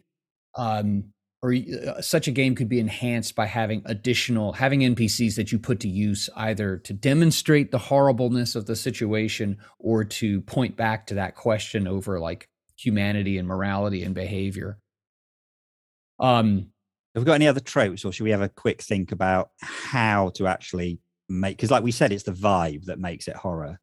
um 0.54 1.12
or 1.42 1.54
uh, 1.54 2.00
such 2.00 2.26
a 2.26 2.32
game 2.32 2.54
could 2.54 2.68
be 2.68 2.80
enhanced 2.80 3.34
by 3.34 3.46
having 3.46 3.82
additional 3.86 4.52
having 4.52 4.80
npcs 4.80 5.36
that 5.36 5.52
you 5.52 5.58
put 5.58 5.80
to 5.80 5.88
use 5.88 6.28
either 6.36 6.78
to 6.78 6.92
demonstrate 6.92 7.70
the 7.70 7.78
horribleness 7.78 8.56
of 8.56 8.66
the 8.66 8.74
situation 8.76 9.56
or 9.78 10.04
to 10.04 10.40
point 10.42 10.76
back 10.76 11.06
to 11.06 11.14
that 11.14 11.34
question 11.36 11.86
over 11.86 12.18
like 12.18 12.48
humanity 12.76 13.38
and 13.38 13.46
morality 13.46 14.02
and 14.02 14.14
behavior 14.14 14.78
um 16.20 16.70
Have 17.14 17.22
we 17.22 17.26
got 17.26 17.34
any 17.34 17.48
other 17.48 17.60
tropes, 17.60 18.04
or 18.04 18.12
should 18.12 18.24
we 18.24 18.30
have 18.30 18.42
a 18.42 18.48
quick 18.48 18.82
think 18.82 19.12
about 19.12 19.50
how 19.60 20.30
to 20.34 20.46
actually 20.46 21.00
make? 21.28 21.56
Because, 21.56 21.70
like 21.70 21.82
we 21.82 21.92
said, 21.92 22.12
it's 22.12 22.24
the 22.24 22.32
vibe 22.32 22.84
that 22.84 22.98
makes 22.98 23.28
it 23.28 23.36
horror. 23.36 23.80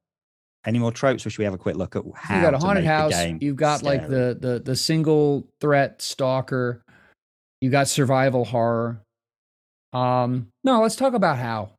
Any 0.66 0.80
more 0.80 0.92
tropes, 0.92 1.26
or 1.26 1.30
should 1.30 1.40
we 1.40 1.46
have 1.46 1.54
a 1.54 1.58
quick 1.58 1.76
look 1.76 1.96
at 1.96 2.04
how 2.16 2.36
you 2.36 2.42
got 2.42 2.54
a 2.54 2.58
haunted 2.58 2.86
house 2.86 3.14
you've 3.40 3.56
got 3.56 3.84
like 3.84 4.08
the 4.08 4.38
the 4.40 4.62
the 4.64 4.76
single 4.76 5.48
threat 5.60 6.02
stalker 6.02 6.84
you 7.66 7.72
got 7.72 7.88
survival 7.88 8.46
horror 8.46 9.02
um 9.94 10.48
no 10.64 10.82
let's 10.82 10.96
talk 10.96 11.14
about 11.14 11.38
how 11.38 11.72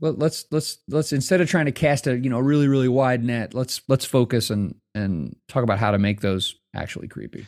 Let, 0.00 0.18
let's 0.18 0.46
let's 0.50 0.78
let's 0.88 1.12
instead 1.12 1.40
of 1.40 1.48
trying 1.48 1.66
to 1.66 1.72
cast 1.72 2.06
a 2.06 2.18
you 2.18 2.30
know 2.30 2.40
really 2.40 2.66
really 2.66 2.88
wide 2.88 3.22
net 3.22 3.52
let's 3.52 3.82
let's 3.88 4.06
focus 4.06 4.50
and 4.50 4.74
and 4.94 5.36
talk 5.48 5.62
about 5.62 5.78
how 5.78 5.90
to 5.90 5.98
make 5.98 6.20
those 6.20 6.56
actually 6.74 7.08
creepy 7.08 7.46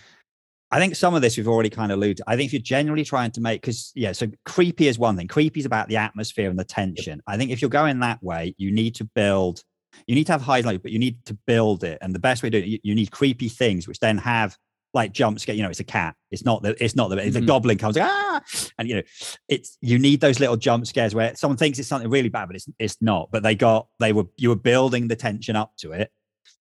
I 0.73 0.81
think 0.81 0.97
some 0.97 1.15
of 1.15 1.23
this 1.23 1.37
we've 1.37 1.47
already 1.47 1.71
kind 1.71 1.93
of 1.93 1.99
alluded. 1.99 2.19
to. 2.19 2.25
I 2.27 2.37
think 2.37 2.49
if 2.49 2.53
you're 2.53 2.61
generally 2.61 3.05
trying 3.05 3.31
to 3.33 3.41
make, 3.41 3.61
because 3.61 3.93
yeah, 3.95 4.11
so 4.11 4.27
creepy 4.45 4.89
is 4.89 4.99
one 4.99 5.17
thing. 5.17 5.29
Creepy 5.29 5.61
is 5.61 5.67
about 5.67 5.89
the 5.89 5.97
atmosphere 5.97 6.51
and 6.51 6.59
the 6.59 6.65
tension. 6.65 7.23
I 7.27 7.37
think 7.37 7.53
if 7.53 7.63
you're 7.63 7.71
going 7.71 8.01
that 8.01 8.21
way, 8.21 8.53
you 8.59 8.73
need 8.73 8.97
to 8.97 9.05
build. 9.15 9.63
You 10.09 10.17
need 10.17 10.27
to 10.27 10.33
have 10.33 10.43
highs 10.43 10.65
and 10.65 10.73
lows, 10.73 10.81
but 10.83 10.91
you 10.91 10.99
need 10.99 11.25
to 11.27 11.39
build 11.47 11.85
it. 11.85 11.99
And 12.03 12.13
the 12.15 12.19
best 12.19 12.43
way 12.43 12.51
to 12.51 12.61
do 12.61 12.65
it, 12.65 12.69
you, 12.69 12.79
you 12.83 12.95
need 12.97 13.13
creepy 13.13 13.49
things, 13.49 13.87
which 13.87 14.01
then 14.01 14.19
have 14.19 14.57
like 14.97 15.13
jump 15.13 15.39
scare. 15.39 15.55
You 15.55 15.63
know, 15.63 15.71
it's 15.71 15.79
a 15.81 15.85
cat. 15.85 16.17
It's 16.33 16.45
not 16.45 16.63
the. 16.65 16.83
It's 16.83 16.97
not 16.97 17.09
the. 17.11 17.17
The 17.17 17.41
Mhm. 17.41 17.47
goblin 17.47 17.79
comes 17.79 17.97
like, 17.97 18.09
ah, 18.09 18.41
and 18.79 18.89
you 18.89 18.97
know, 18.97 19.03
it's 19.49 19.79
you 19.81 19.99
need 20.01 20.21
those 20.21 20.41
little 20.41 20.57
jump 20.57 20.87
scares 20.87 21.15
where 21.15 21.37
someone 21.37 21.57
thinks 21.57 21.79
it's 21.79 21.89
something 21.89 22.11
really 22.11 22.29
bad, 22.29 22.47
but 22.49 22.57
it's 22.57 22.69
it's 22.81 22.97
not. 23.01 23.29
But 23.31 23.45
they 23.45 23.55
got 23.55 23.87
they 24.01 24.13
were 24.13 24.25
you 24.37 24.49
were 24.49 24.57
building 24.57 25.07
the 25.07 25.15
tension 25.17 25.55
up 25.55 25.77
to 25.79 25.93
it, 25.93 26.11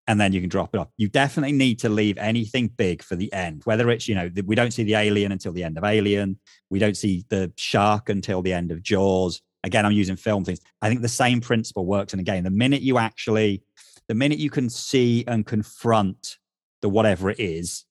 and 0.05 0.21
then 0.21 0.33
you 0.33 0.39
can 0.41 0.49
drop 0.49 0.75
it 0.75 0.77
off. 0.77 0.89
You 0.97 1.07
definitely 1.09 1.53
need 1.53 1.79
to 1.79 1.89
leave 1.89 2.17
anything 2.19 2.67
big 2.67 3.01
for 3.01 3.15
the 3.15 3.33
end, 3.33 3.63
whether 3.65 3.89
it's, 3.89 4.07
you 4.07 4.13
know, 4.13 4.29
we 4.45 4.55
don't 4.55 4.71
see 4.71 4.83
the 4.83 4.95
alien 4.95 5.31
until 5.31 5.51
the 5.51 5.63
end 5.63 5.77
of 5.79 5.83
Alien. 5.83 6.37
We 6.69 6.77
don't 6.77 6.95
see 6.95 7.25
the 7.29 7.51
shark 7.55 8.09
until 8.09 8.41
the 8.43 8.53
end 8.53 8.71
of 8.71 8.83
Jaws. 8.83 9.41
Again, 9.63 9.83
I'm 9.85 9.93
using 9.93 10.15
film 10.15 10.45
things. 10.45 10.59
I 10.81 10.89
think 10.89 11.01
the 11.01 11.07
same 11.07 11.41
principle 11.41 11.87
works 11.87 12.13
in 12.13 12.19
a 12.19 12.23
game. 12.23 12.43
The 12.43 12.51
minute 12.51 12.83
you 12.83 12.99
actually, 12.99 13.63
the 14.07 14.13
minute 14.13 14.37
you 14.37 14.51
can 14.51 14.69
see 14.69 15.23
and 15.25 15.43
confront 15.43 16.37
the 16.83 16.89
whatever 16.89 17.31
it 17.31 17.39
is 17.39 17.85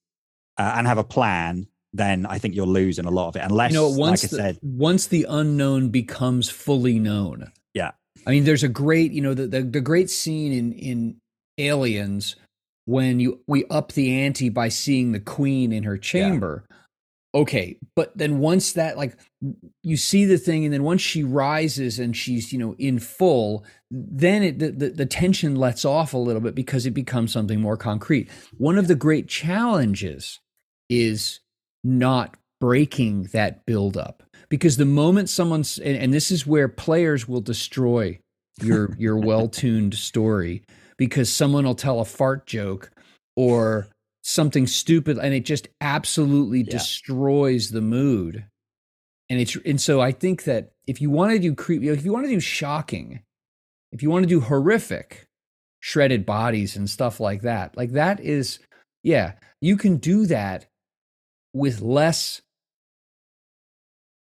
uh, 0.58 0.74
and 0.76 0.86
have 0.86 0.98
a 0.98 1.04
plan, 1.04 1.66
then 1.92 2.26
I 2.26 2.38
think 2.38 2.54
you're 2.54 2.66
losing 2.66 3.04
a 3.06 3.10
lot 3.10 3.28
of 3.28 3.36
it. 3.36 3.42
Unless, 3.42 3.72
you 3.72 3.78
know 3.78 3.88
once 3.88 4.22
like 4.24 4.32
I 4.32 4.36
the, 4.36 4.42
said, 4.42 4.58
once 4.62 5.06
the 5.06 5.26
unknown 5.28 5.90
becomes 5.90 6.50
fully 6.50 6.98
known 6.98 7.52
Yeah. 7.72 7.92
i 8.26 8.30
mean 8.30 8.44
there's 8.44 8.62
a 8.64 8.68
great 8.68 9.12
you 9.12 9.20
know 9.20 9.34
the 9.34 9.46
the, 9.46 9.62
the 9.62 9.80
great 9.80 10.10
scene 10.10 10.52
in 10.52 10.72
in 10.72 11.16
aliens 11.58 12.36
when 12.86 13.20
you 13.20 13.40
we 13.46 13.64
up 13.66 13.92
the 13.92 14.12
ante 14.22 14.48
by 14.48 14.68
seeing 14.68 15.12
the 15.12 15.20
queen 15.20 15.72
in 15.72 15.84
her 15.84 15.96
chamber 15.96 16.64
okay 17.34 17.76
but 17.96 18.16
then 18.16 18.38
once 18.38 18.72
that 18.72 18.96
like 18.96 19.16
you 19.82 19.96
see 19.96 20.24
the 20.24 20.36
thing 20.38 20.64
and 20.64 20.72
then 20.74 20.82
once 20.82 21.00
she 21.00 21.22
rises 21.24 21.98
and 21.98 22.16
she's 22.16 22.52
you 22.52 22.58
know 22.58 22.74
in 22.78 22.98
full 22.98 23.64
then 23.90 24.42
it 24.42 24.58
the, 24.58 24.70
the, 24.70 24.88
the 24.90 25.06
tension 25.06 25.54
lets 25.56 25.84
off 25.84 26.12
a 26.12 26.18
little 26.18 26.40
bit 26.42 26.54
because 26.54 26.86
it 26.86 26.90
becomes 26.92 27.32
something 27.32 27.60
more 27.60 27.76
concrete 27.76 28.28
one 28.58 28.76
of 28.78 28.88
the 28.88 28.94
great 28.94 29.28
challenges 29.28 30.40
is 31.02 31.40
not 31.82 32.36
breaking 32.60 33.24
that 33.32 33.66
buildup 33.66 34.22
because 34.48 34.76
the 34.76 34.84
moment 34.84 35.28
someone's 35.28 35.78
and, 35.78 35.96
and 35.96 36.14
this 36.14 36.30
is 36.30 36.46
where 36.46 36.68
players 36.68 37.28
will 37.28 37.40
destroy 37.40 38.18
your 38.62 38.94
your 38.98 39.16
well-tuned 39.18 39.94
story 39.94 40.62
because 40.96 41.30
someone 41.32 41.64
will 41.64 41.74
tell 41.74 42.00
a 42.00 42.04
fart 42.04 42.46
joke 42.46 42.90
or 43.36 43.88
something 44.22 44.66
stupid 44.66 45.18
and 45.18 45.34
it 45.34 45.44
just 45.44 45.68
absolutely 45.80 46.60
Yeah. 46.60 46.70
destroys 46.78 47.70
the 47.70 47.82
mood 47.82 48.46
and 49.28 49.40
it's 49.40 49.56
and 49.66 49.80
so 49.80 50.00
i 50.00 50.12
think 50.12 50.44
that 50.44 50.70
if 50.86 51.00
you 51.02 51.10
want 51.10 51.32
to 51.32 51.38
do 51.38 51.54
creepy 51.54 51.88
if 51.88 52.04
you 52.04 52.12
want 52.12 52.24
to 52.24 52.30
do 52.32 52.40
shocking 52.40 53.20
if 53.92 54.02
you 54.02 54.08
want 54.10 54.22
to 54.22 54.28
do 54.28 54.40
horrific 54.40 55.26
shredded 55.80 56.24
bodies 56.24 56.76
and 56.76 56.88
stuff 56.88 57.20
like 57.20 57.42
that 57.42 57.76
like 57.76 57.92
that 57.92 58.20
is 58.20 58.58
yeah 59.02 59.32
you 59.60 59.76
can 59.76 59.98
do 59.98 60.24
that 60.26 60.66
with 61.54 61.80
less 61.80 62.42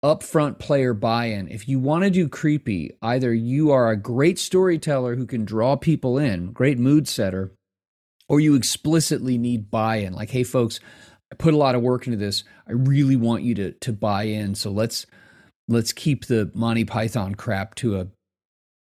upfront 0.04 0.58
player 0.58 0.94
buy-in. 0.94 1.48
If 1.48 1.68
you 1.68 1.78
want 1.78 2.04
to 2.04 2.10
do 2.10 2.28
creepy 2.28 2.92
either 3.00 3.32
you 3.32 3.70
are 3.70 3.90
a 3.90 3.96
great 3.96 4.38
storyteller 4.38 5.14
who 5.14 5.26
can 5.26 5.44
draw 5.44 5.76
people 5.76 6.18
in 6.18 6.52
great 6.52 6.78
mood 6.78 7.06
setter 7.08 7.52
or 8.28 8.40
you 8.40 8.54
explicitly 8.54 9.38
need 9.38 9.70
buy-in. 9.70 10.12
Like 10.12 10.30
hey 10.30 10.42
folks 10.44 10.80
i 11.32 11.34
put 11.34 11.54
a 11.54 11.56
lot 11.56 11.74
of 11.74 11.82
work 11.82 12.06
into 12.06 12.18
this. 12.18 12.44
I 12.68 12.72
really 12.72 13.16
want 13.16 13.42
you 13.42 13.54
to 13.56 13.72
to 13.72 13.92
buy 13.92 14.24
in. 14.24 14.54
So 14.54 14.70
let's 14.70 15.06
let's 15.68 15.92
keep 15.92 16.26
the 16.26 16.50
monty 16.54 16.84
python 16.84 17.34
crap 17.34 17.74
to 17.76 18.00
a 18.00 18.08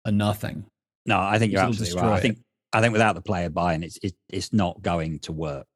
a 0.04 0.12
nothing. 0.12 0.64
No, 1.04 1.18
I 1.20 1.38
think 1.38 1.52
you're 1.52 1.60
It'll 1.60 1.70
absolutely 1.70 2.00
right. 2.00 2.12
I 2.12 2.20
think 2.20 2.38
I 2.72 2.80
think 2.80 2.92
without 2.92 3.14
the 3.14 3.22
player 3.22 3.50
buy-in, 3.50 3.82
it's 3.82 3.98
it, 4.02 4.14
it's 4.28 4.52
not 4.52 4.80
going 4.82 5.18
to 5.20 5.32
work. 5.32 5.66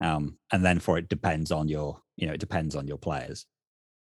Um, 0.00 0.38
and 0.52 0.64
then 0.64 0.78
for 0.78 0.98
it 0.98 1.08
depends 1.08 1.50
on 1.50 1.68
your, 1.68 2.00
you 2.16 2.26
know, 2.26 2.34
it 2.34 2.40
depends 2.40 2.74
on 2.76 2.86
your 2.86 2.98
players. 2.98 3.46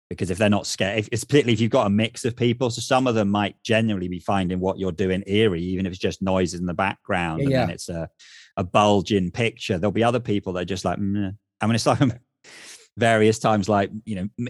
Because 0.09 0.29
if 0.29 0.37
they're 0.37 0.49
not 0.49 0.67
scared, 0.67 0.99
if, 0.99 1.09
it's 1.11 1.23
particularly 1.23 1.53
if 1.53 1.59
you've 1.59 1.71
got 1.71 1.87
a 1.87 1.89
mix 1.89 2.25
of 2.25 2.35
people, 2.35 2.69
so 2.69 2.79
some 2.79 3.07
of 3.07 3.15
them 3.15 3.29
might 3.29 3.55
genuinely 3.63 4.07
be 4.07 4.19
finding 4.19 4.59
what 4.59 4.77
you're 4.77 4.91
doing 4.91 5.23
eerie, 5.25 5.63
even 5.63 5.85
if 5.85 5.93
it's 5.93 6.01
just 6.01 6.21
noises 6.21 6.59
in 6.59 6.67
the 6.67 6.75
background, 6.75 7.41
Yeah, 7.49 7.63
and 7.63 7.71
it's 7.71 7.89
a 7.89 8.07
a 8.55 8.63
bulging 8.63 9.31
picture. 9.31 9.77
There'll 9.79 9.91
be 9.91 10.03
other 10.03 10.19
people 10.19 10.53
that 10.53 10.61
are 10.61 10.65
just 10.65 10.85
like. 10.85 10.99
I 10.99 11.01
mean, 11.01 11.75
it's 11.75 11.87
like 11.87 11.99
various 12.97 13.39
times, 13.39 13.67
like 13.67 13.89
you 14.05 14.15
know, 14.15 14.45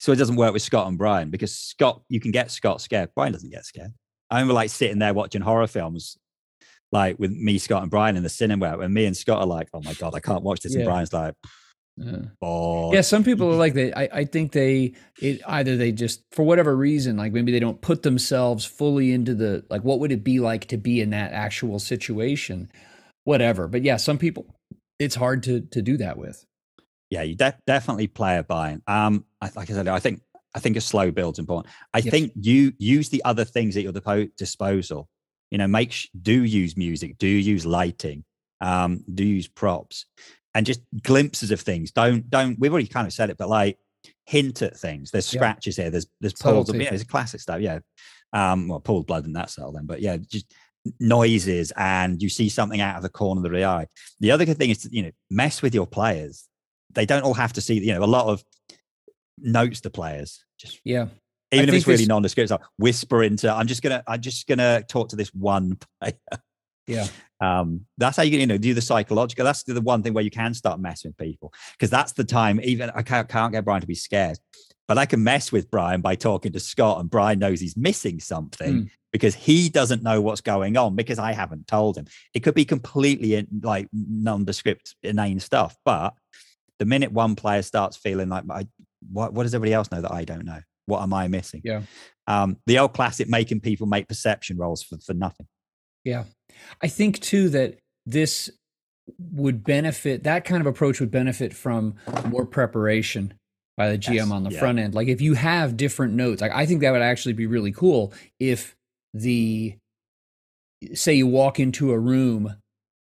so 0.00 0.10
it 0.10 0.16
doesn't 0.16 0.36
work 0.36 0.52
with 0.52 0.62
Scott 0.62 0.88
and 0.88 0.98
Brian 0.98 1.30
because 1.30 1.54
Scott, 1.54 2.02
you 2.08 2.18
can 2.18 2.32
get 2.32 2.50
Scott 2.50 2.80
scared. 2.80 3.10
Brian 3.14 3.32
doesn't 3.32 3.50
get 3.50 3.64
scared. 3.64 3.92
I 4.30 4.36
remember 4.36 4.54
like 4.54 4.70
sitting 4.70 4.98
there 4.98 5.14
watching 5.14 5.40
horror 5.40 5.66
films, 5.66 6.16
like 6.92 7.18
with 7.18 7.30
me, 7.32 7.58
Scott, 7.58 7.82
and 7.82 7.90
Brian 7.90 8.16
in 8.16 8.22
the 8.22 8.28
cinema, 8.28 8.78
and 8.78 8.92
me 8.92 9.06
and 9.06 9.16
Scott 9.16 9.40
are 9.40 9.46
like, 9.46 9.68
"Oh 9.72 9.80
my 9.82 9.94
god, 9.94 10.14
I 10.14 10.20
can't 10.20 10.42
watch 10.42 10.60
this," 10.60 10.72
Yeah. 10.74 10.80
and 10.80 10.86
Brian's 10.88 11.12
like, 11.12 11.34
Yeah. 11.96 12.16
"Oh, 12.42 12.92
Yeah, 12.92 13.02
some 13.02 13.22
people 13.24 13.48
are 13.52 13.56
like 13.64 13.74
that. 13.74 13.96
I, 13.98 14.08
I 14.20 14.24
think 14.24 14.52
they 14.52 14.94
it 15.20 15.40
either 15.46 15.76
they 15.76 15.92
just 15.92 16.22
for 16.32 16.42
whatever 16.44 16.76
reason, 16.76 17.16
like 17.16 17.32
maybe 17.32 17.52
they 17.52 17.60
don't 17.60 17.80
put 17.80 18.02
themselves 18.02 18.64
fully 18.64 19.12
into 19.12 19.34
the 19.34 19.64
like 19.70 19.82
what 19.84 20.00
would 20.00 20.12
it 20.12 20.24
be 20.24 20.40
like 20.40 20.66
to 20.68 20.76
be 20.76 21.00
in 21.00 21.10
that 21.10 21.32
actual 21.32 21.78
situation, 21.78 22.70
whatever. 23.24 23.68
But 23.68 23.82
yeah, 23.82 23.96
some 23.96 24.18
people 24.18 24.46
it's 24.98 25.14
hard 25.14 25.42
to 25.44 25.60
to 25.60 25.82
do 25.82 25.96
that 25.98 26.16
with. 26.18 26.44
yeah, 27.10 27.22
you 27.22 27.34
de- 27.36 27.58
definitely 27.66 28.06
play 28.08 28.38
a 28.38 28.42
buy-in." 28.42 28.82
Um, 28.86 29.24
I, 29.40 29.50
like 29.56 29.70
I 29.70 29.74
said, 29.74 29.88
I 29.88 29.98
think 30.00 30.22
I 30.54 30.58
think 30.58 30.76
a 30.76 30.80
slow 30.80 31.10
build's 31.12 31.38
important. 31.38 31.72
I 31.94 31.98
Yes. 31.98 32.10
think 32.10 32.32
you 32.34 32.72
use 32.78 33.08
the 33.10 33.22
other 33.24 33.44
things 33.44 33.76
at 33.76 33.84
your 33.84 33.92
disposal. 34.36 35.08
You 35.50 35.58
know, 35.58 35.66
make 35.66 35.92
sh- 35.92 36.08
do 36.20 36.44
use 36.44 36.76
music, 36.76 37.18
do 37.18 37.26
use 37.26 37.66
lighting, 37.66 38.24
um, 38.60 39.04
do 39.12 39.24
use 39.24 39.48
props, 39.48 40.06
and 40.54 40.64
just 40.66 40.80
glimpses 41.02 41.50
of 41.50 41.60
things. 41.60 41.90
Don't 41.90 42.28
don't. 42.30 42.58
We've 42.58 42.72
already 42.72 42.88
kind 42.88 43.06
of 43.06 43.12
said 43.12 43.30
it, 43.30 43.36
but 43.38 43.48
like 43.48 43.78
hint 44.26 44.62
at 44.62 44.76
things. 44.76 45.10
There's 45.10 45.32
Yeah. 45.32 45.38
scratches 45.40 45.76
here. 45.76 45.90
There's 45.90 46.06
there's 46.20 46.34
pools. 46.34 46.68
Of, 46.70 46.76
yeah, 46.76 46.94
it's 46.94 47.04
classic 47.04 47.40
stuff. 47.40 47.60
Yeah. 47.60 47.80
Um, 48.32 48.68
well, 48.68 48.80
pooled 48.80 49.06
blood 49.06 49.24
in 49.24 49.32
that 49.32 49.50
cell 49.50 49.72
then, 49.72 49.86
but 49.86 50.00
yeah, 50.00 50.16
just 50.18 50.46
noises 50.98 51.72
and 51.76 52.22
you 52.22 52.28
see 52.28 52.48
something 52.48 52.80
out 52.80 52.96
of 52.96 53.02
the 53.02 53.08
corner 53.08 53.44
of 53.44 53.52
the 53.52 53.64
eye. 53.64 53.86
The 54.20 54.30
other 54.30 54.44
good 54.46 54.56
thing 54.56 54.70
is 54.70 54.78
to 54.82 54.88
you 54.92 55.02
know 55.02 55.10
mess 55.30 55.62
with 55.62 55.74
your 55.74 55.86
players. 55.86 56.46
They 56.92 57.06
don't 57.06 57.22
all 57.24 57.34
have 57.34 57.52
to 57.54 57.60
see. 57.60 57.74
You 57.84 57.94
know, 57.94 58.04
a 58.04 58.06
lot 58.06 58.26
of 58.28 58.44
notes 59.38 59.80
to 59.82 59.90
players. 59.90 60.44
Just 60.58 60.80
Yeah. 60.84 61.08
Even 61.52 61.68
if 61.68 61.74
it's 61.74 61.86
really 61.86 62.06
nondescript, 62.06 62.50
like 62.50 62.60
whisper 62.78 63.22
into. 63.22 63.52
I'm 63.52 63.66
just 63.66 63.82
gonna. 63.82 64.02
I'm 64.06 64.20
just 64.20 64.46
gonna 64.46 64.82
talk 64.82 65.08
to 65.10 65.16
this 65.16 65.32
one 65.34 65.78
player. 66.00 66.14
Yeah. 66.86 67.06
Um, 67.40 67.86
that's 67.98 68.16
how 68.16 68.22
you 68.22 68.38
you 68.38 68.46
know 68.46 68.58
do 68.58 68.74
the 68.74 68.80
psychological. 68.82 69.44
That's 69.44 69.62
the 69.62 69.80
one 69.80 70.02
thing 70.02 70.12
where 70.12 70.24
you 70.24 70.30
can 70.30 70.54
start 70.54 70.80
messing 70.80 71.10
with 71.10 71.18
people 71.18 71.52
because 71.72 71.90
that's 71.90 72.12
the 72.12 72.24
time. 72.24 72.60
Even 72.62 72.90
I 72.94 73.02
can't, 73.02 73.28
can't 73.28 73.52
get 73.52 73.64
Brian 73.64 73.80
to 73.80 73.86
be 73.86 73.94
scared, 73.94 74.38
but 74.88 74.98
I 74.98 75.06
can 75.06 75.22
mess 75.22 75.50
with 75.52 75.70
Brian 75.70 76.00
by 76.00 76.16
talking 76.16 76.52
to 76.52 76.60
Scott, 76.60 77.00
and 77.00 77.08
Brian 77.08 77.38
knows 77.38 77.60
he's 77.60 77.76
missing 77.76 78.20
something 78.20 78.72
Mm. 78.72 78.90
because 79.12 79.34
he 79.34 79.68
doesn't 79.68 80.02
know 80.02 80.20
what's 80.20 80.40
going 80.40 80.76
on 80.76 80.96
because 80.96 81.18
I 81.18 81.32
haven't 81.32 81.66
told 81.66 81.96
him. 81.96 82.06
It 82.34 82.40
could 82.40 82.54
be 82.54 82.64
completely 82.64 83.34
in, 83.36 83.46
like 83.62 83.88
nondescript, 83.92 84.94
inane 85.02 85.40
stuff, 85.40 85.76
but 85.84 86.14
the 86.78 86.84
minute 86.86 87.12
one 87.12 87.36
player 87.36 87.62
starts 87.62 87.96
feeling 87.96 88.28
like, 88.28 88.44
I, 88.50 88.66
what, 89.12 89.32
what 89.32 89.44
does 89.44 89.54
everybody 89.54 89.74
else 89.74 89.90
know 89.90 90.00
that 90.00 90.12
I 90.12 90.24
don't 90.24 90.44
know? 90.44 90.60
What 90.86 91.02
am 91.02 91.14
I 91.14 91.28
missing? 91.28 91.62
Yeah. 91.64 91.82
Um, 92.26 92.56
the 92.66 92.78
old 92.78 92.94
classic 92.94 93.28
making 93.28 93.60
people 93.60 93.86
make 93.86 94.08
perception 94.08 94.56
rolls 94.56 94.82
for, 94.82 94.98
for 94.98 95.14
nothing. 95.14 95.46
Yeah. 96.04 96.24
I 96.82 96.88
think 96.88 97.20
too 97.20 97.48
that 97.50 97.78
this 98.06 98.50
would 99.18 99.64
benefit 99.64 100.22
that 100.24 100.44
kind 100.44 100.60
of 100.60 100.66
approach 100.66 101.00
would 101.00 101.10
benefit 101.10 101.52
from 101.52 101.94
more 102.28 102.46
preparation 102.46 103.34
by 103.76 103.90
the 103.90 103.98
GM 103.98 104.14
Yes, 104.14 104.30
on 104.30 104.44
the 104.44 104.50
yeah. 104.50 104.58
front 104.58 104.78
end. 104.78 104.94
Like 104.94 105.08
if 105.08 105.20
you 105.20 105.34
have 105.34 105.76
different 105.76 106.14
notes, 106.14 106.40
like 106.40 106.52
I 106.52 106.66
think 106.66 106.80
that 106.82 106.92
would 106.92 107.02
actually 107.02 107.32
be 107.32 107.46
really 107.46 107.72
cool 107.72 108.12
if 108.38 108.76
the 109.14 109.76
say 110.94 111.14
you 111.14 111.26
walk 111.26 111.58
into 111.58 111.92
a 111.92 111.98
room 111.98 112.56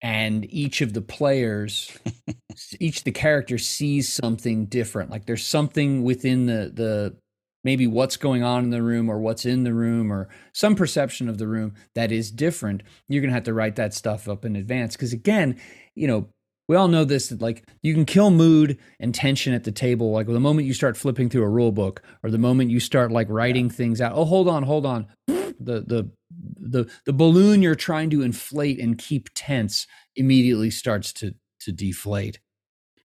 and 0.01 0.51
each 0.51 0.81
of 0.81 0.93
the 0.93 1.01
players 1.01 1.97
each 2.79 2.99
of 2.99 3.03
the 3.03 3.11
character 3.11 3.57
sees 3.57 4.11
something 4.11 4.65
different. 4.65 5.09
Like 5.09 5.25
there's 5.25 5.45
something 5.45 6.03
within 6.03 6.45
the 6.45 6.71
the 6.73 7.15
maybe 7.63 7.87
what's 7.87 8.17
going 8.17 8.43
on 8.43 8.63
in 8.63 8.69
the 8.69 8.83
room 8.83 9.09
or 9.09 9.19
what's 9.19 9.45
in 9.45 9.63
the 9.63 9.73
room 9.73 10.11
or 10.11 10.29
some 10.53 10.75
perception 10.75 11.29
of 11.29 11.37
the 11.37 11.47
room 11.47 11.73
that 11.95 12.11
is 12.11 12.31
different. 12.31 12.83
You're 13.07 13.21
gonna 13.21 13.33
have 13.33 13.43
to 13.43 13.53
write 13.53 13.75
that 13.77 13.93
stuff 13.93 14.27
up 14.27 14.45
in 14.45 14.55
advance 14.55 14.95
because 14.95 15.13
again, 15.13 15.59
you 15.95 16.07
know. 16.07 16.29
We 16.69 16.77
all 16.77 16.87
know 16.87 17.03
this 17.03 17.27
that 17.27 17.41
like 17.41 17.65
you 17.81 17.93
can 17.93 18.05
kill 18.05 18.31
mood 18.31 18.77
and 18.97 19.13
tension 19.13 19.53
at 19.53 19.65
the 19.65 19.71
table. 19.71 20.11
Like 20.11 20.27
the 20.27 20.39
moment 20.39 20.65
you 20.65 20.73
start 20.73 20.95
flipping 20.95 21.29
through 21.29 21.43
a 21.43 21.49
rule 21.49 21.73
book, 21.73 22.01
or 22.23 22.31
the 22.31 22.37
moment 22.37 22.69
you 22.71 22.79
start 22.79 23.11
like 23.11 23.27
writing 23.29 23.69
things 23.69 23.99
out. 23.99 24.13
Oh, 24.15 24.23
hold 24.23 24.47
on, 24.47 24.63
hold 24.63 24.85
on. 24.85 25.07
The 25.27 25.53
the 25.59 26.09
the 26.57 26.89
the 27.05 27.11
balloon 27.11 27.61
you're 27.61 27.75
trying 27.75 28.09
to 28.11 28.21
inflate 28.21 28.79
and 28.79 28.97
keep 28.97 29.29
tense 29.35 29.87
immediately 30.15 30.71
starts 30.71 31.11
to 31.13 31.35
to 31.59 31.73
deflate. 31.73 32.39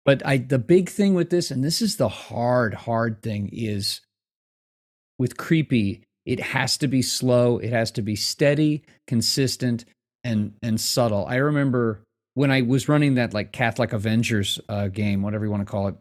But 0.04 0.24
I 0.26 0.36
the 0.36 0.58
big 0.58 0.90
thing 0.90 1.14
with 1.14 1.30
this, 1.30 1.50
and 1.50 1.64
this 1.64 1.80
is 1.80 1.96
the 1.96 2.08
hard, 2.08 2.74
hard 2.74 3.22
thing, 3.22 3.48
is 3.50 4.02
with 5.18 5.36
creepy, 5.36 6.02
it 6.26 6.40
has 6.40 6.76
to 6.78 6.88
be 6.88 7.02
slow, 7.02 7.58
it 7.58 7.70
has 7.70 7.90
to 7.92 8.02
be 8.02 8.16
steady, 8.16 8.82
consistent, 9.06 9.84
and 10.24 10.54
and 10.62 10.80
subtle. 10.80 11.26
I 11.26 11.36
remember 11.36 12.02
when 12.34 12.50
I 12.50 12.62
was 12.62 12.88
running 12.88 13.14
that 13.14 13.34
like 13.34 13.52
Catholic 13.52 13.92
Avengers 13.92 14.60
uh, 14.68 14.88
game, 14.88 15.22
whatever 15.22 15.44
you 15.44 15.50
want 15.50 15.66
to 15.66 15.70
call 15.70 15.88
it. 15.88 15.96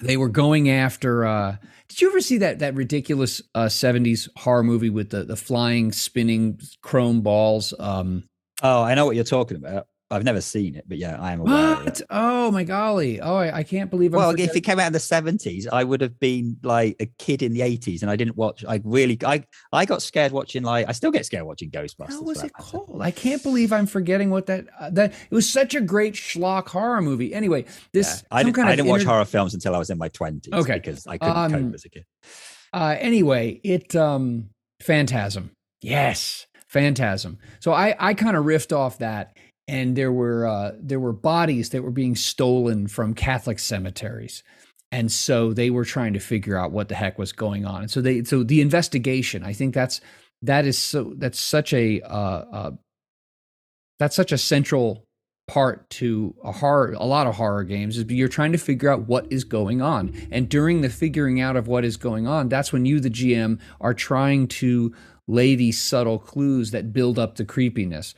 They 0.00 0.18
were 0.18 0.28
going 0.28 0.68
after. 0.68 1.24
Uh, 1.24 1.56
did 1.88 2.02
you 2.02 2.10
ever 2.10 2.20
see 2.20 2.38
that 2.38 2.58
that 2.58 2.74
ridiculous 2.74 3.40
uh, 3.54 3.66
'70s 3.66 4.28
horror 4.36 4.62
movie 4.62 4.90
with 4.90 5.10
the 5.10 5.24
the 5.24 5.36
flying, 5.36 5.92
spinning 5.92 6.60
chrome 6.82 7.22
balls? 7.22 7.72
Um, 7.78 8.24
Oh, 8.62 8.82
I 8.82 8.94
know 8.94 9.06
what 9.06 9.14
you're 9.14 9.24
talking 9.24 9.56
about. 9.56 9.86
I've 10.10 10.24
never 10.24 10.40
seen 10.40 10.74
it, 10.74 10.84
but 10.88 10.96
yeah, 10.96 11.20
I 11.20 11.32
am 11.32 11.40
aware. 11.40 11.54
Of 11.74 11.78
what? 11.84 12.00
it. 12.00 12.06
Oh 12.08 12.50
my 12.50 12.64
golly! 12.64 13.20
Oh, 13.20 13.36
I, 13.36 13.58
I 13.58 13.62
can't 13.62 13.90
believe. 13.90 14.14
I'm 14.14 14.18
Well, 14.20 14.30
forgetting- 14.30 14.50
if 14.50 14.56
it 14.56 14.60
came 14.62 14.80
out 14.80 14.86
in 14.86 14.92
the 14.94 14.98
70s, 14.98 15.66
I 15.70 15.84
would 15.84 16.00
have 16.00 16.18
been 16.18 16.56
like 16.62 16.96
a 16.98 17.04
kid 17.18 17.42
in 17.42 17.52
the 17.52 17.60
80s, 17.60 18.00
and 18.00 18.10
I 18.10 18.16
didn't 18.16 18.36
watch. 18.36 18.64
I 18.66 18.80
really, 18.84 19.18
I, 19.26 19.44
I 19.70 19.84
got 19.84 20.00
scared 20.00 20.32
watching. 20.32 20.62
Like, 20.62 20.88
I 20.88 20.92
still 20.92 21.10
get 21.10 21.26
scared 21.26 21.44
watching 21.44 21.70
Ghostbusters. 21.70 22.08
How 22.10 22.22
was 22.22 22.38
it 22.38 22.52
matter. 22.58 22.78
called? 22.78 23.02
I 23.02 23.10
can't 23.10 23.42
believe 23.42 23.70
I'm 23.72 23.84
forgetting 23.86 24.30
what 24.30 24.46
that 24.46 24.64
uh, 24.80 24.88
that 24.90 25.12
it 25.12 25.34
was 25.34 25.48
such 25.50 25.74
a 25.74 25.80
great 25.82 26.14
schlock 26.14 26.68
horror 26.68 27.02
movie. 27.02 27.34
Anyway, 27.34 27.66
this 27.92 28.22
Yeah. 28.22 28.38
I 28.38 28.42
didn't, 28.44 28.58
I 28.60 28.76
didn't 28.76 28.88
watch 28.88 29.02
horror 29.04 29.26
films 29.26 29.52
until 29.52 29.74
I 29.74 29.78
was 29.78 29.90
in 29.90 29.98
my 29.98 30.08
20s. 30.08 30.50
Okay. 30.52 30.74
because 30.78 31.06
I 31.06 31.18
couldn't 31.18 31.36
Um, 31.36 31.52
cope 31.52 31.74
as 31.74 31.84
a 31.84 31.88
kid. 31.90 32.04
Uh, 32.72 32.96
anyway, 32.98 33.60
it 33.62 33.94
um 33.94 34.48
Phantasm. 34.80 35.50
Yes, 35.82 36.46
Phantasm. 36.68 37.38
So 37.60 37.72
I 37.72 37.94
I 37.98 38.14
kind 38.14 38.36
of 38.36 38.44
riffed 38.46 38.74
off 38.76 38.98
that 38.98 39.36
and 39.68 39.94
there 39.94 40.10
were 40.10 40.46
uh 40.46 40.72
there 40.80 40.98
were 40.98 41.12
bodies 41.12 41.70
that 41.70 41.82
were 41.82 41.90
being 41.90 42.16
stolen 42.16 42.88
from 42.88 43.14
Catholic 43.14 43.58
cemeteries. 43.58 44.42
And 44.90 45.12
so 45.12 45.52
they 45.52 45.68
were 45.68 45.84
trying 45.84 46.14
to 46.14 46.18
figure 46.18 46.56
out 46.56 46.72
what 46.72 46.88
the 46.88 46.94
heck 46.94 47.18
was 47.18 47.32
going 47.32 47.66
on. 47.66 47.82
And 47.82 47.90
so 47.90 48.00
they 48.00 48.24
so 48.24 48.42
the 48.42 48.62
investigation, 48.62 49.44
I 49.44 49.52
think 49.52 49.74
that's 49.74 50.00
that 50.42 50.64
is 50.64 50.78
so 50.78 51.12
that's 51.16 51.38
such 51.38 51.72
a 51.74 52.00
uh, 52.00 52.44
uh 52.52 52.70
that's 53.98 54.16
such 54.16 54.32
a 54.32 54.38
central 54.38 55.04
part 55.46 55.88
to 55.88 56.34
a 56.44 56.52
horror 56.52 56.92
a 56.92 57.06
lot 57.06 57.26
of 57.26 57.36
horror 57.36 57.64
games 57.64 57.96
is 57.96 58.04
you're 58.10 58.28
trying 58.28 58.52
to 58.52 58.58
figure 58.58 58.90
out 58.90 59.08
what 59.08 59.26
is 59.32 59.44
going 59.44 59.80
on 59.80 60.14
and 60.30 60.46
during 60.50 60.82
the 60.82 60.90
figuring 60.90 61.40
out 61.40 61.56
of 61.56 61.66
what 61.66 61.86
is 61.86 61.96
going 61.96 62.26
on 62.26 62.50
that's 62.50 62.70
when 62.70 62.84
you 62.84 63.00
the 63.00 63.08
gm 63.08 63.58
are 63.80 63.94
trying 63.94 64.46
to 64.46 64.94
lay 65.26 65.54
these 65.54 65.80
subtle 65.80 66.18
clues 66.18 66.70
that 66.70 66.92
build 66.92 67.18
up 67.18 67.36
the 67.36 67.46
creepiness 67.46 68.14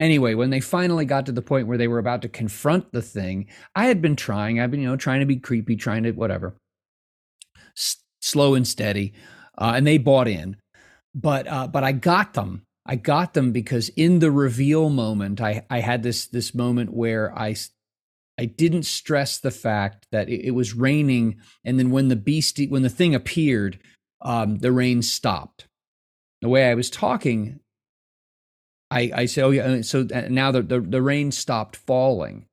anyway 0.00 0.34
when 0.34 0.50
they 0.50 0.60
finally 0.60 1.04
got 1.04 1.26
to 1.26 1.32
the 1.32 1.42
point 1.42 1.66
where 1.66 1.78
they 1.78 1.88
were 1.88 1.98
about 1.98 2.22
to 2.22 2.28
confront 2.28 2.92
the 2.92 3.02
thing 3.02 3.46
i 3.74 3.86
had 3.86 4.02
been 4.02 4.16
trying. 4.16 4.60
I've 4.60 4.70
been 4.70 4.80
you 4.80 4.88
know 4.88 4.96
trying 4.96 5.20
to 5.20 5.26
be 5.26 5.36
creepy 5.36 5.76
trying 5.76 6.02
to 6.04 6.12
whatever. 6.12 6.56
S- 7.76 8.02
slow 8.20 8.54
and 8.54 8.66
steady 8.66 9.14
uh, 9.58 9.72
and 9.76 9.86
they 9.86 9.98
bought 9.98 10.28
in. 10.28 10.56
But 11.14 11.46
uh, 11.46 11.66
but 11.68 11.84
i 11.84 11.92
got 11.92 12.34
them. 12.34 12.62
I 12.86 12.96
got 12.96 13.34
them 13.34 13.52
because 13.52 13.88
in 13.90 14.18
the 14.18 14.30
reveal 14.30 14.90
moment, 14.90 15.40
I, 15.40 15.64
I 15.70 15.80
had 15.80 16.02
this 16.02 16.26
this 16.26 16.54
moment 16.54 16.92
where 16.92 17.36
I 17.38 17.54
I 18.38 18.46
didn't 18.46 18.82
stress 18.82 19.38
the 19.38 19.52
fact 19.52 20.06
that 20.10 20.28
it, 20.28 20.46
it 20.46 20.50
was 20.50 20.74
raining, 20.74 21.36
and 21.64 21.78
then 21.78 21.90
when 21.90 22.08
the 22.08 22.16
beastie 22.16 22.66
when 22.66 22.82
the 22.82 22.90
thing 22.90 23.14
appeared, 23.14 23.78
um, 24.22 24.58
the 24.58 24.72
rain 24.72 25.02
stopped. 25.02 25.66
The 26.42 26.48
way 26.48 26.68
I 26.68 26.74
was 26.74 26.90
talking, 26.90 27.60
I, 28.94 29.10
I 29.14 29.26
said, 29.26 29.44
oh 29.44 29.50
yeah. 29.50 29.82
So 29.82 30.06
now 30.28 30.52
the, 30.52 30.62
the, 30.62 30.80
the 30.80 31.02
rain 31.02 31.32
stopped 31.32 31.74
falling, 31.76 32.46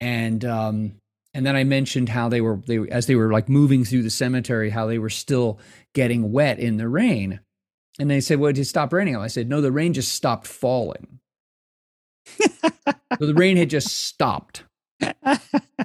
and 0.00 0.44
um, 0.44 0.92
and 1.34 1.44
then 1.44 1.56
I 1.56 1.64
mentioned 1.64 2.08
how 2.08 2.28
they 2.28 2.40
were 2.40 2.60
they 2.66 2.78
as 2.88 3.06
they 3.06 3.16
were 3.16 3.32
like 3.32 3.48
moving 3.48 3.84
through 3.84 4.02
the 4.02 4.10
cemetery, 4.10 4.70
how 4.70 4.86
they 4.86 4.98
were 4.98 5.10
still 5.10 5.58
getting 5.94 6.30
wet 6.30 6.60
in 6.60 6.76
the 6.76 6.88
rain, 6.88 7.40
and 7.98 8.08
they 8.08 8.20
said, 8.20 8.38
"Well, 8.38 8.52
did 8.52 8.60
it 8.60 8.66
stop 8.66 8.92
raining?" 8.92 9.16
I 9.16 9.26
said, 9.26 9.48
"No, 9.48 9.60
the 9.60 9.72
rain 9.72 9.92
just 9.92 10.12
stopped 10.12 10.46
falling." 10.46 11.18
so 12.38 13.26
the 13.26 13.34
rain 13.34 13.56
had 13.56 13.70
just 13.70 13.88
stopped 13.88 14.62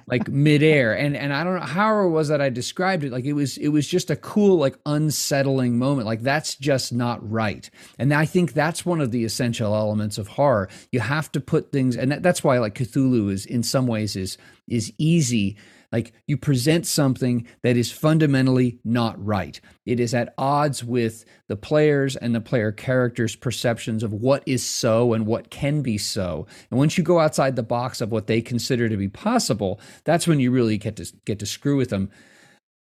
like 0.07 0.27
midair. 0.27 0.97
And 0.97 1.15
and 1.15 1.33
i 1.33 1.43
don't 1.43 1.55
know 1.55 1.65
how 1.65 2.05
it 2.05 2.09
was 2.09 2.27
that 2.27 2.41
i 2.41 2.49
described 2.49 3.03
it 3.03 3.11
like 3.11 3.25
it 3.25 3.33
was 3.33 3.57
it 3.57 3.69
was 3.69 3.87
just 3.87 4.09
a 4.09 4.15
cool 4.15 4.57
like 4.57 4.77
unsettling 4.85 5.77
moment. 5.77 6.07
Like 6.07 6.21
that's 6.21 6.55
just 6.55 6.93
not 6.93 7.27
right. 7.29 7.69
And 7.99 8.13
i 8.13 8.25
think 8.25 8.53
that's 8.53 8.85
one 8.85 9.01
of 9.01 9.11
the 9.11 9.25
essential 9.25 9.75
elements 9.75 10.17
of 10.17 10.27
horror. 10.27 10.69
You 10.91 10.99
have 10.99 11.31
to 11.33 11.39
put 11.39 11.71
things 11.71 11.95
and 11.95 12.11
that, 12.11 12.23
that's 12.23 12.43
why 12.43 12.59
like 12.59 12.75
cthulhu 12.75 13.31
is 13.31 13.45
in 13.45 13.63
some 13.63 13.87
ways 13.87 14.15
is 14.15 14.37
is 14.67 14.93
easy 14.97 15.57
like 15.95 16.11
you 16.27 16.35
present 16.35 16.85
something 16.85 17.47
that 17.63 17.77
is 17.77 17.89
fundamentally 17.89 18.79
not 18.83 19.15
right. 19.23 19.61
It 19.85 20.01
is 20.01 20.13
at 20.13 20.33
odds 20.37 20.83
with 20.83 21.23
the 21.47 21.55
players 21.55 22.17
and 22.17 22.35
the 22.35 22.41
player 22.41 22.73
characters' 22.73 23.37
perceptions 23.37 24.03
of 24.03 24.11
what 24.11 24.43
is 24.45 24.65
so 24.65 25.13
and 25.13 25.25
what 25.25 25.49
can 25.49 25.81
be 25.81 25.97
so. 25.97 26.47
And 26.69 26.77
once 26.77 26.97
you 26.97 27.03
go 27.05 27.21
outside 27.21 27.55
the 27.55 27.63
box 27.63 28.01
of 28.01 28.11
what 28.11 28.27
they 28.27 28.41
consider 28.41 28.89
to 28.89 28.97
be 28.97 29.07
possible, 29.07 29.79
that's 30.03 30.27
when 30.27 30.41
you 30.41 30.51
really 30.51 30.77
get 30.77 30.97
to 30.97 31.09
get 31.23 31.39
to 31.39 31.45
screw 31.45 31.77
with 31.77 31.91
them 31.91 32.11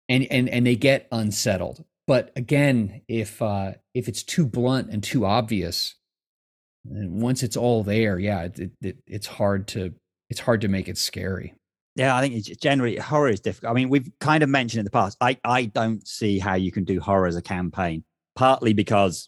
and 0.09 0.27
and 0.29 0.49
and 0.49 0.67
they 0.67 0.75
get 0.75 1.07
unsettled. 1.09 1.85
But 2.05 2.33
again, 2.35 3.01
if 3.07 3.41
uh 3.41 3.75
if 3.93 4.09
it's 4.09 4.23
too 4.23 4.45
blunt 4.45 4.89
and 4.91 5.01
too 5.01 5.25
obvious, 5.25 5.95
and 6.83 7.21
once 7.21 7.43
it's 7.43 7.55
all 7.55 7.81
there, 7.81 8.19
yeah, 8.19 8.41
it, 8.43 8.71
it, 8.81 8.97
it's 9.07 9.27
hard 9.27 9.69
to 9.69 9.93
it's 10.29 10.41
hard 10.41 10.59
to 10.61 10.67
make 10.67 10.89
it 10.89 10.97
scary. 10.97 11.53
Yeah, 11.99 12.15
I 12.15 12.21
think 12.21 12.33
it's 12.33 12.47
generally 12.47 12.95
horror 12.95 13.27
is 13.27 13.41
difficult. 13.41 13.71
I 13.71 13.73
mean, 13.73 13.89
we've 13.89 14.09
kind 14.21 14.41
of 14.41 14.47
mentioned 14.47 14.79
in 14.79 14.85
the 14.85 14.89
past. 14.89 15.17
I 15.19 15.37
I 15.43 15.65
don't 15.65 16.07
see 16.07 16.39
how 16.39 16.55
you 16.55 16.71
can 16.71 16.85
do 16.85 17.01
horror 17.01 17.27
as 17.27 17.35
a 17.35 17.41
campaign. 17.41 18.05
Partly 18.37 18.71
because 18.71 19.27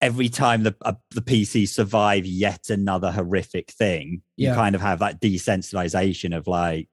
every 0.00 0.28
time 0.28 0.64
the 0.64 0.74
uh, 0.82 0.94
the 1.12 1.20
PC 1.20 1.68
survive 1.68 2.26
yet 2.26 2.68
another 2.68 3.12
horrific 3.12 3.70
thing, 3.70 4.22
you 4.36 4.52
kind 4.54 4.74
of 4.74 4.80
have 4.80 4.98
that 4.98 5.20
desensitization 5.20 6.36
of 6.36 6.48
like, 6.48 6.88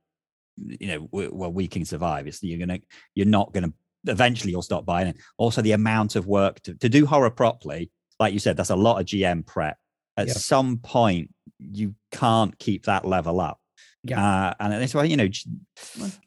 you 0.56 0.86
know, 0.86 1.10
well, 1.12 1.52
we 1.52 1.68
can 1.68 1.84
survive. 1.84 2.28
It's 2.28 2.44
you're 2.44 2.60
gonna, 2.60 2.80
you're 3.16 3.26
not 3.26 3.54
gonna. 3.54 3.74
Eventually, 4.06 4.52
you'll 4.52 4.62
stop 4.62 4.86
buying 4.86 5.08
it. 5.08 5.18
Also, 5.40 5.64
the 5.64 5.72
amount 5.72 6.16
of 6.16 6.28
work 6.28 6.62
to 6.62 6.76
to 6.76 6.90
do 6.90 7.08
horror 7.08 7.32
properly, 7.32 7.90
like 8.20 8.34
you 8.34 8.40
said, 8.40 8.56
that's 8.56 8.70
a 8.70 8.76
lot 8.76 9.00
of 9.00 9.08
GM 9.08 9.48
prep. 9.48 9.80
At 10.16 10.28
yeah. 10.28 10.34
some 10.34 10.78
point, 10.78 11.34
you 11.58 11.96
can't 12.12 12.56
keep 12.60 12.86
that 12.86 13.04
level 13.04 13.42
up 13.42 13.58
yeah. 14.04 14.48
Uh, 14.50 14.54
and 14.60 14.74
that's 14.74 14.94
why, 14.94 15.04
you 15.04 15.18
know, 15.18 15.28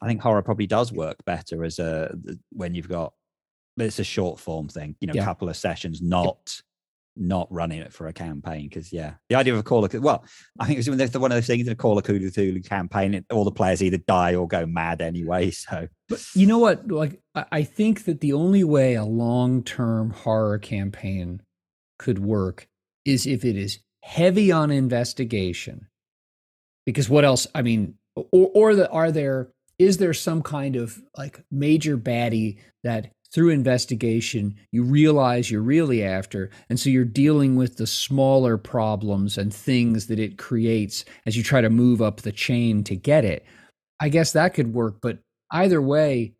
I 0.01 0.07
think 0.07 0.21
horror 0.21 0.41
probably 0.41 0.67
does 0.67 0.91
work 0.91 1.17
better 1.25 1.63
as 1.63 1.79
a, 1.79 2.15
when 2.51 2.75
you've 2.75 2.89
got, 2.89 3.13
it's 3.77 3.99
a 3.99 4.03
short 4.03 4.39
form 4.39 4.69
thing, 4.69 4.95
you 5.01 5.07
know, 5.07 5.13
a 5.13 5.17
yeah. 5.17 5.25
couple 5.25 5.49
of 5.49 5.57
sessions, 5.57 6.01
not, 6.01 6.61
not 7.17 7.51
running 7.51 7.79
it 7.79 7.91
for 7.91 8.07
a 8.07 8.13
campaign. 8.13 8.69
Cause 8.69 8.93
yeah, 8.93 9.15
the 9.29 9.35
idea 9.35 9.53
of 9.53 9.59
a 9.59 9.63
Call 9.63 9.83
of, 9.83 9.93
well, 9.95 10.23
I 10.59 10.65
think 10.65 10.79
it's 10.79 10.87
one 10.87 11.31
of 11.31 11.35
those 11.35 11.47
things 11.47 11.67
in 11.67 11.73
a 11.73 11.75
Call 11.75 11.97
of 11.97 12.05
Cthulhu 12.05 12.67
campaign, 12.67 13.25
all 13.29 13.43
the 13.43 13.51
players 13.51 13.83
either 13.83 13.97
die 13.97 14.35
or 14.35 14.47
go 14.47 14.65
mad 14.65 15.01
anyway. 15.01 15.51
So, 15.65 15.87
but 16.07 16.23
you 16.35 16.45
know 16.45 16.59
what? 16.59 16.89
Like, 16.89 17.19
I 17.33 17.63
think 17.63 18.05
that 18.05 18.21
the 18.21 18.33
only 18.33 18.63
way 18.63 18.93
a 18.93 19.03
long 19.03 19.63
term 19.63 20.11
horror 20.11 20.59
campaign 20.59 21.41
could 21.97 22.19
work 22.19 22.67
is 23.03 23.25
if 23.25 23.43
it 23.43 23.57
is 23.57 23.79
heavy 24.01 24.51
on 24.51 24.71
investigation 24.71 25.87
because 26.85 27.09
what 27.09 27.25
else 27.25 27.47
i 27.55 27.61
mean 27.61 27.95
or 28.15 28.51
or 28.53 28.75
the, 28.75 28.89
are 28.89 29.11
there 29.11 29.49
is 29.77 29.97
there 29.97 30.13
some 30.13 30.41
kind 30.41 30.75
of 30.75 31.01
like 31.17 31.43
major 31.51 31.97
baddie 31.97 32.57
that 32.83 33.11
through 33.33 33.49
investigation 33.49 34.55
you 34.71 34.83
realize 34.83 35.51
you're 35.51 35.61
really 35.61 36.03
after 36.03 36.49
and 36.69 36.79
so 36.79 36.89
you're 36.89 37.03
dealing 37.03 37.55
with 37.55 37.77
the 37.77 37.87
smaller 37.87 38.57
problems 38.57 39.37
and 39.37 39.53
things 39.53 40.07
that 40.07 40.19
it 40.19 40.37
creates 40.37 41.03
as 41.25 41.35
you 41.35 41.43
try 41.43 41.59
to 41.59 41.69
move 41.69 42.01
up 42.01 42.21
the 42.21 42.31
chain 42.31 42.83
to 42.83 42.95
get 42.95 43.25
it? 43.25 43.45
I 43.99 44.09
guess 44.09 44.31
that 44.31 44.53
could 44.53 44.73
work 44.73 44.99
but 45.01 45.19
either 45.51 45.81
way 45.81 46.35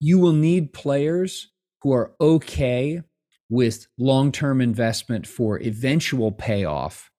you 0.00 0.18
will 0.18 0.32
need 0.32 0.72
players 0.72 1.50
who 1.82 1.92
are 1.92 2.12
okay 2.20 3.02
with 3.50 3.86
long-term 3.98 4.60
investment 4.60 5.26
for 5.26 5.60
eventual 5.60 6.32
payoff. 6.32 7.10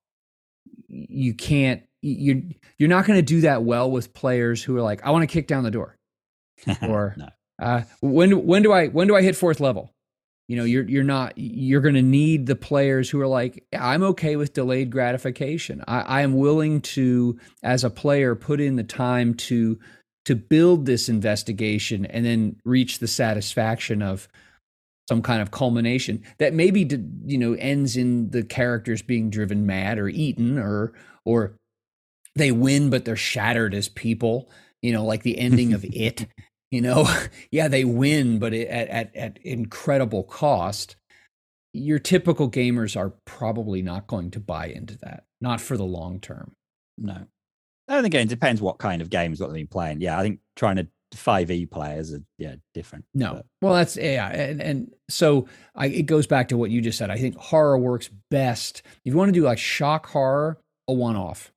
You 0.88 1.36
can't 1.36 1.84
you're 2.04 2.42
you're 2.78 2.90
not 2.90 3.06
going 3.06 3.18
to 3.18 3.24
do 3.24 3.42
that 3.42 3.64
well 3.64 3.90
with 3.90 4.14
players 4.14 4.62
who 4.62 4.76
are 4.78 4.82
like, 4.82 5.04
I 5.04 5.12
want 5.12 5.24
to 5.24 5.34
kick 5.34 5.48
down 5.48 5.64
the 5.64 5.72
door, 5.72 5.96
or 6.82 7.16
no. 7.18 7.30
uh, 7.62 7.82
when 8.02 8.46
when 8.46 8.62
do 8.62 8.72
I 8.72 8.88
when 8.88 9.08
do 9.08 9.16
I 9.16 9.22
hit 9.22 9.36
fourth 9.36 9.60
level? 9.60 9.92
You 10.50 10.58
know, 10.58 10.66
you're 10.66 10.88
you're 10.88 11.04
not 11.04 11.34
you're 11.38 11.82
going 11.82 11.96
to 11.96 12.02
need 12.02 12.46
the 12.46 12.56
players 12.56 13.10
who 13.10 13.22
are 13.22 13.28
like, 13.28 13.66
I'm 13.78 14.04
okay 14.04 14.36
with 14.36 14.54
delayed 14.54 14.90
gratification. 14.92 15.84
I, 15.88 16.02
I 16.02 16.22
am 16.22 16.36
willing 16.36 16.82
to, 16.82 17.40
as 17.64 17.86
a 17.86 17.90
player, 17.90 18.36
put 18.36 18.60
in 18.60 18.76
the 18.76 18.84
time 18.84 19.34
to 19.36 19.80
to 20.26 20.36
build 20.36 20.86
this 20.86 21.08
investigation 21.10 22.06
and 22.06 22.26
then 22.26 22.58
reach 22.66 23.00
the 23.00 23.08
satisfaction 23.08 24.02
of 24.02 24.28
some 25.10 25.22
kind 25.22 25.42
of 25.42 25.52
culmination 25.52 26.24
that 26.38 26.54
maybe 26.54 26.88
you 27.26 27.38
know 27.38 27.54
ends 27.54 27.98
in 27.98 28.30
the 28.30 28.44
characters 28.44 29.02
being 29.02 29.30
driven 29.30 29.66
mad 29.66 29.98
or 29.98 30.08
eaten 30.08 30.58
or 30.58 30.94
or 31.26 31.56
they 32.36 32.52
win, 32.52 32.90
but 32.90 33.06
they're 33.06 33.16
shattered 33.16 33.74
as 33.74 33.90
people. 33.90 34.50
You 34.82 34.92
know, 34.94 35.06
like 35.06 35.24
the 35.24 35.38
ending 35.38 35.74
of 35.74 35.86
it. 35.92 36.28
You 36.72 36.82
know, 36.82 37.08
yeah, 37.52 37.68
they 37.68 37.86
win, 37.86 38.40
but 38.40 38.54
it, 38.54 38.68
at, 38.68 38.90
at 38.90 39.16
at 39.16 39.40
incredible 39.44 40.24
cost. 40.24 40.96
Your 41.76 41.98
typical 41.98 42.52
gamers 42.52 42.96
are 42.96 43.14
probably 43.26 43.82
not 43.82 44.06
going 44.06 44.30
to 44.32 44.40
buy 44.40 44.68
into 44.68 44.96
that, 45.00 45.24
not 45.42 45.60
for 45.60 45.76
the 45.76 45.84
long 45.84 46.20
term. 46.20 46.54
No, 47.00 47.26
and 47.88 48.06
again, 48.06 48.28
it 48.28 48.30
depends 48.30 48.62
what 48.62 48.78
kind 48.78 49.02
of 49.02 49.10
games 49.10 49.40
what 49.40 49.48
they've 49.48 49.56
been 49.56 49.68
playing. 49.68 50.02
Yeah, 50.02 50.20
I 50.20 50.22
think 50.22 50.40
trying 50.56 50.78
to 50.78 50.88
five 51.14 51.52
E 51.52 51.66
players 51.66 52.14
are 52.14 52.24
yeah 52.38 52.56
different. 52.74 53.06
No, 53.14 53.34
but. 53.34 53.46
well 53.62 53.74
that's 53.74 53.98
yeah, 53.98 54.30
and 54.30 54.62
and 54.62 54.92
so 55.10 55.48
I, 55.76 55.88
it 55.88 56.06
goes 56.06 56.28
back 56.28 56.50
to 56.50 56.58
what 56.58 56.72
you 56.72 56.82
just 56.82 56.98
said. 56.98 57.10
I 57.10 57.18
think 57.18 57.36
horror 57.38 57.78
works 57.78 58.10
best 58.30 58.82
if 58.86 59.12
you 59.12 59.18
want 59.18 59.30
to 59.30 59.40
do 59.40 59.44
like 59.44 59.60
shock 59.60 60.08
horror, 60.08 60.60
a 60.88 60.94
one 60.94 61.16
off. 61.16 61.53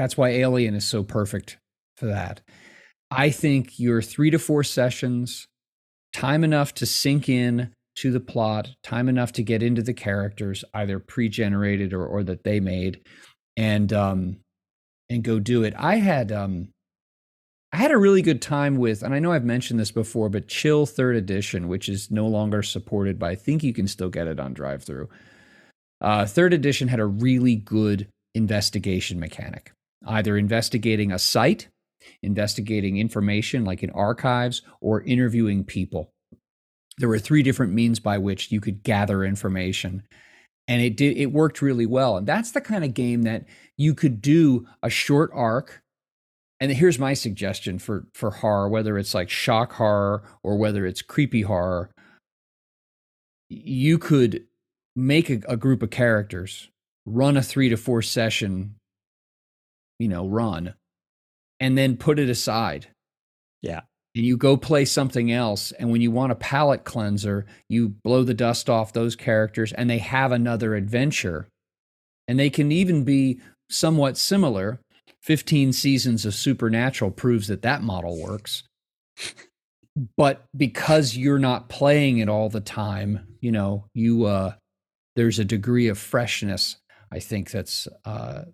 That's 0.00 0.16
why 0.16 0.30
Alien 0.30 0.74
is 0.74 0.86
so 0.86 1.02
perfect 1.02 1.58
for 1.98 2.06
that. 2.06 2.40
I 3.10 3.28
think 3.28 3.78
your 3.78 4.00
three 4.00 4.30
to 4.30 4.38
four 4.38 4.64
sessions, 4.64 5.46
time 6.14 6.42
enough 6.42 6.72
to 6.76 6.86
sink 6.86 7.28
in 7.28 7.74
to 7.96 8.10
the 8.10 8.18
plot, 8.18 8.70
time 8.82 9.10
enough 9.10 9.30
to 9.32 9.42
get 9.42 9.62
into 9.62 9.82
the 9.82 9.92
characters, 9.92 10.64
either 10.72 11.00
pre-generated 11.00 11.92
or, 11.92 12.06
or 12.06 12.22
that 12.22 12.44
they 12.44 12.60
made, 12.60 13.02
and 13.58 13.92
um, 13.92 14.38
and 15.10 15.22
go 15.22 15.38
do 15.38 15.64
it. 15.64 15.74
I 15.76 15.96
had 15.96 16.32
um, 16.32 16.68
I 17.70 17.76
had 17.76 17.90
a 17.90 17.98
really 17.98 18.22
good 18.22 18.40
time 18.40 18.76
with, 18.76 19.02
and 19.02 19.12
I 19.12 19.18
know 19.18 19.32
I've 19.32 19.44
mentioned 19.44 19.78
this 19.78 19.92
before, 19.92 20.30
but 20.30 20.48
Chill 20.48 20.86
Third 20.86 21.16
Edition, 21.16 21.68
which 21.68 21.90
is 21.90 22.10
no 22.10 22.26
longer 22.26 22.62
supported, 22.62 23.18
but 23.18 23.28
I 23.28 23.34
think 23.34 23.62
you 23.62 23.74
can 23.74 23.86
still 23.86 24.08
get 24.08 24.28
it 24.28 24.40
on 24.40 24.54
DriveThru. 24.54 25.08
Uh, 26.00 26.24
third 26.24 26.54
edition 26.54 26.88
had 26.88 27.00
a 27.00 27.04
really 27.04 27.56
good 27.56 28.08
investigation 28.34 29.20
mechanic 29.20 29.72
either 30.06 30.36
investigating 30.36 31.12
a 31.12 31.18
site, 31.18 31.68
investigating 32.22 32.96
information 32.96 33.64
like 33.64 33.82
in 33.82 33.90
archives, 33.90 34.62
or 34.80 35.02
interviewing 35.02 35.64
people. 35.64 36.12
There 36.98 37.08
were 37.08 37.18
three 37.18 37.42
different 37.42 37.72
means 37.72 38.00
by 38.00 38.18
which 38.18 38.52
you 38.52 38.60
could 38.60 38.82
gather 38.82 39.24
information. 39.24 40.02
And 40.68 40.82
it 40.82 40.96
did 40.96 41.16
it 41.16 41.32
worked 41.32 41.62
really 41.62 41.86
well. 41.86 42.16
And 42.16 42.26
that's 42.26 42.52
the 42.52 42.60
kind 42.60 42.84
of 42.84 42.94
game 42.94 43.22
that 43.22 43.44
you 43.76 43.94
could 43.94 44.20
do 44.20 44.66
a 44.82 44.90
short 44.90 45.30
arc. 45.34 45.82
And 46.60 46.70
here's 46.70 46.98
my 46.98 47.14
suggestion 47.14 47.78
for 47.78 48.06
for 48.12 48.30
horror, 48.30 48.68
whether 48.68 48.98
it's 48.98 49.14
like 49.14 49.30
shock 49.30 49.72
horror 49.72 50.22
or 50.42 50.56
whether 50.58 50.86
it's 50.86 51.02
creepy 51.02 51.42
horror. 51.42 51.90
You 53.48 53.98
could 53.98 54.44
make 54.94 55.30
a, 55.30 55.40
a 55.48 55.56
group 55.56 55.82
of 55.82 55.90
characters, 55.90 56.68
run 57.06 57.36
a 57.36 57.42
three 57.42 57.68
to 57.70 57.76
four 57.76 58.02
session 58.02 58.76
you 60.00 60.08
know, 60.08 60.26
run 60.26 60.74
and 61.60 61.76
then 61.78 61.96
put 61.96 62.18
it 62.18 62.28
aside. 62.28 62.88
Yeah. 63.62 63.82
And 64.16 64.24
you 64.24 64.36
go 64.36 64.56
play 64.56 64.86
something 64.86 65.30
else. 65.30 65.70
And 65.72 65.92
when 65.92 66.00
you 66.00 66.10
want 66.10 66.32
a 66.32 66.36
palate 66.36 66.84
cleanser, 66.84 67.46
you 67.68 67.90
blow 68.02 68.24
the 68.24 68.34
dust 68.34 68.68
off 68.68 68.92
those 68.92 69.14
characters 69.14 69.72
and 69.74 69.88
they 69.88 69.98
have 69.98 70.32
another 70.32 70.74
adventure. 70.74 71.46
And 72.26 72.38
they 72.38 72.50
can 72.50 72.72
even 72.72 73.04
be 73.04 73.40
somewhat 73.68 74.16
similar. 74.16 74.80
15 75.22 75.72
seasons 75.74 76.24
of 76.24 76.34
Supernatural 76.34 77.10
proves 77.10 77.46
that 77.48 77.62
that 77.62 77.82
model 77.82 78.20
works. 78.20 78.64
but 80.16 80.44
because 80.56 81.16
you're 81.16 81.38
not 81.38 81.68
playing 81.68 82.18
it 82.18 82.28
all 82.28 82.48
the 82.48 82.60
time, 82.60 83.36
you 83.40 83.52
know, 83.52 83.84
you, 83.94 84.24
uh, 84.24 84.54
there's 85.14 85.38
a 85.38 85.44
degree 85.44 85.88
of 85.88 85.98
freshness. 85.98 86.76
I 87.12 87.18
think 87.18 87.50
that's 87.50 87.86
uh, 88.04 88.44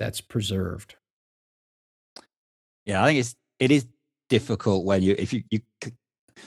that's 0.00 0.20
preserved. 0.20 0.96
Yeah, 2.86 3.04
I 3.04 3.06
think 3.06 3.20
it's 3.20 3.36
it 3.60 3.70
is 3.70 3.86
difficult 4.28 4.84
when 4.84 5.02
you 5.02 5.14
if 5.16 5.32
you 5.32 5.44
you 5.50 5.60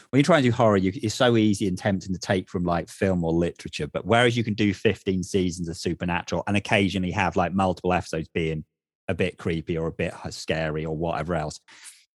when 0.10 0.20
you 0.20 0.24
try 0.24 0.38
and 0.38 0.44
do 0.44 0.52
horror, 0.52 0.78
you, 0.78 0.92
it's 0.96 1.14
so 1.14 1.38
easy 1.38 1.68
and 1.68 1.78
tempting 1.78 2.14
to 2.14 2.20
take 2.20 2.50
from 2.50 2.64
like 2.64 2.90
film 2.90 3.24
or 3.24 3.32
literature. 3.32 3.88
But 3.88 4.06
whereas 4.06 4.36
you 4.36 4.44
can 4.44 4.56
do 4.56 4.74
15 4.74 5.22
seasons 5.22 5.70
of 5.70 5.78
Supernatural 5.78 6.44
and 6.48 6.58
occasionally 6.58 7.12
have 7.12 7.36
like 7.36 7.54
multiple 7.54 7.94
episodes 7.94 8.28
being 8.34 8.66
a 9.08 9.14
bit 9.14 9.38
creepy 9.38 9.78
or 9.78 9.86
a 9.86 9.92
bit 9.92 10.14
uh, 10.26 10.32
scary 10.32 10.84
or 10.84 10.98
whatever 10.98 11.36
else, 11.36 11.60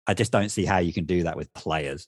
I 0.07 0.15
just 0.15 0.31
don't 0.31 0.49
see 0.49 0.65
how 0.65 0.79
you 0.79 0.91
can 0.91 1.05
do 1.05 1.23
that 1.23 1.37
with 1.37 1.53
players 1.53 2.07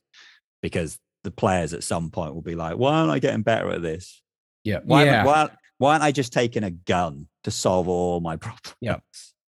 because 0.63 0.97
the 1.23 1.31
players 1.31 1.73
at 1.75 1.83
some 1.83 2.09
point 2.09 2.33
will 2.33 2.41
be 2.41 2.55
like, 2.55 2.77
why 2.77 2.95
aren't 2.95 3.11
I 3.11 3.19
getting 3.19 3.43
better 3.43 3.69
at 3.69 3.83
this? 3.83 4.23
Yeah. 4.63 4.79
Why, 4.83 5.05
yeah. 5.05 5.23
why, 5.23 5.49
why 5.79 5.93
aren't 5.93 6.03
I 6.03 6.11
just 6.11 6.31
taking 6.31 6.63
a 6.63 6.69
gun 6.71 7.27
to 7.43 7.51
solve 7.51 7.87
all 7.87 8.19
my 8.19 8.35
problems? 8.37 8.75
Yeah. 8.79 8.99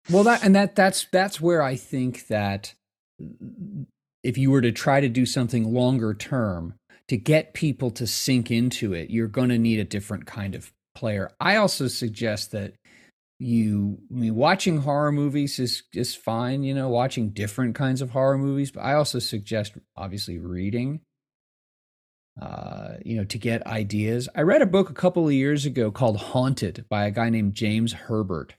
Well, 0.09 0.23
that 0.23 0.43
and 0.43 0.55
that 0.55 0.75
that's 0.75 1.05
that's 1.11 1.39
where 1.39 1.61
I 1.61 1.75
think 1.75 2.27
that 2.27 2.73
mm, 3.21 3.85
if 4.23 4.37
you 4.37 4.49
were 4.49 4.61
to 4.61 4.71
try 4.71 4.99
to 4.99 5.09
do 5.09 5.25
something 5.25 5.71
longer 5.73 6.13
term 6.13 6.73
to 7.07 7.17
get 7.17 7.53
people 7.53 7.91
to 7.91 8.07
sink 8.07 8.49
into 8.49 8.93
it, 8.93 9.09
you're 9.09 9.27
going 9.27 9.49
to 9.49 9.57
need 9.57 9.79
a 9.79 9.83
different 9.83 10.25
kind 10.25 10.55
of 10.55 10.71
player. 10.95 11.31
I 11.39 11.57
also 11.57 11.87
suggest 11.87 12.51
that 12.51 12.73
you 13.37 13.99
I 14.11 14.13
mean 14.15 14.35
watching 14.35 14.77
horror 14.79 15.11
movies 15.11 15.59
is 15.59 15.83
is 15.93 16.15
fine, 16.15 16.63
you 16.63 16.73
know, 16.73 16.89
watching 16.89 17.29
different 17.29 17.75
kinds 17.75 18.01
of 18.01 18.11
horror 18.11 18.37
movies, 18.37 18.71
but 18.71 18.81
I 18.81 18.93
also 18.93 19.19
suggest 19.19 19.73
obviously 19.95 20.39
reading 20.39 21.01
uh, 22.39 22.93
you 23.03 23.17
know, 23.17 23.25
to 23.25 23.37
get 23.37 23.65
ideas. 23.67 24.29
I 24.35 24.41
read 24.41 24.61
a 24.61 24.67
book 24.67 24.89
a 24.89 24.93
couple 24.93 25.27
of 25.27 25.33
years 25.33 25.65
ago 25.65 25.91
called 25.91 26.17
Haunted 26.17 26.85
by 26.89 27.05
a 27.05 27.11
guy 27.11 27.29
named 27.29 27.55
James 27.55 27.93
Herbert. 27.93 28.55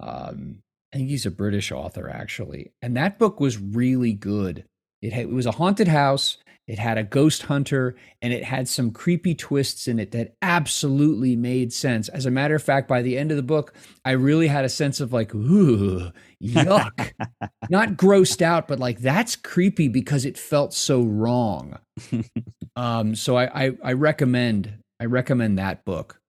Um, 0.00 0.62
I 0.92 0.98
think 0.98 1.08
he's 1.08 1.26
a 1.26 1.30
British 1.30 1.72
author, 1.72 2.08
actually. 2.08 2.72
And 2.82 2.96
that 2.96 3.18
book 3.18 3.40
was 3.40 3.58
really 3.58 4.12
good. 4.12 4.64
It, 5.02 5.12
it 5.12 5.30
was 5.30 5.46
a 5.46 5.52
haunted 5.52 5.88
house, 5.88 6.38
it 6.66 6.78
had 6.78 6.98
a 6.98 7.04
ghost 7.04 7.42
hunter, 7.42 7.94
and 8.20 8.32
it 8.32 8.44
had 8.44 8.68
some 8.68 8.90
creepy 8.90 9.34
twists 9.34 9.86
in 9.86 9.98
it 9.98 10.10
that 10.12 10.34
absolutely 10.42 11.36
made 11.36 11.72
sense. 11.72 12.08
As 12.08 12.26
a 12.26 12.30
matter 12.30 12.54
of 12.56 12.62
fact, 12.62 12.88
by 12.88 13.02
the 13.02 13.16
end 13.16 13.30
of 13.30 13.36
the 13.36 13.42
book, 13.42 13.72
I 14.04 14.12
really 14.12 14.48
had 14.48 14.64
a 14.64 14.68
sense 14.68 15.00
of 15.00 15.12
like, 15.12 15.34
ooh, 15.34 16.10
yuck. 16.42 17.12
Not 17.70 17.90
grossed 17.90 18.42
out, 18.42 18.66
but 18.66 18.80
like, 18.80 18.98
that's 18.98 19.36
creepy 19.36 19.88
because 19.88 20.24
it 20.24 20.36
felt 20.36 20.74
so 20.74 21.02
wrong. 21.02 21.78
um, 22.76 23.14
so 23.14 23.36
I, 23.36 23.66
I, 23.66 23.72
I 23.82 23.92
recommend 23.92 24.78
I 25.00 25.04
recommend 25.04 25.58
that 25.58 25.84
book 25.84 26.20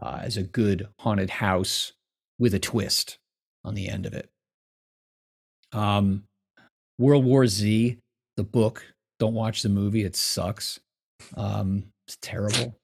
uh, 0.00 0.20
as 0.22 0.36
a 0.36 0.42
good 0.42 0.88
haunted 1.00 1.30
house 1.30 1.92
with 2.38 2.54
a 2.54 2.58
twist 2.58 3.18
on 3.64 3.74
the 3.74 3.88
end 3.88 4.06
of 4.06 4.14
it. 4.14 4.28
Um, 5.72 6.24
World 6.98 7.24
War 7.24 7.46
Z, 7.46 7.98
the 8.36 8.44
book. 8.44 8.84
Don't 9.18 9.34
watch 9.34 9.62
the 9.62 9.68
movie; 9.68 10.04
it 10.04 10.16
sucks. 10.16 10.80
Um, 11.36 11.84
it's 12.06 12.16
terrible. 12.22 12.78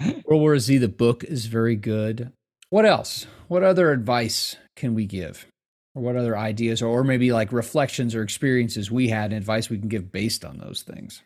World 0.00 0.40
War 0.40 0.58
Z, 0.58 0.78
the 0.78 0.88
book 0.88 1.22
is 1.24 1.46
very 1.46 1.76
good. 1.76 2.32
What 2.70 2.84
else? 2.86 3.26
What 3.48 3.62
other 3.62 3.92
advice 3.92 4.56
can 4.76 4.94
we 4.94 5.06
give? 5.06 5.46
Or 5.94 6.02
what 6.02 6.16
other 6.16 6.36
ideas, 6.36 6.82
or, 6.82 7.04
maybe 7.04 7.32
like 7.32 7.52
reflections 7.52 8.16
or 8.16 8.22
experiences 8.22 8.90
we 8.90 9.08
had 9.08 9.26
and 9.26 9.34
advice 9.34 9.70
we 9.70 9.78
can 9.78 9.88
give 9.88 10.10
based 10.10 10.44
on 10.44 10.58
those 10.58 10.82
things? 10.82 11.22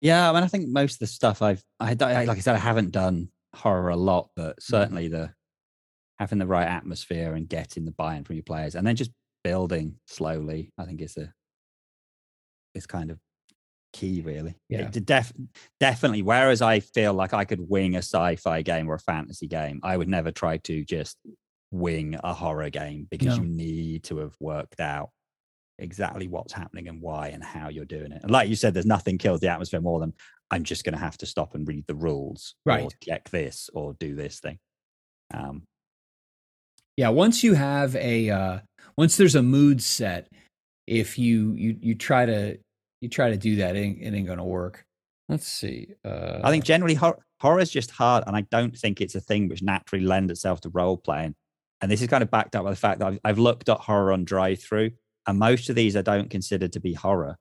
Yeah, 0.00 0.30
I 0.30 0.32
mean, 0.32 0.42
I 0.44 0.46
think 0.46 0.68
most 0.68 0.94
of 0.94 0.98
the 1.00 1.06
stuff 1.08 1.42
I've, 1.42 1.62
I, 1.78 1.90
I 2.00 2.24
like 2.24 2.38
I 2.38 2.40
said, 2.40 2.54
I 2.54 2.58
haven't 2.60 2.92
done 2.92 3.28
horror 3.54 3.90
a 3.90 3.96
lot, 3.96 4.30
but 4.34 4.56
Mm-hmm. 4.56 4.72
certainly 4.74 5.08
the 5.08 5.34
having 6.18 6.38
the 6.38 6.46
right 6.46 6.66
atmosphere 6.66 7.34
and 7.34 7.46
getting 7.46 7.84
the 7.84 7.90
buy-in 7.92 8.24
from 8.24 8.36
your 8.36 8.42
players, 8.44 8.74
and 8.76 8.86
then 8.86 8.96
just 8.96 9.10
building 9.44 9.96
slowly, 10.06 10.70
I 10.78 10.86
think 10.86 11.02
is 11.02 11.18
a 11.18 11.32
is 12.74 12.86
kind 12.86 13.10
of 13.10 13.18
key, 13.96 14.20
really. 14.20 14.54
Yeah. 14.68 14.90
It 14.94 15.06
def, 15.06 15.32
definitely. 15.80 16.22
Whereas 16.22 16.62
I 16.62 16.80
feel 16.80 17.14
like 17.14 17.32
I 17.34 17.44
could 17.44 17.68
wing 17.68 17.94
a 17.94 17.98
sci-fi 17.98 18.62
game 18.62 18.88
or 18.88 18.94
a 18.94 18.98
fantasy 19.00 19.46
game, 19.46 19.80
I 19.82 19.96
would 19.96 20.08
never 20.08 20.30
try 20.30 20.58
to 20.58 20.84
just 20.84 21.16
wing 21.72 22.16
a 22.22 22.32
horror 22.34 22.70
game 22.70 23.08
because 23.10 23.36
No. 23.36 23.42
you 23.42 23.48
need 23.48 24.04
to 24.04 24.18
have 24.18 24.36
worked 24.40 24.80
out 24.80 25.10
exactly 25.78 26.28
what's 26.28 26.52
happening 26.52 26.88
and 26.88 27.00
why 27.02 27.28
and 27.28 27.42
how 27.42 27.68
you're 27.68 27.84
doing 27.84 28.12
it. 28.12 28.22
And 28.22 28.30
like 28.30 28.48
you 28.48 28.56
said, 28.56 28.74
there's 28.74 28.86
nothing 28.86 29.18
kills 29.18 29.40
the 29.40 29.48
atmosphere 29.48 29.80
more 29.80 30.00
than 30.00 30.12
I'm 30.50 30.64
just 30.64 30.84
going 30.84 30.94
to 30.94 31.00
have 31.00 31.18
to 31.18 31.26
stop 31.26 31.54
and 31.54 31.66
read 31.66 31.86
the 31.86 31.94
rules, 31.94 32.54
or 32.66 32.72
Right. 32.72 32.94
check 33.02 33.28
this, 33.30 33.68
or 33.74 33.94
do 33.94 34.14
this 34.14 34.40
thing. 34.40 34.58
Um, 35.34 35.64
Yeah, 36.96 37.10
once 37.10 37.44
you 37.44 37.54
have 37.54 37.94
a 37.96 38.30
uh 38.30 38.58
once 38.96 39.16
there's 39.16 39.34
a 39.34 39.42
mood 39.42 39.82
set, 39.82 40.28
if 40.86 41.18
you 41.18 41.52
you 41.54 41.76
you 41.80 41.94
try 41.94 42.24
to 42.26 42.58
you 43.00 43.08
try 43.08 43.30
to 43.30 43.36
do 43.36 43.56
that, 43.56 43.76
it 43.76 43.80
ain't, 43.80 44.02
it 44.02 44.14
ain't 44.14 44.26
gonna 44.26 44.44
work. 44.44 44.84
Let's 45.28 45.46
see. 45.48 45.88
Uh 46.04 46.40
I 46.44 46.50
think 46.50 46.64
generally 46.64 46.94
hor- 46.94 47.18
horror 47.40 47.60
is 47.60 47.70
just 47.70 47.90
hard, 47.90 48.24
and 48.26 48.36
I 48.36 48.42
don't 48.42 48.76
think 48.76 49.00
it's 49.00 49.14
a 49.14 49.20
thing 49.20 49.48
which 49.48 49.62
naturally 49.62 50.04
lends 50.04 50.30
itself 50.30 50.60
to 50.62 50.68
role 50.70 50.96
playing. 50.96 51.34
And 51.82 51.90
this 51.90 52.00
is 52.00 52.08
kind 52.08 52.22
of 52.22 52.30
backed 52.30 52.56
up 52.56 52.64
by 52.64 52.70
the 52.70 52.76
fact 52.76 53.00
that 53.00 53.06
I've, 53.08 53.18
I've 53.24 53.38
looked 53.38 53.68
at 53.68 53.78
horror 53.80 54.12
on 54.12 54.24
DriveThru, 54.24 54.92
and 55.26 55.38
most 55.38 55.68
of 55.68 55.76
these 55.76 55.96
I 55.96 56.02
don't 56.02 56.30
consider 56.30 56.68
to 56.68 56.80
be 56.80 56.94
horror. 56.94 57.36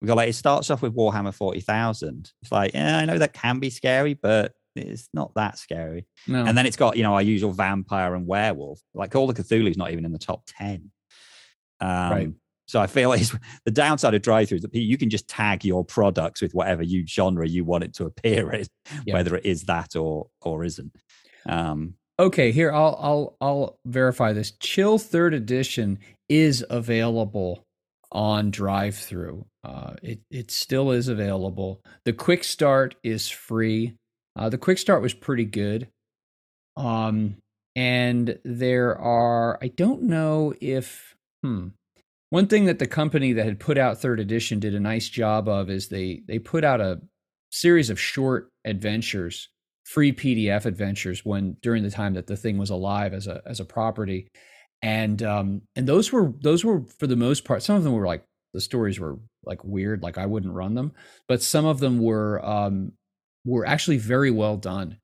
We 0.00 0.06
got 0.06 0.16
like 0.16 0.28
it 0.28 0.34
starts 0.34 0.70
off 0.70 0.80
with 0.82 0.94
Warhammer 0.94 1.34
Forty 1.34 1.60
Thousand. 1.60 2.30
It's 2.42 2.52
like, 2.52 2.72
yeah, 2.74 2.98
I 2.98 3.04
know 3.04 3.18
that 3.18 3.32
can 3.34 3.58
be 3.58 3.70
scary, 3.70 4.14
but 4.14 4.52
it's 4.76 5.08
not 5.12 5.34
that 5.34 5.58
scary. 5.58 6.06
no. 6.28 6.44
And 6.44 6.56
then 6.56 6.64
it's 6.64 6.76
got, 6.76 6.96
you 6.96 7.02
know, 7.02 7.14
our 7.14 7.22
usual 7.22 7.50
vampire 7.52 8.14
and 8.14 8.26
werewolf. 8.26 8.80
Like 8.94 9.10
Call 9.10 9.28
of 9.28 9.36
Cthulhu's 9.36 9.76
not 9.76 9.90
even 9.90 10.04
in 10.04 10.12
the 10.12 10.18
top 10.18 10.44
10. 10.46 10.90
Um, 11.80 11.88
Right. 11.88 12.28
So 12.70 12.80
I 12.80 12.86
feel 12.86 13.12
it's 13.14 13.34
the 13.64 13.70
downside 13.70 14.14
of 14.14 14.22
drive 14.22 14.48
throughs 14.48 14.62
that 14.62 14.74
you 14.74 14.96
can 14.96 15.10
just 15.10 15.28
tag 15.28 15.64
your 15.64 15.84
products 15.84 16.40
with 16.40 16.54
whatever 16.54 16.82
you 16.82 17.06
genre 17.06 17.46
you 17.46 17.64
want 17.64 17.84
it 17.84 17.94
to 17.94 18.04
appear 18.06 18.52
in, 18.52 18.66
Yeah. 19.04 19.14
whether 19.14 19.36
it 19.36 19.44
is 19.44 19.64
that 19.64 19.96
or 19.96 20.28
or 20.40 20.64
isn't. 20.64 20.94
Um, 21.46 21.94
Okay, 22.18 22.52
here 22.52 22.70
I'll 22.70 22.98
I'll 23.00 23.36
I'll 23.40 23.78
verify 23.86 24.34
this. 24.34 24.50
Chill 24.60 24.98
Third 24.98 25.32
Edition 25.32 25.98
is 26.28 26.62
available 26.68 27.64
on 28.12 28.52
DriveThru. 28.52 29.46
Uh, 29.64 29.94
it 30.02 30.20
it 30.30 30.50
still 30.50 30.90
is 30.90 31.08
available. 31.08 31.80
The 32.04 32.12
quick 32.12 32.44
start 32.44 32.94
is 33.02 33.30
free. 33.30 33.96
Uh, 34.36 34.50
the 34.50 34.58
quick 34.58 34.76
start 34.76 35.00
was 35.00 35.14
pretty 35.14 35.46
good. 35.46 35.88
Um, 36.76 37.36
and 37.74 38.38
there 38.44 38.98
are 38.98 39.58
I 39.62 39.68
don't 39.68 40.02
know 40.02 40.52
if 40.60 41.16
hmm. 41.42 41.68
One 42.30 42.46
thing 42.46 42.64
that 42.66 42.78
the 42.78 42.86
company 42.86 43.32
that 43.32 43.44
had 43.44 43.60
put 43.60 43.76
out 43.76 43.98
third 43.98 44.20
edition 44.20 44.60
did 44.60 44.74
a 44.74 44.80
nice 44.80 45.08
job 45.08 45.48
of 45.48 45.68
is 45.68 45.88
they 45.88 46.22
they 46.26 46.38
put 46.38 46.64
out 46.64 46.80
a 46.80 47.00
series 47.50 47.90
of 47.90 48.00
short 48.00 48.50
adventures 48.64 49.48
free 49.90 50.12
PDF 50.12 50.66
adventures 50.66 51.24
when 51.24 51.56
during 51.62 51.82
the 51.82 51.90
time 51.90 52.14
that 52.14 52.28
the 52.28 52.36
thing 52.36 52.58
was 52.58 52.70
alive 52.70 53.12
as 53.12 53.26
a 53.26 53.42
as 53.44 53.58
a 53.58 53.64
property, 53.64 54.28
and 54.82 55.22
um 55.22 55.62
and 55.74 55.86
those 55.86 56.12
were 56.12 56.32
those 56.40 56.64
were 56.64 56.84
for 56.98 57.08
the 57.08 57.16
most 57.16 57.44
part 57.44 57.62
some 57.62 57.76
of 57.76 57.82
them 57.82 57.92
were 57.92 58.06
like 58.06 58.24
the 58.54 58.60
stories 58.60 59.00
were 59.00 59.18
like 59.44 59.64
weird 59.64 60.02
like 60.02 60.16
I 60.16 60.26
wouldn't 60.26 60.54
run 60.54 60.74
them, 60.74 60.92
but 61.26 61.42
some 61.42 61.66
of 61.66 61.80
them 61.80 61.98
were 62.00 62.44
um 62.44 62.92
were 63.44 63.66
actually 63.66 63.98
very 63.98 64.30
well 64.30 64.56
done 64.56 64.98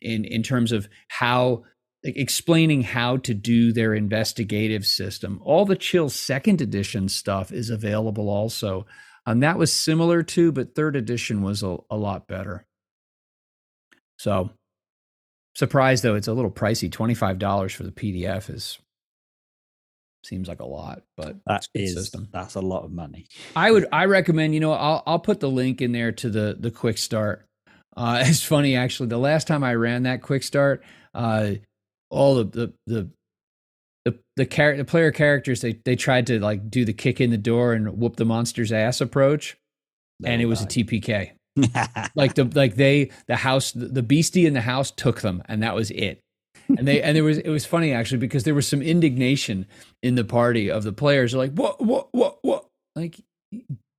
in 0.00 0.24
in 0.24 0.42
terms 0.42 0.72
of 0.72 0.88
how 1.08 1.62
explaining 2.04 2.82
how 2.82 3.16
to 3.18 3.34
do 3.34 3.72
their 3.72 3.94
investigative 3.94 4.84
system. 4.86 5.40
All 5.44 5.64
the 5.64 5.76
Chill 5.76 6.08
second 6.08 6.60
edition 6.60 7.08
stuff 7.08 7.52
is 7.52 7.70
available 7.70 8.28
also. 8.28 8.86
Um, 9.26 9.40
that 9.40 9.58
was 9.58 9.72
similar 9.72 10.22
to, 10.24 10.50
but 10.50 10.74
third 10.74 10.96
edition 10.96 11.42
was 11.42 11.62
a, 11.62 11.76
a 11.90 11.96
lot 11.96 12.26
better. 12.26 12.66
So 14.18 14.50
surprised 15.54 16.02
though, 16.02 16.16
it's 16.16 16.28
a 16.28 16.32
little 16.32 16.50
pricey. 16.50 16.90
$25 16.90 17.74
for 17.74 17.84
the 17.84 17.92
PDF 17.92 18.50
is 18.50 18.78
seems 20.24 20.48
like 20.48 20.60
a 20.60 20.66
lot, 20.66 21.02
but 21.16 21.36
that 21.46 21.66
is 21.74 21.94
system. 21.94 22.28
that's 22.32 22.54
a 22.54 22.60
lot 22.60 22.84
of 22.84 22.92
money. 22.92 23.26
I 23.56 23.70
would 23.70 23.86
I 23.92 24.04
recommend, 24.04 24.54
you 24.54 24.60
know, 24.60 24.72
I'll 24.72 25.02
I'll 25.06 25.18
put 25.18 25.40
the 25.40 25.50
link 25.50 25.80
in 25.80 25.92
there 25.92 26.12
to 26.12 26.30
the 26.30 26.56
the 26.58 26.70
quick 26.70 26.98
start. 26.98 27.46
Uh 27.96 28.22
it's 28.26 28.42
funny 28.42 28.76
actually. 28.76 29.08
The 29.08 29.18
last 29.18 29.46
time 29.48 29.64
I 29.64 29.74
ran 29.74 30.04
that 30.04 30.22
quick 30.22 30.42
start, 30.42 30.84
uh 31.14 31.54
all 32.12 32.36
the 32.36 32.44
the 32.44 32.72
the 32.86 33.10
the 34.04 34.18
the, 34.36 34.46
char- 34.46 34.76
the 34.76 34.84
player 34.84 35.10
characters 35.10 35.60
they 35.60 35.78
they 35.84 35.96
tried 35.96 36.26
to 36.28 36.38
like 36.40 36.70
do 36.70 36.84
the 36.84 36.92
kick 36.92 37.20
in 37.20 37.30
the 37.30 37.38
door 37.38 37.72
and 37.72 37.98
whoop 37.98 38.16
the 38.16 38.24
monster's 38.24 38.72
ass 38.72 39.00
approach 39.00 39.56
and 40.24 40.40
it 40.40 40.46
was 40.46 40.62
a 40.62 40.66
TPK. 40.66 41.32
Like 42.14 42.34
the 42.34 42.44
like 42.44 42.76
they 42.76 43.10
the 43.26 43.36
house 43.36 43.72
the, 43.72 43.86
the 43.86 44.02
beastie 44.02 44.46
in 44.46 44.54
the 44.54 44.62
house 44.62 44.90
took 44.90 45.20
them 45.20 45.42
and 45.46 45.62
that 45.62 45.74
was 45.74 45.90
it. 45.90 46.20
And 46.68 46.88
they 46.88 47.02
and 47.02 47.14
there 47.14 47.24
was 47.24 47.38
it 47.38 47.50
was 47.50 47.66
funny 47.66 47.92
actually 47.92 48.18
because 48.18 48.44
there 48.44 48.54
was 48.54 48.66
some 48.66 48.80
indignation 48.80 49.66
in 50.02 50.14
the 50.14 50.24
party 50.24 50.70
of 50.70 50.82
the 50.82 50.94
players 50.94 51.32
They're 51.32 51.40
like 51.40 51.52
what 51.52 51.82
what 51.84 52.08
what 52.12 52.38
what 52.40 52.66
like 52.96 53.20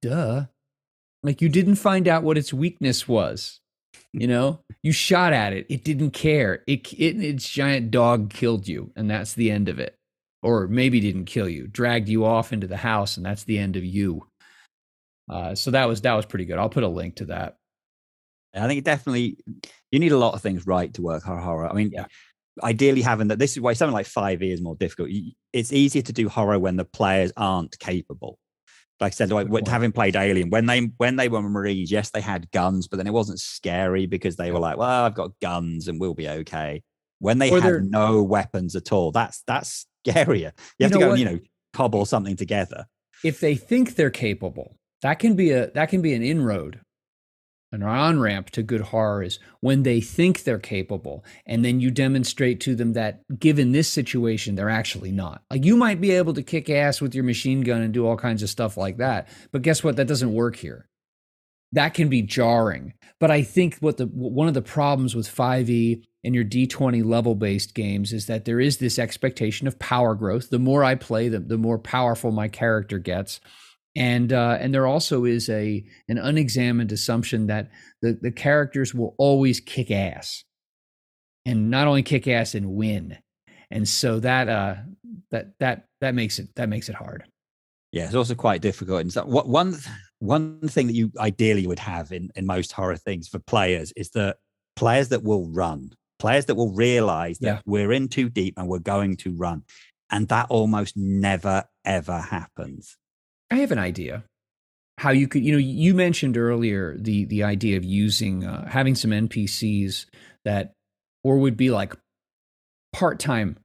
duh 0.01 0.45
like 1.21 1.41
you 1.41 1.49
didn't 1.49 1.75
find 1.75 2.07
out 2.07 2.23
what 2.23 2.37
its 2.37 2.51
weakness 2.51 3.07
was 3.07 3.59
you 4.13 4.27
know, 4.27 4.59
you 4.83 4.91
shot 4.91 5.33
at 5.33 5.53
it. 5.53 5.65
It 5.69 5.83
didn't 5.83 6.11
care. 6.11 6.63
It, 6.67 6.93
it 6.93 7.19
its 7.23 7.49
giant 7.49 7.91
dog 7.91 8.29
killed 8.31 8.67
you, 8.67 8.91
and 8.95 9.09
that's 9.09 9.33
the 9.33 9.51
end 9.51 9.69
of 9.69 9.79
it. 9.79 9.95
Or 10.43 10.67
maybe 10.67 10.99
didn't 10.99 11.25
kill 11.25 11.47
you, 11.49 11.67
dragged 11.67 12.09
you 12.09 12.25
off 12.25 12.53
into 12.53 12.67
the 12.67 12.77
house, 12.77 13.17
and 13.17 13.25
that's 13.25 13.43
the 13.45 13.57
end 13.59 13.75
of 13.75 13.83
you. 13.85 14.27
Uh, 15.29 15.55
so 15.55 15.71
that 15.71 15.85
was 15.85 16.01
that 16.01 16.13
was 16.15 16.25
pretty 16.25 16.45
good. 16.45 16.57
I'll 16.59 16.69
put 16.69 16.83
a 16.83 16.87
link 16.87 17.15
to 17.17 17.25
that. 17.25 17.55
I 18.55 18.67
think 18.67 18.77
it 18.79 18.85
definitely 18.85 19.37
you 19.91 19.99
need 19.99 20.11
a 20.11 20.17
lot 20.17 20.33
of 20.35 20.41
things 20.41 20.67
right 20.67 20.93
to 20.93 21.01
work 21.01 21.23
horror. 21.23 21.67
I 21.67 21.73
mean, 21.73 21.91
Yeah. 21.91 22.05
ideally 22.61 23.01
having 23.01 23.29
that. 23.29 23.39
This 23.39 23.53
is 23.53 23.61
why 23.61 23.73
something 23.73 23.93
like 23.93 24.05
Five 24.05 24.43
E 24.43 24.51
is 24.51 24.61
more 24.61 24.75
difficult. 24.75 25.09
It's 25.53 25.73
easier 25.73 26.03
to 26.03 26.13
do 26.13 26.29
horror 26.29 26.59
when 26.59 26.75
the 26.75 26.85
players 26.85 27.31
aren't 27.37 27.79
capable. 27.79 28.37
Like 29.03 29.11
I 29.11 29.15
said, 29.15 29.31
like 29.31 29.45
Good 29.47 29.51
when- 29.51 29.63
point. 29.63 29.71
having 29.71 29.91
played 29.91 30.15
Alien, 30.15 30.49
when 30.49 30.65
they 30.65 30.79
when 30.97 31.17
they 31.17 31.27
were 31.29 31.41
Marines, 31.41 31.91
yes, 31.91 32.09
they 32.11 32.21
had 32.21 32.49
guns, 32.51 32.87
but 32.87 32.97
then 32.97 33.05
it 33.07 33.13
wasn't 33.13 33.39
scary 33.39 34.05
because 34.05 34.37
they 34.37 34.51
were 34.51 34.59
like, 34.59 34.77
"Well, 34.77 34.89
I've 35.05 35.13
got 35.13 35.31
guns 35.41 35.87
and 35.87 35.99
we'll 35.99 36.13
be 36.13 36.27
okay." 36.29 36.81
When 37.19 37.37
they 37.37 37.51
Or 37.51 37.61
had 37.61 37.83
no 37.85 38.23
weapons 38.23 38.75
at 38.75 38.91
all, 38.91 39.11
that's 39.11 39.43
that's 39.45 39.85
scarier. 40.07 40.51
You 40.51 40.51
You 40.79 40.83
have 40.85 40.91
to 40.93 40.99
go 40.99 41.09
and 41.11 41.19
you 41.19 41.25
know 41.25 41.39
cobble 41.73 42.05
something 42.05 42.35
together. 42.35 42.85
if 43.23 43.39
they 43.39 43.55
think 43.55 43.95
they're 43.95 44.09
capable, 44.09 44.77
that 45.01 45.19
can 45.19 45.35
be 45.35 45.51
a 45.51 45.69
that 45.71 45.89
can 45.89 46.01
be 46.01 46.13
an 46.13 46.23
inroad, 46.23 46.79
an 47.73 47.83
on 47.83 48.19
ramp 48.19 48.51
to 48.51 48.63
good 48.63 48.81
horror 48.81 49.23
is 49.23 49.39
when 49.59 49.83
they 49.83 49.99
think 49.99 50.43
they're 50.43 50.59
capable, 50.59 51.25
and 51.45 51.65
then 51.65 51.79
you 51.79 51.91
demonstrate 51.91 52.61
to 52.61 52.75
them 52.75 52.93
that 52.93 53.21
given 53.39 53.71
this 53.71 53.89
situation, 53.89 54.55
they're 54.55 54.69
actually 54.69 55.11
not. 55.11 55.41
Like 55.49 55.65
you 55.65 55.75
might 55.75 55.99
be 55.99 56.11
able 56.11 56.33
to 56.35 56.43
kick 56.43 56.69
ass 56.69 57.01
with 57.01 57.15
your 57.15 57.23
machine 57.23 57.61
gun 57.61 57.81
and 57.81 57.93
do 57.93 58.05
all 58.07 58.15
kinds 58.15 58.43
of 58.43 58.49
stuff 58.49 58.77
like 58.77 58.97
that, 58.97 59.27
but 59.51 59.63
guess 59.63 59.83
what? 59.83 59.95
That 59.95 60.07
doesn't 60.07 60.33
work 60.33 60.55
here. 60.55 60.87
That 61.71 61.95
can 61.95 62.07
be 62.07 62.21
jarring. 62.21 62.93
But 63.19 63.31
I 63.31 63.41
think 63.41 63.77
what 63.79 63.97
the 63.97 64.05
one 64.05 64.47
of 64.47 64.53
the 64.53 64.61
problems 64.61 65.15
with 65.15 65.27
5e 65.27 66.03
and 66.23 66.35
your 66.35 66.45
D20 66.45 67.03
level 67.03 67.33
based 67.33 67.73
games 67.73 68.13
is 68.13 68.27
that 68.27 68.45
there 68.45 68.59
is 68.59 68.77
this 68.77 68.99
expectation 68.99 69.67
of 69.67 69.79
power 69.79 70.13
growth. 70.13 70.51
The 70.51 70.59
more 70.59 70.83
I 70.83 70.93
play, 70.93 71.27
them 71.29 71.47
the 71.47 71.57
more 71.57 71.79
powerful 71.79 72.31
my 72.31 72.47
character 72.47 72.99
gets. 72.99 73.41
And 73.95 74.33
uh, 74.33 74.57
and 74.59 74.73
there 74.73 74.87
also 74.87 75.25
is 75.25 75.49
a 75.49 75.85
an 76.07 76.17
unexamined 76.17 76.91
assumption 76.91 77.47
that 77.47 77.69
the, 78.01 78.17
the 78.21 78.31
characters 78.31 78.93
will 78.93 79.13
always 79.17 79.59
kick 79.59 79.91
ass. 79.91 80.43
And 81.45 81.69
not 81.69 81.87
only 81.87 82.03
kick 82.03 82.27
ass 82.27 82.55
and 82.55 82.71
win. 82.73 83.17
And 83.69 83.87
so 83.87 84.19
that 84.21 84.47
uh 84.49 84.75
that 85.31 85.53
that 85.59 85.85
that 86.01 86.15
makes 86.15 86.39
it 86.39 86.47
that 86.55 86.69
makes 86.69 86.89
it 86.89 86.95
hard. 86.95 87.25
Yeah, 87.91 88.05
it's 88.05 88.15
also 88.15 88.33
quite 88.33 88.61
difficult. 88.61 89.01
And 89.01 89.13
so 89.13 89.25
what 89.25 89.47
one 89.47 89.75
one 90.19 90.61
thing 90.67 90.87
that 90.87 90.93
you 90.95 91.11
ideally 91.19 91.67
would 91.67 91.79
have 91.79 92.11
in 92.11 92.29
in 92.35 92.45
most 92.45 92.71
horror 92.71 92.95
things 92.97 93.27
for 93.27 93.39
players 93.39 93.91
is 93.95 94.09
that 94.11 94.37
players 94.75 95.09
that 95.09 95.21
will 95.23 95.47
run, 95.49 95.91
players 96.17 96.45
that 96.45 96.55
will 96.55 96.73
realize 96.73 97.37
that 97.39 97.47
Yeah. 97.47 97.61
we're 97.65 97.91
in 97.91 98.07
too 98.07 98.29
deep 98.29 98.55
and 98.57 98.67
we're 98.67 98.79
going 98.79 99.17
to 99.17 99.35
run, 99.35 99.63
and 100.09 100.27
that 100.29 100.47
almost 100.49 100.95
never 100.97 101.65
ever 101.85 102.19
happens. 102.19 102.97
I 103.51 103.55
have 103.57 103.71
an 103.71 103.79
idea 103.79 104.23
how 104.97 105.11
you 105.11 105.27
could, 105.27 105.43
you 105.43 105.51
know, 105.51 105.57
you 105.57 105.93
mentioned 105.93 106.37
earlier 106.37 106.95
the 106.97 107.25
the 107.25 107.43
idea 107.43 107.77
of 107.77 107.83
using 107.83 108.45
uh, 108.45 108.67
having 108.69 108.95
some 108.95 109.11
NPCs 109.11 110.05
that 110.45 110.73
or 111.23 111.37
would 111.37 111.57
be 111.57 111.69
like 111.71 111.95
part 112.91 113.19
time 113.19 113.57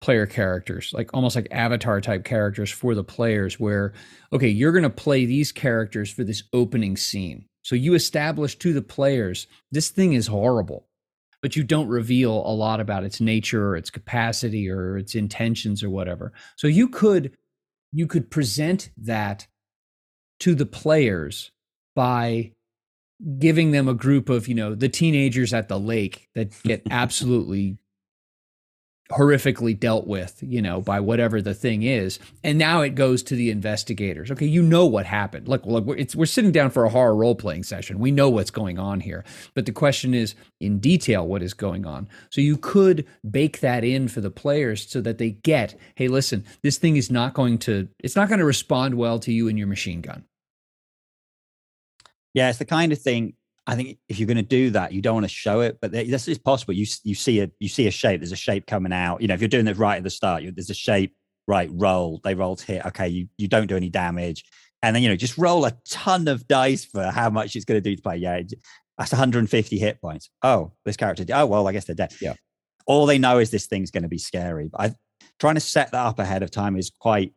player 0.00 0.26
characters, 0.26 0.92
like 0.94 1.10
almost 1.12 1.34
like 1.34 1.48
avatar 1.50 2.00
type 2.00 2.24
characters 2.24 2.70
for 2.70 2.94
the 2.94 3.04
players. 3.04 3.58
Where 3.58 3.94
okay, 4.32 4.48
you're 4.48 4.72
going 4.72 4.84
to 4.84 4.90
play 4.90 5.26
these 5.26 5.52
characters 5.52 6.10
for 6.10 6.22
this 6.22 6.44
opening 6.52 6.96
scene, 6.96 7.46
so 7.62 7.74
you 7.74 7.94
establish 7.94 8.56
to 8.56 8.72
the 8.72 8.82
players 8.82 9.46
this 9.72 9.90
thing 9.90 10.12
is 10.12 10.28
horrible. 10.28 10.86
But 11.42 11.54
you 11.54 11.62
don't 11.62 11.88
reveal 11.88 12.32
a 12.32 12.54
lot 12.54 12.80
about 12.80 13.04
its 13.04 13.20
nature 13.20 13.68
or 13.68 13.76
its 13.76 13.90
capacity 13.90 14.68
or 14.68 14.96
its 14.96 15.14
intentions 15.14 15.84
or 15.84 15.90
whatever. 15.90 16.32
So 16.56 16.66
you 16.66 16.88
could 16.88 17.36
you 17.96 18.06
could 18.06 18.30
present 18.30 18.90
that 18.98 19.46
to 20.38 20.54
the 20.54 20.66
players 20.66 21.50
by 21.94 22.52
giving 23.38 23.70
them 23.70 23.88
a 23.88 23.94
group 23.94 24.28
of 24.28 24.46
you 24.46 24.54
know 24.54 24.74
the 24.74 24.90
teenagers 24.90 25.54
at 25.54 25.68
the 25.68 25.80
lake 25.80 26.28
that 26.34 26.52
get 26.62 26.82
absolutely 26.90 27.78
horrifically 29.12 29.78
dealt 29.78 30.06
with 30.06 30.38
you 30.42 30.60
know 30.60 30.80
by 30.80 30.98
whatever 31.00 31.40
the 31.40 31.54
thing 31.54 31.82
is. 31.82 32.18
And 32.42 32.58
now 32.58 32.80
it 32.80 32.94
goes 32.94 33.22
to 33.24 33.36
the 33.36 33.50
investigators. 33.50 34.30
Okay 34.30 34.46
you 34.46 34.62
know 34.62 34.86
what 34.86 35.06
happened. 35.06 35.48
Look 35.48 35.64
look 35.66 35.84
we're, 35.84 36.04
we're 36.14 36.26
sitting 36.26 36.52
down 36.52 36.70
for 36.70 36.84
a 36.84 36.90
horror 36.90 37.14
role 37.14 37.34
playing 37.34 37.62
session. 37.62 37.98
We 37.98 38.10
know 38.10 38.28
what's 38.28 38.50
going 38.50 38.78
on 38.78 39.00
here. 39.00 39.24
But 39.54 39.66
the 39.66 39.72
question 39.72 40.14
is 40.14 40.34
in 40.60 40.78
detail 40.78 41.26
what 41.26 41.42
is 41.42 41.54
going 41.54 41.86
on? 41.86 42.08
So 42.30 42.40
you 42.40 42.56
could 42.56 43.06
bake 43.28 43.60
that 43.60 43.84
in 43.84 44.08
for 44.08 44.20
the 44.20 44.30
players 44.30 44.88
so 44.90 45.00
that 45.02 45.18
they 45.18 45.30
get 45.30 45.78
hey 45.94 46.08
listen 46.08 46.44
this 46.62 46.78
thing 46.78 46.96
is 46.96 47.10
not 47.10 47.34
going 47.34 47.58
to 47.58 47.88
it's 48.00 48.16
not 48.16 48.28
going 48.28 48.40
to 48.40 48.44
respond 48.44 48.94
well 48.94 49.18
to 49.20 49.32
you 49.32 49.48
and 49.48 49.58
your 49.58 49.68
machine 49.68 50.00
gun. 50.00 50.24
Yeah, 52.34 52.50
it's 52.50 52.58
the 52.58 52.66
kind 52.66 52.92
of 52.92 53.00
thing. 53.00 53.32
I 53.66 53.74
think 53.74 53.98
if 54.08 54.18
you're 54.18 54.26
going 54.28 54.36
to 54.36 54.42
do 54.42 54.70
that, 54.70 54.92
you 54.92 55.02
don't 55.02 55.14
want 55.14 55.24
to 55.24 55.28
show 55.28 55.60
it, 55.60 55.78
but 55.80 55.90
this 55.90 56.28
is 56.28 56.38
possible. 56.38 56.74
You 56.74 56.86
you 57.02 57.14
see 57.14 57.40
a 57.40 57.50
you 57.58 57.68
see 57.68 57.88
a 57.88 57.90
shape. 57.90 58.20
There's 58.20 58.32
a 58.32 58.36
shape 58.36 58.66
coming 58.66 58.92
out. 58.92 59.20
You 59.20 59.28
know, 59.28 59.34
if 59.34 59.40
you're 59.40 59.48
doing 59.48 59.66
it 59.66 59.76
right 59.76 59.96
at 59.96 60.04
the 60.04 60.10
start, 60.10 60.44
there's 60.54 60.70
a 60.70 60.74
shape. 60.74 61.16
Right, 61.48 61.70
roll. 61.72 62.20
They 62.24 62.34
rolled 62.34 62.60
hit. 62.60 62.84
Okay, 62.86 63.08
you 63.08 63.28
you 63.38 63.48
don't 63.48 63.66
do 63.66 63.76
any 63.76 63.88
damage, 63.88 64.44
and 64.82 64.94
then 64.94 65.02
you 65.02 65.08
know 65.08 65.16
just 65.16 65.36
roll 65.36 65.64
a 65.64 65.72
ton 65.88 66.28
of 66.28 66.46
dice 66.46 66.84
for 66.84 67.04
how 67.04 67.30
much 67.30 67.56
it's 67.56 67.64
going 67.64 67.80
to 67.82 67.88
do 67.90 67.96
to 67.96 68.02
play. 68.02 68.16
Yeah, 68.16 68.40
that's 68.98 69.12
150 69.12 69.78
hit 69.78 70.00
points. 70.00 70.30
Oh, 70.42 70.72
this 70.84 70.96
character. 70.96 71.24
Oh 71.32 71.46
well, 71.46 71.66
I 71.68 71.72
guess 71.72 71.84
they're 71.86 71.94
dead. 71.94 72.14
Yeah. 72.20 72.34
All 72.86 73.06
they 73.06 73.18
know 73.18 73.38
is 73.38 73.50
this 73.50 73.66
thing's 73.66 73.90
going 73.90 74.04
to 74.04 74.08
be 74.08 74.18
scary. 74.18 74.68
But 74.68 74.80
I 74.80 74.94
trying 75.38 75.54
to 75.56 75.60
set 75.60 75.90
that 75.90 76.06
up 76.06 76.18
ahead 76.18 76.42
of 76.42 76.50
time 76.50 76.76
is 76.76 76.90
quite 76.90 77.32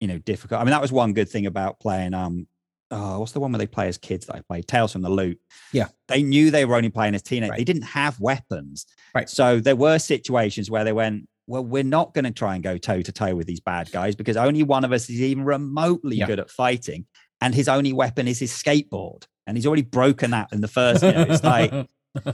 you 0.00 0.08
know 0.08 0.18
difficult. 0.18 0.60
I 0.60 0.64
mean, 0.64 0.72
that 0.72 0.82
was 0.82 0.92
one 0.92 1.12
good 1.12 1.28
thing 1.28 1.46
about 1.46 1.80
playing 1.80 2.14
um 2.14 2.46
oh, 2.90 3.20
what's 3.20 3.32
the 3.32 3.40
one 3.40 3.52
where 3.52 3.58
they 3.58 3.66
play 3.66 3.88
as 3.88 3.98
kids 3.98 4.26
that 4.26 4.36
I 4.36 4.40
played? 4.40 4.66
Tales 4.66 4.92
from 4.92 5.02
the 5.02 5.10
Loop. 5.10 5.38
Yeah. 5.72 5.88
They 6.08 6.22
knew 6.22 6.50
they 6.50 6.64
were 6.64 6.76
only 6.76 6.90
playing 6.90 7.14
as 7.14 7.22
teenagers. 7.22 7.50
Right. 7.50 7.58
They 7.58 7.64
didn't 7.64 7.82
have 7.82 8.18
weapons. 8.20 8.86
Right. 9.14 9.28
So 9.28 9.60
there 9.60 9.76
were 9.76 9.98
situations 9.98 10.70
where 10.70 10.84
they 10.84 10.92
went, 10.92 11.28
well, 11.46 11.64
we're 11.64 11.82
not 11.84 12.14
going 12.14 12.24
to 12.24 12.30
try 12.30 12.54
and 12.54 12.62
go 12.64 12.78
toe 12.78 13.02
to 13.02 13.12
toe 13.12 13.34
with 13.34 13.46
these 13.46 13.60
bad 13.60 13.90
guys 13.92 14.14
because 14.16 14.36
only 14.36 14.62
one 14.62 14.84
of 14.84 14.92
us 14.92 15.08
is 15.10 15.20
even 15.20 15.44
remotely 15.44 16.16
Yeah. 16.16 16.26
good 16.26 16.40
at 16.40 16.50
fighting. 16.50 17.06
And 17.40 17.54
his 17.54 17.68
only 17.68 17.92
weapon 17.92 18.28
is 18.28 18.38
his 18.38 18.52
skateboard. 18.52 19.24
And 19.46 19.56
he's 19.56 19.66
already 19.66 19.82
broken 19.82 20.30
that 20.32 20.52
in 20.52 20.60
the 20.60 20.68
first. 20.68 21.02
Know, 21.02 21.26
it's 21.28 21.42
like, 21.42 21.70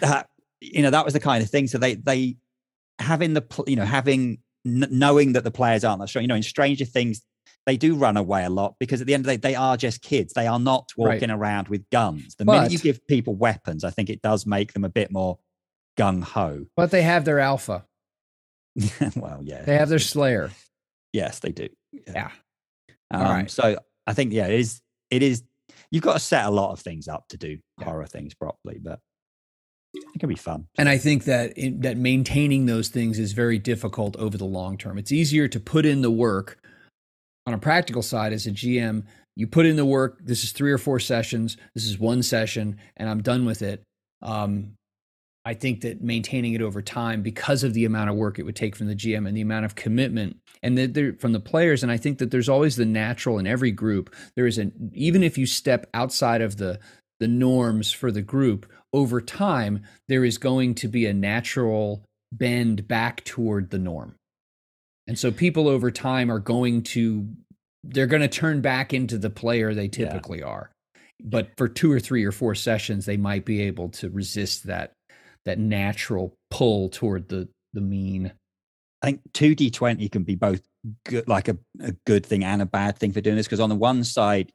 that 0.00 0.26
you 0.60 0.82
know 0.82 0.90
that 0.90 1.04
was 1.04 1.14
the 1.14 1.20
kind 1.20 1.42
of 1.44 1.50
thing 1.50 1.66
so 1.68 1.78
they 1.78 1.94
they 1.94 2.36
having 2.98 3.34
the 3.34 3.44
you 3.66 3.76
know 3.76 3.84
having 3.84 4.38
knowing 4.64 5.34
that 5.34 5.44
the 5.44 5.50
players 5.50 5.84
aren't 5.84 6.00
that 6.00 6.08
strong 6.08 6.22
you 6.22 6.28
know 6.28 6.34
in 6.34 6.42
stranger 6.42 6.84
things 6.84 7.22
they 7.66 7.76
do 7.76 7.96
run 7.96 8.16
away 8.16 8.44
a 8.44 8.50
lot 8.50 8.76
because 8.78 9.00
at 9.00 9.06
the 9.08 9.14
end 9.14 9.22
of 9.22 9.26
the 9.26 9.36
day 9.36 9.48
they 9.50 9.54
are 9.56 9.76
just 9.76 10.00
kids. 10.02 10.32
They 10.32 10.46
are 10.46 10.58
not 10.60 10.90
Right. 10.96 11.14
walking 11.14 11.30
around 11.30 11.68
with 11.68 11.88
guns. 11.90 12.36
The 12.36 12.44
minute 12.44 12.70
you 12.72 12.78
give 12.78 13.06
people 13.08 13.34
weapons 13.34 13.82
i 13.84 13.90
think 13.90 14.08
it 14.08 14.22
does 14.22 14.46
make 14.46 14.72
them 14.72 14.84
a 14.84 14.88
bit 14.88 15.10
more 15.12 15.38
gung-ho. 15.98 16.66
But 16.76 16.90
they 16.90 17.02
have 17.02 17.24
their 17.24 17.40
alpha. 17.40 17.84
Well 19.16 19.40
yeah 19.42 19.62
they 19.64 19.76
have 19.76 19.88
their 19.88 19.98
slayer. 19.98 20.50
Yes 21.12 21.38
they 21.40 21.50
do. 21.52 21.68
Yeah. 22.06 22.30
Um, 23.10 23.22
All 23.22 23.32
right. 23.32 23.50
so 23.50 23.78
i 24.06 24.12
think 24.12 24.32
yeah 24.32 24.46
it 24.46 24.60
is 24.60 24.80
it 25.10 25.22
is 25.22 25.42
you've 25.90 26.02
got 26.02 26.14
to 26.14 26.18
set 26.20 26.44
a 26.44 26.50
lot 26.50 26.72
of 26.72 26.80
things 26.80 27.08
up 27.08 27.26
to 27.28 27.36
do 27.36 27.58
Yeah. 27.78 27.84
horror 27.84 28.06
things 28.06 28.34
properly 28.34 28.78
but 28.82 29.00
it 29.94 30.18
can 30.20 30.28
be 30.28 30.34
fun. 30.34 30.66
And 30.76 30.90
I 30.90 30.98
think 30.98 31.24
that 31.24 31.56
in, 31.56 31.80
that 31.80 31.96
maintaining 31.96 32.66
those 32.66 32.88
things 32.90 33.18
is 33.18 33.32
very 33.32 33.58
difficult 33.58 34.14
over 34.16 34.36
the 34.36 34.44
long 34.44 34.76
term. 34.76 34.98
It's 34.98 35.10
easier 35.10 35.48
to 35.48 35.58
put 35.58 35.86
in 35.86 36.02
the 36.02 36.10
work 36.10 36.58
on 37.46 37.54
a 37.54 37.58
practical 37.58 38.02
side 38.02 38.32
as 38.32 38.46
a 38.46 38.50
GM. 38.50 39.04
You 39.36 39.46
put 39.46 39.66
in 39.66 39.76
the 39.76 39.84
work. 39.84 40.18
This 40.22 40.44
is 40.44 40.52
three 40.52 40.72
or 40.72 40.78
four 40.78 40.98
sessions. 40.98 41.56
This 41.74 41.84
is 41.84 41.98
one 41.98 42.22
session, 42.22 42.78
and 42.96 43.08
I'm 43.08 43.22
done 43.22 43.44
with 43.44 43.62
it. 43.62 43.82
Um, 44.22 44.74
I 45.44 45.54
think 45.54 45.82
that 45.82 46.02
maintaining 46.02 46.54
it 46.54 46.62
over 46.62 46.82
time, 46.82 47.22
because 47.22 47.62
of 47.62 47.72
the 47.72 47.84
amount 47.84 48.10
of 48.10 48.16
work 48.16 48.38
it 48.38 48.42
would 48.42 48.56
take 48.56 48.74
from 48.74 48.88
the 48.88 48.96
GM 48.96 49.28
and 49.28 49.36
the 49.36 49.42
amount 49.42 49.64
of 49.64 49.76
commitment, 49.76 50.38
and 50.62 50.76
there, 50.76 51.12
from 51.12 51.32
the 51.32 51.40
players, 51.40 51.82
and 51.84 51.92
I 51.92 51.98
think 51.98 52.18
that 52.18 52.32
there's 52.32 52.48
always 52.48 52.74
the 52.74 52.84
natural 52.84 53.38
in 53.38 53.46
every 53.46 53.70
group. 53.70 54.12
There 54.34 54.46
is 54.46 54.58
an 54.58 54.90
even 54.92 55.22
if 55.22 55.38
you 55.38 55.46
step 55.46 55.88
outside 55.94 56.40
of 56.40 56.56
the 56.56 56.80
the 57.20 57.28
norms 57.28 57.92
for 57.92 58.10
the 58.10 58.22
group 58.22 58.66
over 58.92 59.20
time, 59.20 59.84
there 60.08 60.24
is 60.24 60.36
going 60.36 60.74
to 60.76 60.88
be 60.88 61.06
a 61.06 61.14
natural 61.14 62.04
bend 62.32 62.88
back 62.88 63.24
toward 63.24 63.70
the 63.70 63.78
norm. 63.78 64.16
And 65.06 65.18
so 65.18 65.30
people 65.30 65.68
over 65.68 65.90
time 65.90 66.30
are 66.30 66.38
going 66.38 66.82
to 66.82 67.28
they're 67.84 68.06
going 68.08 68.22
to 68.22 68.28
turn 68.28 68.60
back 68.60 68.92
into 68.92 69.16
the 69.16 69.30
player 69.30 69.72
they 69.72 69.86
typically 69.86 70.42
are. 70.42 70.70
But 71.22 71.50
for 71.56 71.68
two 71.68 71.92
or 71.92 72.00
three 72.00 72.24
or 72.24 72.32
four 72.32 72.54
sessions 72.54 73.06
they 73.06 73.16
might 73.16 73.44
be 73.44 73.62
able 73.62 73.88
to 73.90 74.10
resist 74.10 74.64
that 74.66 74.92
that 75.44 75.58
natural 75.58 76.34
pull 76.50 76.88
toward 76.88 77.28
the 77.28 77.48
the 77.72 77.80
mean. 77.80 78.32
I 79.02 79.06
think 79.06 79.20
2D20 79.34 80.10
can 80.10 80.24
be 80.24 80.34
both 80.34 80.62
good, 81.04 81.28
like 81.28 81.48
a, 81.48 81.56
a 81.80 81.92
good 82.06 82.24
thing 82.24 82.42
and 82.42 82.62
a 82.62 82.66
bad 82.66 82.98
thing 82.98 83.12
for 83.12 83.20
doing 83.20 83.36
this. 83.36 83.46
Because 83.46 83.60
on 83.60 83.68
the 83.68 83.76
one 83.76 84.02
side, 84.02 84.50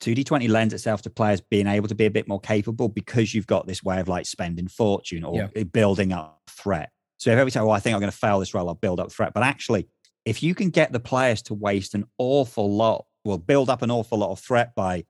2d20 0.00 0.48
lends 0.48 0.74
itself 0.74 1.02
to 1.02 1.10
players 1.10 1.40
being 1.40 1.66
able 1.66 1.88
to 1.88 1.94
be 1.94 2.06
a 2.06 2.10
bit 2.10 2.26
more 2.26 2.40
capable 2.40 2.88
because 2.88 3.34
you've 3.34 3.46
got 3.46 3.66
this 3.66 3.82
way 3.82 4.00
of 4.00 4.08
like 4.08 4.26
spending 4.26 4.68
fortune 4.68 5.24
or 5.24 5.50
Yeah. 5.54 5.64
building 5.64 6.12
up 6.12 6.40
threat. 6.48 6.90
So 7.18 7.30
if 7.30 7.38
every 7.38 7.50
time, 7.50 7.64
oh, 7.64 7.70
I 7.70 7.80
think 7.80 7.94
I'm 7.94 8.00
going 8.00 8.10
to 8.12 8.16
fail 8.16 8.38
this 8.40 8.52
role, 8.54 8.68
I'll 8.68 8.74
build 8.74 9.00
up 9.00 9.10
threat. 9.10 9.32
But 9.34 9.42
actually, 9.42 9.88
if 10.24 10.42
you 10.42 10.54
can 10.54 10.70
get 10.70 10.92
the 10.92 11.00
players 11.00 11.42
to 11.42 11.54
waste 11.54 11.94
an 11.94 12.04
awful 12.18 12.74
lot, 12.76 13.06
well, 13.24 13.38
build 13.38 13.70
up 13.70 13.82
an 13.82 13.90
awful 13.90 14.18
lot 14.18 14.30
of 14.30 14.38
threat 14.40 14.74
by 14.74 15.04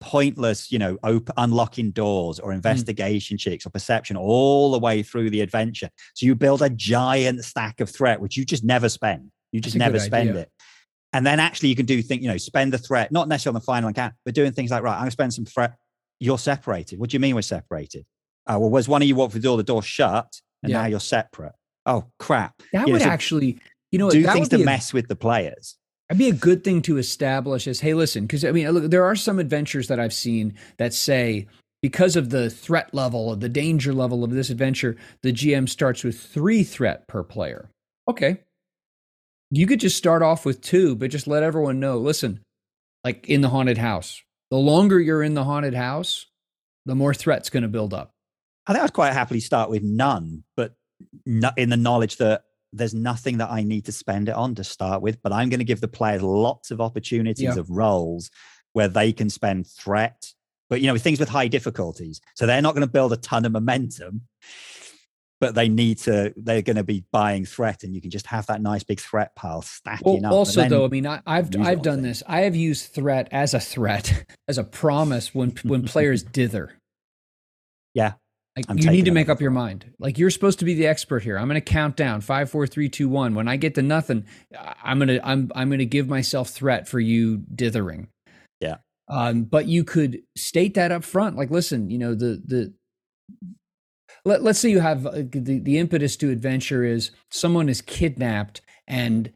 pointless, 0.00 0.70
you 0.70 0.78
know, 0.78 0.98
op- 1.02 1.30
unlocking 1.36 1.90
doors 1.90 2.38
Hmm. 2.38 2.44
or 2.46 2.52
investigation 2.52 3.38
checks 3.38 3.66
or 3.66 3.70
perception 3.70 4.16
all 4.16 4.72
the 4.72 4.78
way 4.78 5.02
through 5.02 5.30
the 5.30 5.40
adventure. 5.40 5.88
So 6.14 6.26
you 6.26 6.34
build 6.34 6.62
a 6.62 6.70
giant 6.70 7.44
stack 7.44 7.80
of 7.80 7.88
threat, 7.90 8.20
which 8.20 8.36
you 8.36 8.44
just 8.44 8.64
never 8.64 8.88
spend. 8.88 9.30
You 9.52 9.60
just 9.60 9.76
never 9.76 9.98
spend 10.00 10.30
idea. 10.30 10.42
it. 10.42 10.52
And 11.12 11.24
then 11.24 11.38
actually 11.38 11.68
you 11.68 11.76
can 11.76 11.86
do 11.86 12.02
things, 12.02 12.22
you 12.22 12.28
know, 12.28 12.36
spend 12.36 12.72
the 12.72 12.78
threat, 12.78 13.12
not 13.12 13.28
necessarily 13.28 13.56
on 13.56 13.60
the 13.60 13.64
final 13.64 13.88
encounter, 13.88 14.16
but 14.24 14.34
doing 14.34 14.50
things 14.52 14.70
like, 14.72 14.82
right, 14.82 14.94
I'm 14.94 15.00
going 15.00 15.06
to 15.08 15.12
spend 15.12 15.32
some 15.32 15.44
threat. 15.44 15.76
You're 16.18 16.38
separated. 16.38 16.98
What 16.98 17.10
do 17.10 17.14
you 17.14 17.20
mean 17.20 17.34
we're 17.36 17.42
separated? 17.42 18.04
Oh, 18.46 18.58
well, 18.58 18.70
was 18.70 18.88
one 18.88 19.00
of 19.00 19.06
you 19.08 19.14
walked 19.14 19.32
through 19.32 19.40
the 19.42 19.46
door, 19.48 19.56
the 19.56 19.62
door 19.62 19.82
shut, 19.82 20.40
and 20.64 20.70
Yeah. 20.72 20.82
now 20.82 20.86
you're 20.88 21.00
separate. 21.00 21.52
Oh, 21.86 22.06
crap. 22.18 22.54
That 22.72 22.80
You 22.80 22.86
know, 22.86 22.92
would 22.94 23.02
so 23.02 23.08
actually, 23.08 23.58
you 23.92 23.98
know, 23.98 24.10
do 24.10 24.22
that 24.22 24.32
things 24.32 24.46
would 24.46 24.50
be 24.50 24.56
to 24.58 24.62
a 24.62 24.66
mess 24.66 24.92
with 24.92 25.06
the 25.08 25.16
players. 25.16 25.76
That'd 26.08 26.18
be 26.18 26.28
a 26.28 26.32
good 26.32 26.64
thing 26.64 26.82
to 26.82 26.98
establish 26.98 27.66
as, 27.68 27.80
hey, 27.80 27.94
listen, 27.94 28.24
because 28.26 28.44
I 28.44 28.52
mean, 28.52 28.68
look, 28.70 28.90
there 28.90 29.04
are 29.04 29.14
some 29.16 29.38
adventures 29.38 29.88
that 29.88 30.00
I've 30.00 30.12
seen 30.12 30.54
that 30.78 30.92
say 30.92 31.46
because 31.82 32.16
of 32.16 32.30
the 32.30 32.48
threat 32.50 32.92
level 32.94 33.30
of 33.32 33.40
the 33.40 33.48
danger 33.48 33.92
level 33.92 34.24
of 34.24 34.30
this 34.30 34.48
adventure, 34.50 34.96
the 35.22 35.32
GM 35.32 35.68
starts 35.68 36.02
with 36.02 36.18
three 36.18 36.64
threat 36.64 37.06
per 37.08 37.22
player. 37.22 37.70
Okay. 38.08 38.40
You 39.50 39.66
could 39.66 39.80
just 39.80 39.96
start 39.96 40.22
off 40.22 40.44
with 40.44 40.60
two, 40.62 40.96
but 40.96 41.10
just 41.10 41.26
let 41.26 41.42
everyone 41.42 41.80
know, 41.80 41.98
listen, 41.98 42.40
like 43.04 43.28
in 43.28 43.42
the 43.42 43.50
haunted 43.50 43.78
house, 43.78 44.22
the 44.50 44.56
longer 44.56 44.98
you're 44.98 45.22
in 45.22 45.34
the 45.34 45.44
haunted 45.44 45.74
house, 45.74 46.26
the 46.86 46.94
more 46.94 47.14
threat's 47.14 47.50
going 47.50 47.62
to 47.62 47.68
build 47.68 47.92
up. 47.94 48.10
I 48.66 48.72
think 48.72 48.84
I'd 48.84 48.92
quite 48.92 49.12
happily 49.12 49.40
start 49.40 49.70
with 49.70 49.82
none, 49.82 50.44
but 50.56 50.74
no, 51.26 51.50
in 51.56 51.68
the 51.70 51.76
knowledge 51.76 52.16
that 52.16 52.44
there's 52.72 52.94
nothing 52.94 53.38
that 53.38 53.50
I 53.50 53.62
need 53.62 53.84
to 53.86 53.92
spend 53.92 54.28
it 54.28 54.34
on 54.34 54.54
to 54.56 54.64
start 54.64 55.02
with. 55.02 55.22
But 55.22 55.32
I'm 55.32 55.48
going 55.48 55.58
to 55.60 55.64
give 55.64 55.80
the 55.80 55.88
players 55.88 56.22
lots 56.22 56.70
of 56.70 56.80
opportunities 56.80 57.56
of 57.56 57.68
roles 57.70 58.30
where 58.72 58.88
they 58.88 59.12
can 59.12 59.30
spend 59.30 59.66
threat, 59.66 60.32
but 60.68 60.80
you 60.80 60.88
know, 60.88 60.96
things 60.98 61.20
with 61.20 61.28
high 61.28 61.46
difficulties. 61.48 62.20
So 62.34 62.46
they're 62.46 62.62
not 62.62 62.74
going 62.74 62.86
to 62.86 62.90
build 62.92 63.12
a 63.12 63.16
ton 63.18 63.44
of 63.44 63.52
momentum, 63.52 64.22
but 65.40 65.54
they 65.54 65.68
need 65.68 65.98
to. 65.98 66.32
They're 66.36 66.62
going 66.62 66.76
to 66.76 66.82
be 66.84 67.04
buying 67.12 67.44
threat, 67.44 67.84
and 67.84 67.94
you 67.94 68.00
can 68.00 68.10
just 68.10 68.26
have 68.26 68.46
that 68.46 68.62
nice 68.62 68.82
big 68.82 68.98
threat 68.98 69.36
pile 69.36 69.62
stacking 69.62 70.22
Well, 70.22 70.26
up. 70.26 70.32
also 70.32 70.62
then- 70.62 70.70
though, 70.70 70.84
I 70.84 70.88
mean, 70.88 71.06
I, 71.06 71.20
I've 71.26 71.54
I've 71.60 71.82
done 71.82 72.02
things. 72.02 72.20
this. 72.20 72.22
I 72.26 72.40
have 72.40 72.56
used 72.56 72.92
threat 72.94 73.28
as 73.30 73.52
a 73.54 73.60
threat, 73.60 74.24
as 74.48 74.58
a 74.58 74.64
promise 74.64 75.34
when 75.34 75.50
when 75.64 75.84
players 75.84 76.22
dither. 76.38 76.72
Yeah, 77.92 78.14
Like 78.56 78.66
I'm 78.68 78.78
you 78.78 78.90
need 78.90 79.06
to 79.06 79.10
make 79.10 79.28
up 79.28 79.40
your 79.40 79.50
mind. 79.50 79.92
Like 79.98 80.16
you're 80.16 80.30
supposed 80.30 80.60
to 80.60 80.64
be 80.64 80.74
the 80.74 80.86
expert 80.86 81.24
here. 81.24 81.36
I'm 81.36 81.48
going 81.48 81.60
to 81.60 81.60
count 81.60 81.96
down 81.96 82.20
five, 82.20 82.50
four, 82.50 82.66
three, 82.66 82.88
two, 82.88 83.08
one. 83.08 83.34
When 83.34 83.48
I 83.48 83.56
get 83.56 83.74
to 83.74 83.82
nothing, 83.82 84.26
I'm 84.82 85.00
gonna 85.00 85.18
I'm 85.24 85.50
I'm 85.56 85.70
gonna 85.70 85.84
give 85.84 86.08
myself 86.08 86.50
threat 86.50 86.88
for 86.88 87.00
you 87.00 87.38
dithering. 87.52 88.08
Yeah. 88.60 88.76
Um, 89.08 89.42
but 89.42 89.66
you 89.66 89.82
could 89.82 90.20
state 90.36 90.74
that 90.74 90.92
up 90.92 91.02
front. 91.02 91.36
Like, 91.36 91.50
listen, 91.50 91.90
you 91.90 91.98
know 91.98 92.14
the 92.14 92.40
the. 92.44 92.74
Let, 94.26 94.42
let's 94.42 94.58
say 94.58 94.70
you 94.70 94.80
have 94.80 95.04
uh, 95.04 95.22
the, 95.30 95.58
the 95.58 95.78
impetus 95.78 96.16
to 96.18 96.30
adventure 96.30 96.84
is 96.84 97.10
someone 97.30 97.68
is 97.68 97.82
kidnapped 97.82 98.62
and 98.86 99.32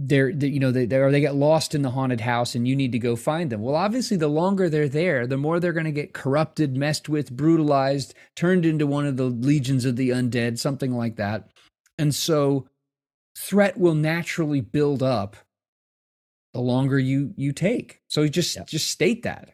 they're, 0.00 0.32
they, 0.32 0.46
you 0.46 0.60
know 0.60 0.70
they, 0.70 0.86
they 0.86 0.96
or 0.96 1.10
they 1.10 1.20
get 1.20 1.34
lost 1.34 1.74
in 1.74 1.82
the 1.82 1.90
haunted 1.90 2.20
house 2.20 2.54
and 2.54 2.68
you 2.68 2.76
need 2.76 2.92
to 2.92 2.98
go 3.00 3.16
find 3.16 3.50
them. 3.50 3.62
Well 3.62 3.74
obviously 3.74 4.16
the 4.16 4.28
longer 4.28 4.68
they're 4.68 4.88
there 4.88 5.26
the 5.26 5.36
more 5.36 5.58
they're 5.58 5.72
going 5.72 5.86
to 5.86 5.92
get 5.92 6.14
corrupted 6.14 6.76
messed 6.76 7.08
with 7.08 7.32
brutalized 7.36 8.14
turned 8.36 8.64
into 8.64 8.86
one 8.86 9.06
of 9.06 9.16
the 9.16 9.24
legions 9.24 9.84
of 9.84 9.96
the 9.96 10.10
undead 10.10 10.58
something 10.58 10.92
like 10.96 11.16
that. 11.16 11.50
And 11.98 12.14
so 12.14 12.68
threat 13.36 13.76
will 13.76 13.94
naturally 13.94 14.60
build 14.60 15.02
up 15.02 15.36
the 16.54 16.60
longer 16.60 16.98
you 16.98 17.34
you 17.36 17.52
take. 17.52 18.00
So 18.08 18.22
you 18.22 18.28
just 18.28 18.56
Yep. 18.56 18.68
just 18.68 18.90
state 18.90 19.24
that 19.24 19.50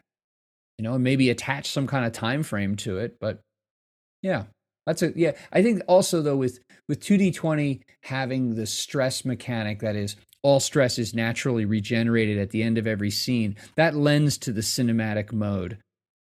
you 0.78 0.82
know 0.82 0.94
and 0.94 1.04
maybe 1.04 1.30
attach 1.30 1.70
some 1.70 1.86
kind 1.86 2.04
of 2.04 2.12
time 2.12 2.42
frame 2.42 2.76
to 2.76 2.98
it 2.98 3.16
but 3.20 3.40
yeah 4.22 4.44
that's 4.86 5.02
a 5.02 5.12
yeah. 5.16 5.32
I 5.52 5.62
think 5.62 5.82
also 5.88 6.22
though 6.22 6.36
with 6.36 6.60
with 6.88 7.00
2d20 7.00 7.80
having 8.02 8.54
the 8.54 8.66
stress 8.66 9.24
mechanic 9.24 9.80
that 9.80 9.96
is 9.96 10.16
all 10.44 10.60
stress 10.60 10.98
is 10.98 11.14
naturally 11.14 11.64
regenerated 11.64 12.38
at 12.38 12.50
the 12.50 12.62
end 12.62 12.78
of 12.78 12.86
every 12.86 13.10
scene 13.10 13.56
that 13.74 13.96
lends 13.96 14.38
to 14.38 14.52
the 14.52 14.60
cinematic 14.60 15.32
mode 15.32 15.78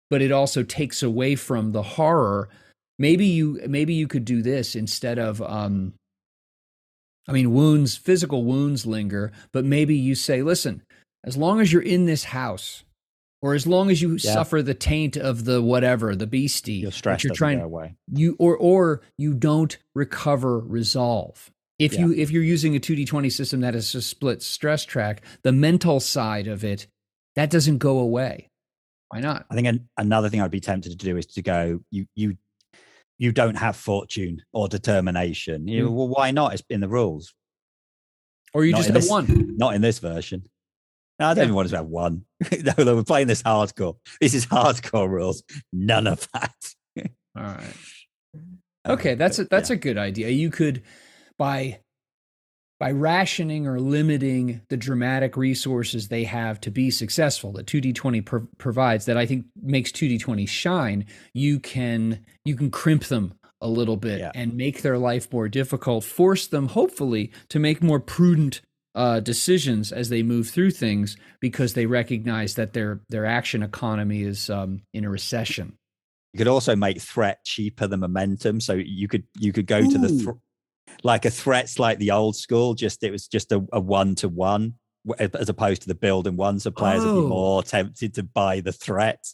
but 0.09 0.21
it 0.21 0.32
also 0.32 0.63
takes 0.63 1.03
away 1.03 1.36
from 1.36 1.71
the 1.74 1.84
horror 1.84 2.49
maybe 2.97 3.26
you 3.26 3.59
maybe 3.67 3.93
you 3.93 4.07
could 4.07 4.26
do 4.26 4.41
this 4.41 4.76
instead 4.76 5.19
of 5.19 5.41
um 5.41 5.93
i 7.28 7.32
mean 7.32 7.53
wounds 7.53 7.97
physical 7.97 8.43
wounds 8.43 8.86
linger 8.86 9.32
but 9.51 9.65
maybe 9.65 9.95
you 9.95 10.15
say 10.15 10.41
listen 10.41 10.82
as 11.24 11.38
long 11.38 11.59
as 11.61 11.71
you're 11.71 11.82
in 11.82 12.05
this 12.05 12.24
house 12.26 12.84
or 13.41 13.53
as 13.53 13.67
long 13.67 13.89
as 13.91 14.01
you 14.01 14.11
Yeah. 14.13 14.34
suffer 14.36 14.61
the 14.61 14.74
taint 14.74 15.17
of 15.17 15.43
the 15.45 15.61
whatever 15.61 16.15
the 16.15 16.28
beastie 16.28 16.74
your 16.76 16.91
that 16.91 17.24
you're 17.26 17.34
trying 17.34 17.59
away. 17.61 17.95
you 18.13 18.36
or 18.39 18.55
or 18.57 19.01
you 19.17 19.34
don't 19.34 19.78
recover 19.95 20.59
resolve 20.59 21.49
if 21.86 21.97
you 21.97 22.13
if 22.13 22.31
you're 22.31 22.43
using 22.43 22.75
a 22.75 22.79
2d20 22.79 23.31
system 23.31 23.61
that 23.61 23.75
is 23.75 23.93
a 23.95 24.01
split 24.01 24.41
stress 24.41 24.84
track 24.86 25.21
the 25.43 25.51
mental 25.51 25.99
side 25.99 26.47
of 26.47 26.63
it 26.63 26.88
that 27.36 27.49
doesn't 27.49 27.77
go 27.79 27.99
away 27.99 28.49
why 29.09 29.19
not 29.19 29.45
I 29.51 29.55
think 29.55 29.67
an, 29.67 29.88
another 29.97 30.29
thing 30.29 30.41
I'd 30.41 30.51
be 30.51 30.59
tempted 30.59 30.89
to 30.91 30.95
do 30.97 31.17
is 31.17 31.25
to 31.27 31.41
go, 31.41 31.81
you 31.91 32.05
you 32.15 32.38
you 33.19 33.31
don't 33.31 33.55
have 33.55 33.75
fortune 33.75 34.41
or 34.53 34.67
determination. 34.67 35.67
You 35.67 35.88
Mm. 35.88 35.93
well, 35.93 36.07
why 36.07 36.31
not? 36.31 36.53
It's 36.53 36.63
in 36.69 36.79
the 36.81 36.88
rules. 36.89 37.34
or 38.55 38.65
you 38.65 38.71
Not 38.71 38.77
just 38.79 38.88
have 38.89 38.95
this- 38.95 39.09
one 39.09 39.55
Not 39.57 39.75
in 39.75 39.81
this 39.81 39.99
version. 39.99 40.43
No, 41.19 41.27
I 41.27 41.34
don't 41.36 41.38
Yeah. 41.38 41.43
even 41.43 41.55
want 41.55 41.69
to 41.69 41.75
have 41.77 41.86
one. 41.86 42.25
no, 42.51 42.73
no, 42.84 42.95
we're 42.95 43.03
playing 43.03 43.27
this 43.27 43.43
hardcore. 43.43 43.97
This 44.19 44.34
is 44.34 44.47
hardcore 44.47 45.07
rules. 45.09 45.43
None 45.71 46.07
of 46.07 46.27
that. 46.34 46.55
all 47.38 47.43
right 47.43 47.75
Uh, 48.86 48.93
okay 48.93 49.13
that's 49.15 49.38
a 49.39 49.45
that's 49.45 49.69
yeah. 49.69 49.75
a 49.75 49.79
good 49.79 49.97
idea 49.97 50.29
you 50.29 50.49
could 50.49 50.81
by 51.38 51.79
by 52.79 52.91
rationing 52.91 53.65
or 53.65 53.79
limiting 53.79 54.61
the 54.69 54.75
dramatic 54.77 55.38
resources 55.38 56.07
they 56.09 56.23
have 56.25 56.59
to 56.61 56.69
be 56.71 56.91
successful 56.91 57.51
that 57.53 57.65
2d20 57.65 58.25
pro- 58.25 58.47
provides 58.57 59.05
that 59.05 59.17
i 59.17 59.25
think 59.25 59.45
makes 59.61 59.91
2d20 59.91 60.47
shine 60.49 61.05
you 61.34 61.59
can 61.59 62.19
you 62.43 62.55
can 62.55 62.69
crimp 62.71 63.05
them 63.05 63.34
a 63.61 63.67
little 63.67 63.95
bit 63.95 64.19
Yeah. 64.19 64.31
and 64.36 64.55
make 64.57 64.81
their 64.81 64.97
life 64.97 65.31
more 65.31 65.47
difficult 65.47 66.03
force 66.03 66.47
them 66.47 66.67
hopefully 66.69 67.31
to 67.49 67.59
make 67.59 67.81
more 67.81 67.99
prudent 67.99 68.61
uh, 68.95 69.19
decisions 69.21 69.91
as 69.91 70.09
they 70.09 70.21
move 70.21 70.49
through 70.49 70.69
things 70.69 71.15
because 71.39 71.73
they 71.73 71.86
recognize 71.88 72.53
that 72.55 72.73
their 72.73 72.99
their 73.09 73.25
action 73.25 73.63
economy 73.63 74.21
is 74.23 74.49
um, 74.51 74.81
in 74.93 75.03
a 75.05 75.09
recession 75.09 75.73
You 76.34 76.38
could 76.39 76.47
also 76.47 76.75
make 76.75 76.99
threat 77.01 77.43
cheaper 77.45 77.88
than 77.88 78.01
momentum. 78.01 78.59
So 78.59 78.73
you 78.73 79.07
could 79.07 79.23
you 79.39 79.51
could 79.53 79.65
go 79.67 79.81
to 79.81 79.97
the 79.97 80.11
Ooh. 80.11 80.41
Like 81.03 81.25
a 81.25 81.29
threat's 81.31 81.79
like 81.79 81.97
the 81.99 82.11
old 82.11 82.36
school. 82.36 82.73
Just 82.73 83.03
it 83.03 83.11
was 83.11 83.27
just 83.27 83.51
a, 83.51 83.63
a 83.73 83.79
one 83.79 84.15
to 84.15 84.29
one 84.29 84.75
as 85.19 85.49
opposed 85.49 85.81
to 85.81 85.88
the 85.88 85.95
build 85.95 86.27
and 86.27 86.38
one. 86.38 86.59
So 86.59 86.71
players 86.71 87.03
would 87.03 87.09
Oh. 87.11 87.21
be 87.23 87.27
more 87.27 87.63
tempted 87.63 88.13
to 88.15 88.23
buy 88.23 88.61
the 88.61 88.71
threat 88.71 89.25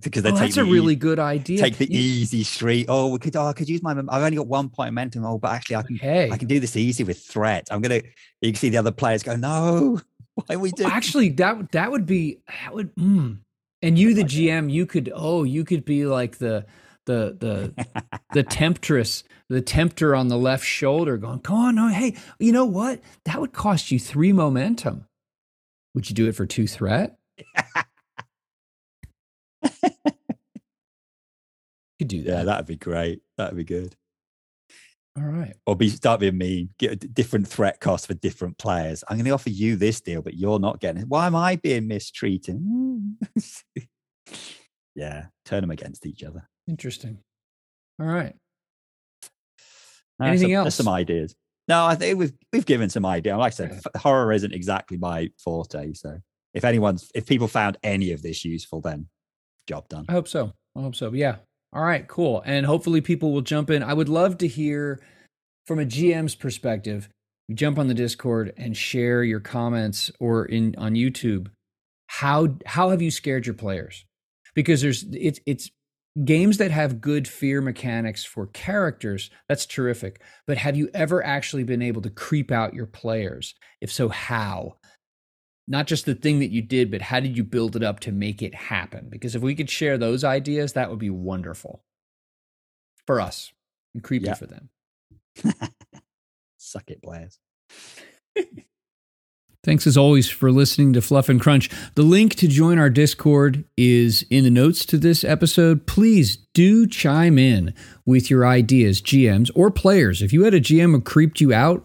because 0.00 0.22
they 0.22 0.30
oh, 0.30 0.34
take 0.34 0.54
that's 0.54 0.56
a 0.58 0.64
ea- 0.64 0.70
really 0.70 0.94
good 0.94 1.18
idea 1.18 1.60
take 1.60 1.76
the 1.78 1.90
You- 1.90 1.98
easy 1.98 2.44
street. 2.44 2.86
Oh, 2.88 3.08
we 3.08 3.18
could. 3.18 3.34
Oh, 3.34 3.46
I 3.46 3.52
could 3.52 3.68
use 3.68 3.82
my. 3.82 3.90
I've 3.92 4.22
only 4.22 4.36
got 4.36 4.46
one 4.46 4.68
point 4.68 4.88
of 4.88 4.94
momentum. 4.94 5.24
Oh, 5.24 5.38
but 5.38 5.50
actually, 5.52 5.76
I 5.76 5.82
can. 5.82 5.96
hey 5.96 6.30
I 6.30 6.36
can 6.36 6.46
do 6.46 6.60
this 6.60 6.76
easy 6.76 7.02
with 7.04 7.18
threat. 7.20 7.66
I'm 7.70 7.80
gonna. 7.80 8.02
You 8.40 8.52
can 8.52 8.54
see 8.54 8.68
the 8.68 8.76
other 8.78 8.92
players 8.92 9.22
go. 9.24 9.34
No, 9.34 10.00
why 10.34 10.54
are 10.54 10.58
we 10.58 10.70
doing? 10.70 10.90
Actually, 10.90 11.30
that 11.30 11.72
that 11.72 11.90
would 11.90 12.06
be 12.06 12.38
that 12.62 12.72
would. 12.74 12.94
Mm. 12.94 13.38
And 13.82 13.96
you, 13.98 14.12
the 14.14 14.24
GM, 14.24 14.70
you 14.72 14.86
could 14.86 15.10
oh, 15.14 15.42
you 15.44 15.64
could 15.64 15.84
be 15.84 16.04
like 16.06 16.38
the 16.38 16.66
the 17.06 17.36
the 17.40 17.86
the 18.32 18.42
temptress, 18.44 19.24
the 19.48 19.60
tempter 19.60 20.14
on 20.14 20.28
the 20.28 20.38
left 20.38 20.64
shoulder, 20.64 21.16
going, 21.16 21.40
"Come 21.40 21.56
on, 21.56 21.74
no, 21.76 21.88
hey, 21.88 22.16
you 22.38 22.52
know 22.52 22.66
what? 22.66 23.00
That 23.24 23.40
would 23.40 23.52
cost 23.52 23.90
you 23.90 23.98
three 23.98 24.32
momentum. 24.32 25.06
Would 25.94 26.08
you 26.08 26.14
do 26.14 26.28
it 26.28 26.34
for 26.34 26.46
two 26.46 26.66
threat? 26.66 27.18
You 27.38 27.44
could 31.98 32.08
do 32.08 32.18
yeah, 32.18 32.36
that. 32.36 32.46
that'd 32.46 32.66
be 32.66 32.76
great. 32.76 33.22
That'd 33.36 33.56
be 33.56 33.64
good. 33.64 33.96
All 35.16 35.24
right. 35.24 35.56
Or 35.66 35.74
be 35.74 35.88
start 35.88 36.20
being 36.20 36.38
mean. 36.38 36.70
Get 36.78 36.92
a 36.92 36.96
different 36.96 37.48
threat 37.48 37.80
cost 37.80 38.06
for 38.06 38.14
different 38.14 38.58
players. 38.58 39.02
I'm 39.08 39.16
going 39.16 39.24
to 39.24 39.32
offer 39.32 39.50
you 39.50 39.74
this 39.74 40.00
deal, 40.00 40.22
but 40.22 40.34
you're 40.34 40.60
not 40.60 40.80
getting 40.80 41.02
it. 41.02 41.08
Why 41.08 41.26
am 41.26 41.34
I 41.34 41.56
being 41.56 41.88
mistreated? 41.88 42.60
yeah, 44.94 45.26
turn 45.44 45.62
them 45.62 45.72
against 45.72 46.06
each 46.06 46.22
other. 46.22 46.48
Interesting. 46.68 47.18
All 48.00 48.06
right. 48.06 48.36
Anything 50.22 50.48
some, 50.48 50.66
else? 50.66 50.74
Some 50.74 50.88
ideas. 50.88 51.34
No, 51.68 51.84
I 51.84 51.94
think 51.94 52.18
we've 52.18 52.32
we've 52.52 52.66
given 52.66 52.90
some 52.90 53.04
idea. 53.06 53.36
Like 53.36 53.52
I 53.52 53.54
said, 53.54 53.70
Yeah. 53.72 54.00
horror 54.00 54.32
isn't 54.32 54.52
exactly 54.52 54.96
my 54.96 55.30
forte, 55.38 55.92
so 55.92 56.18
if 56.54 56.64
anyone's 56.64 57.10
if 57.14 57.26
people 57.26 57.48
found 57.48 57.76
any 57.82 58.12
of 58.12 58.22
this 58.22 58.44
useful, 58.44 58.80
then 58.80 59.08
job 59.68 59.88
done. 59.88 60.06
I 60.08 60.12
hope 60.12 60.28
so. 60.28 60.52
I 60.76 60.80
hope 60.80 60.94
so. 60.94 61.12
Yeah. 61.12 61.36
All 61.72 61.82
right, 61.84 62.06
cool. 62.08 62.42
And 62.46 62.64
hopefully 62.64 63.00
people 63.02 63.32
will 63.32 63.42
jump 63.42 63.68
in. 63.68 63.82
I 63.82 63.92
would 63.92 64.08
love 64.08 64.38
to 64.38 64.48
hear 64.48 65.00
from 65.66 65.78
a 65.78 65.84
GM's 65.84 66.34
perspective. 66.34 67.10
You 67.48 67.54
jump 67.54 67.78
on 67.78 67.88
the 67.88 67.94
Discord 67.94 68.54
and 68.56 68.74
share 68.76 69.22
your 69.22 69.40
comments 69.40 70.10
or 70.18 70.46
in 70.46 70.74
on 70.78 70.94
YouTube. 70.94 71.48
How 72.06 72.56
how 72.64 72.88
have 72.90 73.02
you 73.02 73.10
scared 73.10 73.46
your 73.46 73.54
players? 73.54 74.04
Because 74.54 74.80
there's 74.80 75.04
it's 75.12 75.40
it's 75.44 75.70
games 76.24 76.58
that 76.58 76.70
have 76.70 77.00
good 77.00 77.28
fear 77.28 77.60
mechanics 77.60 78.24
for 78.24 78.46
characters, 78.48 79.30
that's 79.48 79.66
terrific. 79.66 80.20
But 80.46 80.58
have 80.58 80.76
you 80.76 80.88
ever 80.94 81.24
actually 81.24 81.64
been 81.64 81.82
able 81.82 82.02
to 82.02 82.10
creep 82.10 82.50
out 82.50 82.74
your 82.74 82.86
players? 82.86 83.54
If 83.80 83.92
so, 83.92 84.08
how? 84.08 84.76
Not 85.66 85.86
just 85.86 86.06
the 86.06 86.14
thing 86.14 86.38
that 86.40 86.50
you 86.50 86.62
did, 86.62 86.90
but 86.90 87.02
how 87.02 87.20
did 87.20 87.36
you 87.36 87.44
build 87.44 87.76
it 87.76 87.82
up 87.82 88.00
to 88.00 88.12
make 88.12 88.42
it 88.42 88.54
happen? 88.54 89.08
Because 89.10 89.34
if 89.34 89.42
we 89.42 89.54
could 89.54 89.68
share 89.70 89.98
those 89.98 90.24
ideas, 90.24 90.72
that 90.72 90.88
would 90.90 90.98
be 90.98 91.10
wonderful 91.10 91.82
for 93.06 93.20
us 93.20 93.52
and 93.94 94.02
creepy 94.02 94.26
Yeah. 94.26 94.34
for 94.34 94.46
them. 94.46 94.70
Suck 96.58 96.90
it, 96.90 97.02
players. 97.02 97.38
Thanks 99.68 99.86
as 99.86 99.98
always 99.98 100.30
for 100.30 100.50
listening 100.50 100.94
to 100.94 101.02
Fluff 101.02 101.28
and 101.28 101.38
Crunch. 101.38 101.68
The 101.94 102.02
link 102.02 102.34
to 102.36 102.48
join 102.48 102.78
our 102.78 102.88
Discord 102.88 103.66
is 103.76 104.24
in 104.30 104.44
the 104.44 104.50
notes 104.50 104.86
to 104.86 104.96
this 104.96 105.24
episode. 105.24 105.86
Please 105.86 106.38
do 106.54 106.86
chime 106.86 107.38
in 107.38 107.74
with 108.06 108.30
your 108.30 108.46
ideas, 108.46 109.02
GMs 109.02 109.50
or 109.54 109.70
players. 109.70 110.22
If 110.22 110.32
you 110.32 110.44
had 110.44 110.54
a 110.54 110.60
GM 110.60 110.92
who 110.92 111.02
creeped 111.02 111.42
you 111.42 111.52
out, 111.52 111.84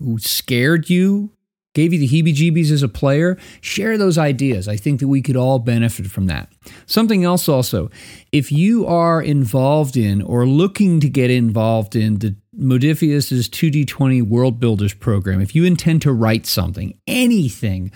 who 0.00 0.18
scared 0.18 0.88
you, 0.88 1.30
gave 1.74 1.92
you 1.92 1.98
the 1.98 2.08
heebie 2.08 2.34
jeebies 2.34 2.70
as 2.70 2.82
a 2.82 2.88
player, 2.88 3.36
share 3.60 3.98
those 3.98 4.16
ideas. 4.16 4.66
I 4.66 4.76
think 4.76 5.00
that 5.00 5.08
we 5.08 5.20
could 5.20 5.36
all 5.36 5.58
benefit 5.58 6.06
from 6.06 6.28
that. 6.28 6.50
Something 6.86 7.24
else 7.24 7.46
also, 7.46 7.90
if 8.32 8.50
you 8.50 8.86
are 8.86 9.20
involved 9.20 9.98
in 9.98 10.22
or 10.22 10.46
looking 10.46 10.98
to 11.00 11.10
get 11.10 11.30
involved 11.30 11.94
in 11.94 12.20
the 12.20 12.36
Modiphius's 12.58 13.48
2D20 13.48 14.22
World 14.22 14.58
Builders 14.58 14.94
program, 14.94 15.40
if 15.40 15.54
you 15.54 15.64
intend 15.64 16.02
to 16.02 16.12
write 16.12 16.46
something, 16.46 16.98
anything, 17.06 17.92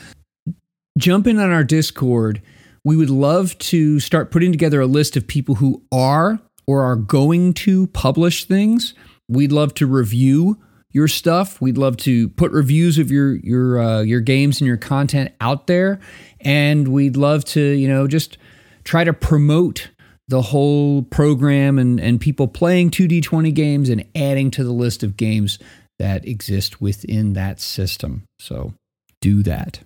jump 0.97 1.27
in 1.27 1.39
on 1.39 1.51
our 1.51 1.65
Discord. 1.65 2.41
We 2.85 2.97
would 2.97 3.11
love 3.11 3.59
to 3.59 4.01
start 4.01 4.31
putting 4.31 4.53
together 4.53 4.81
a 4.81 4.87
list 4.87 5.17
of 5.17 5.27
people 5.27 5.57
who 5.57 5.83
are 5.91 6.41
or 6.67 6.83
are 6.83 6.97
going 6.97 7.55
to 7.55 7.89
publish 7.89 8.45
things. 8.45 8.95
We'd 9.29 9.53
love 9.53 9.75
to 9.75 9.87
review 9.87 10.59
your 10.91 11.09
stuff. 11.09 11.61
We'd 11.61 11.79
love 11.79 11.97
to 11.99 12.29
put 12.31 12.53
reviews 12.53 12.99
of 12.99 13.11
your 13.11 13.37
your 13.37 13.83
uh, 13.83 14.01
your 14.03 14.21
games 14.21 14.61
and 14.61 14.69
your 14.69 14.77
content 14.77 15.33
out 15.41 15.67
there, 15.67 16.01
and 16.41 16.89
we'd 16.89 17.17
love 17.17 17.45
to 17.47 17.61
you 17.61 17.89
know 17.89 18.07
just 18.07 18.37
try 18.85 19.05
to 19.05 19.13
promote 19.13 19.91
the 20.33 20.41
whole 20.41 21.03
program 21.03 21.79
and 21.79 22.01
and 22.01 22.19
people 22.19 22.49
playing 22.49 22.91
2D20 22.91 23.53
games 23.53 23.91
and 23.91 24.03
adding 24.17 24.51
to 24.51 24.65
the 24.65 24.73
list 24.73 25.03
of 25.03 25.15
games 25.15 25.59
that 25.99 26.27
exist 26.27 26.81
within 26.81 27.35
that 27.35 27.61
system. 27.61 28.25
So 28.39 28.73
do 29.21 29.43
that. 29.43 29.81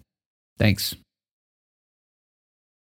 Thanks. 0.56 0.94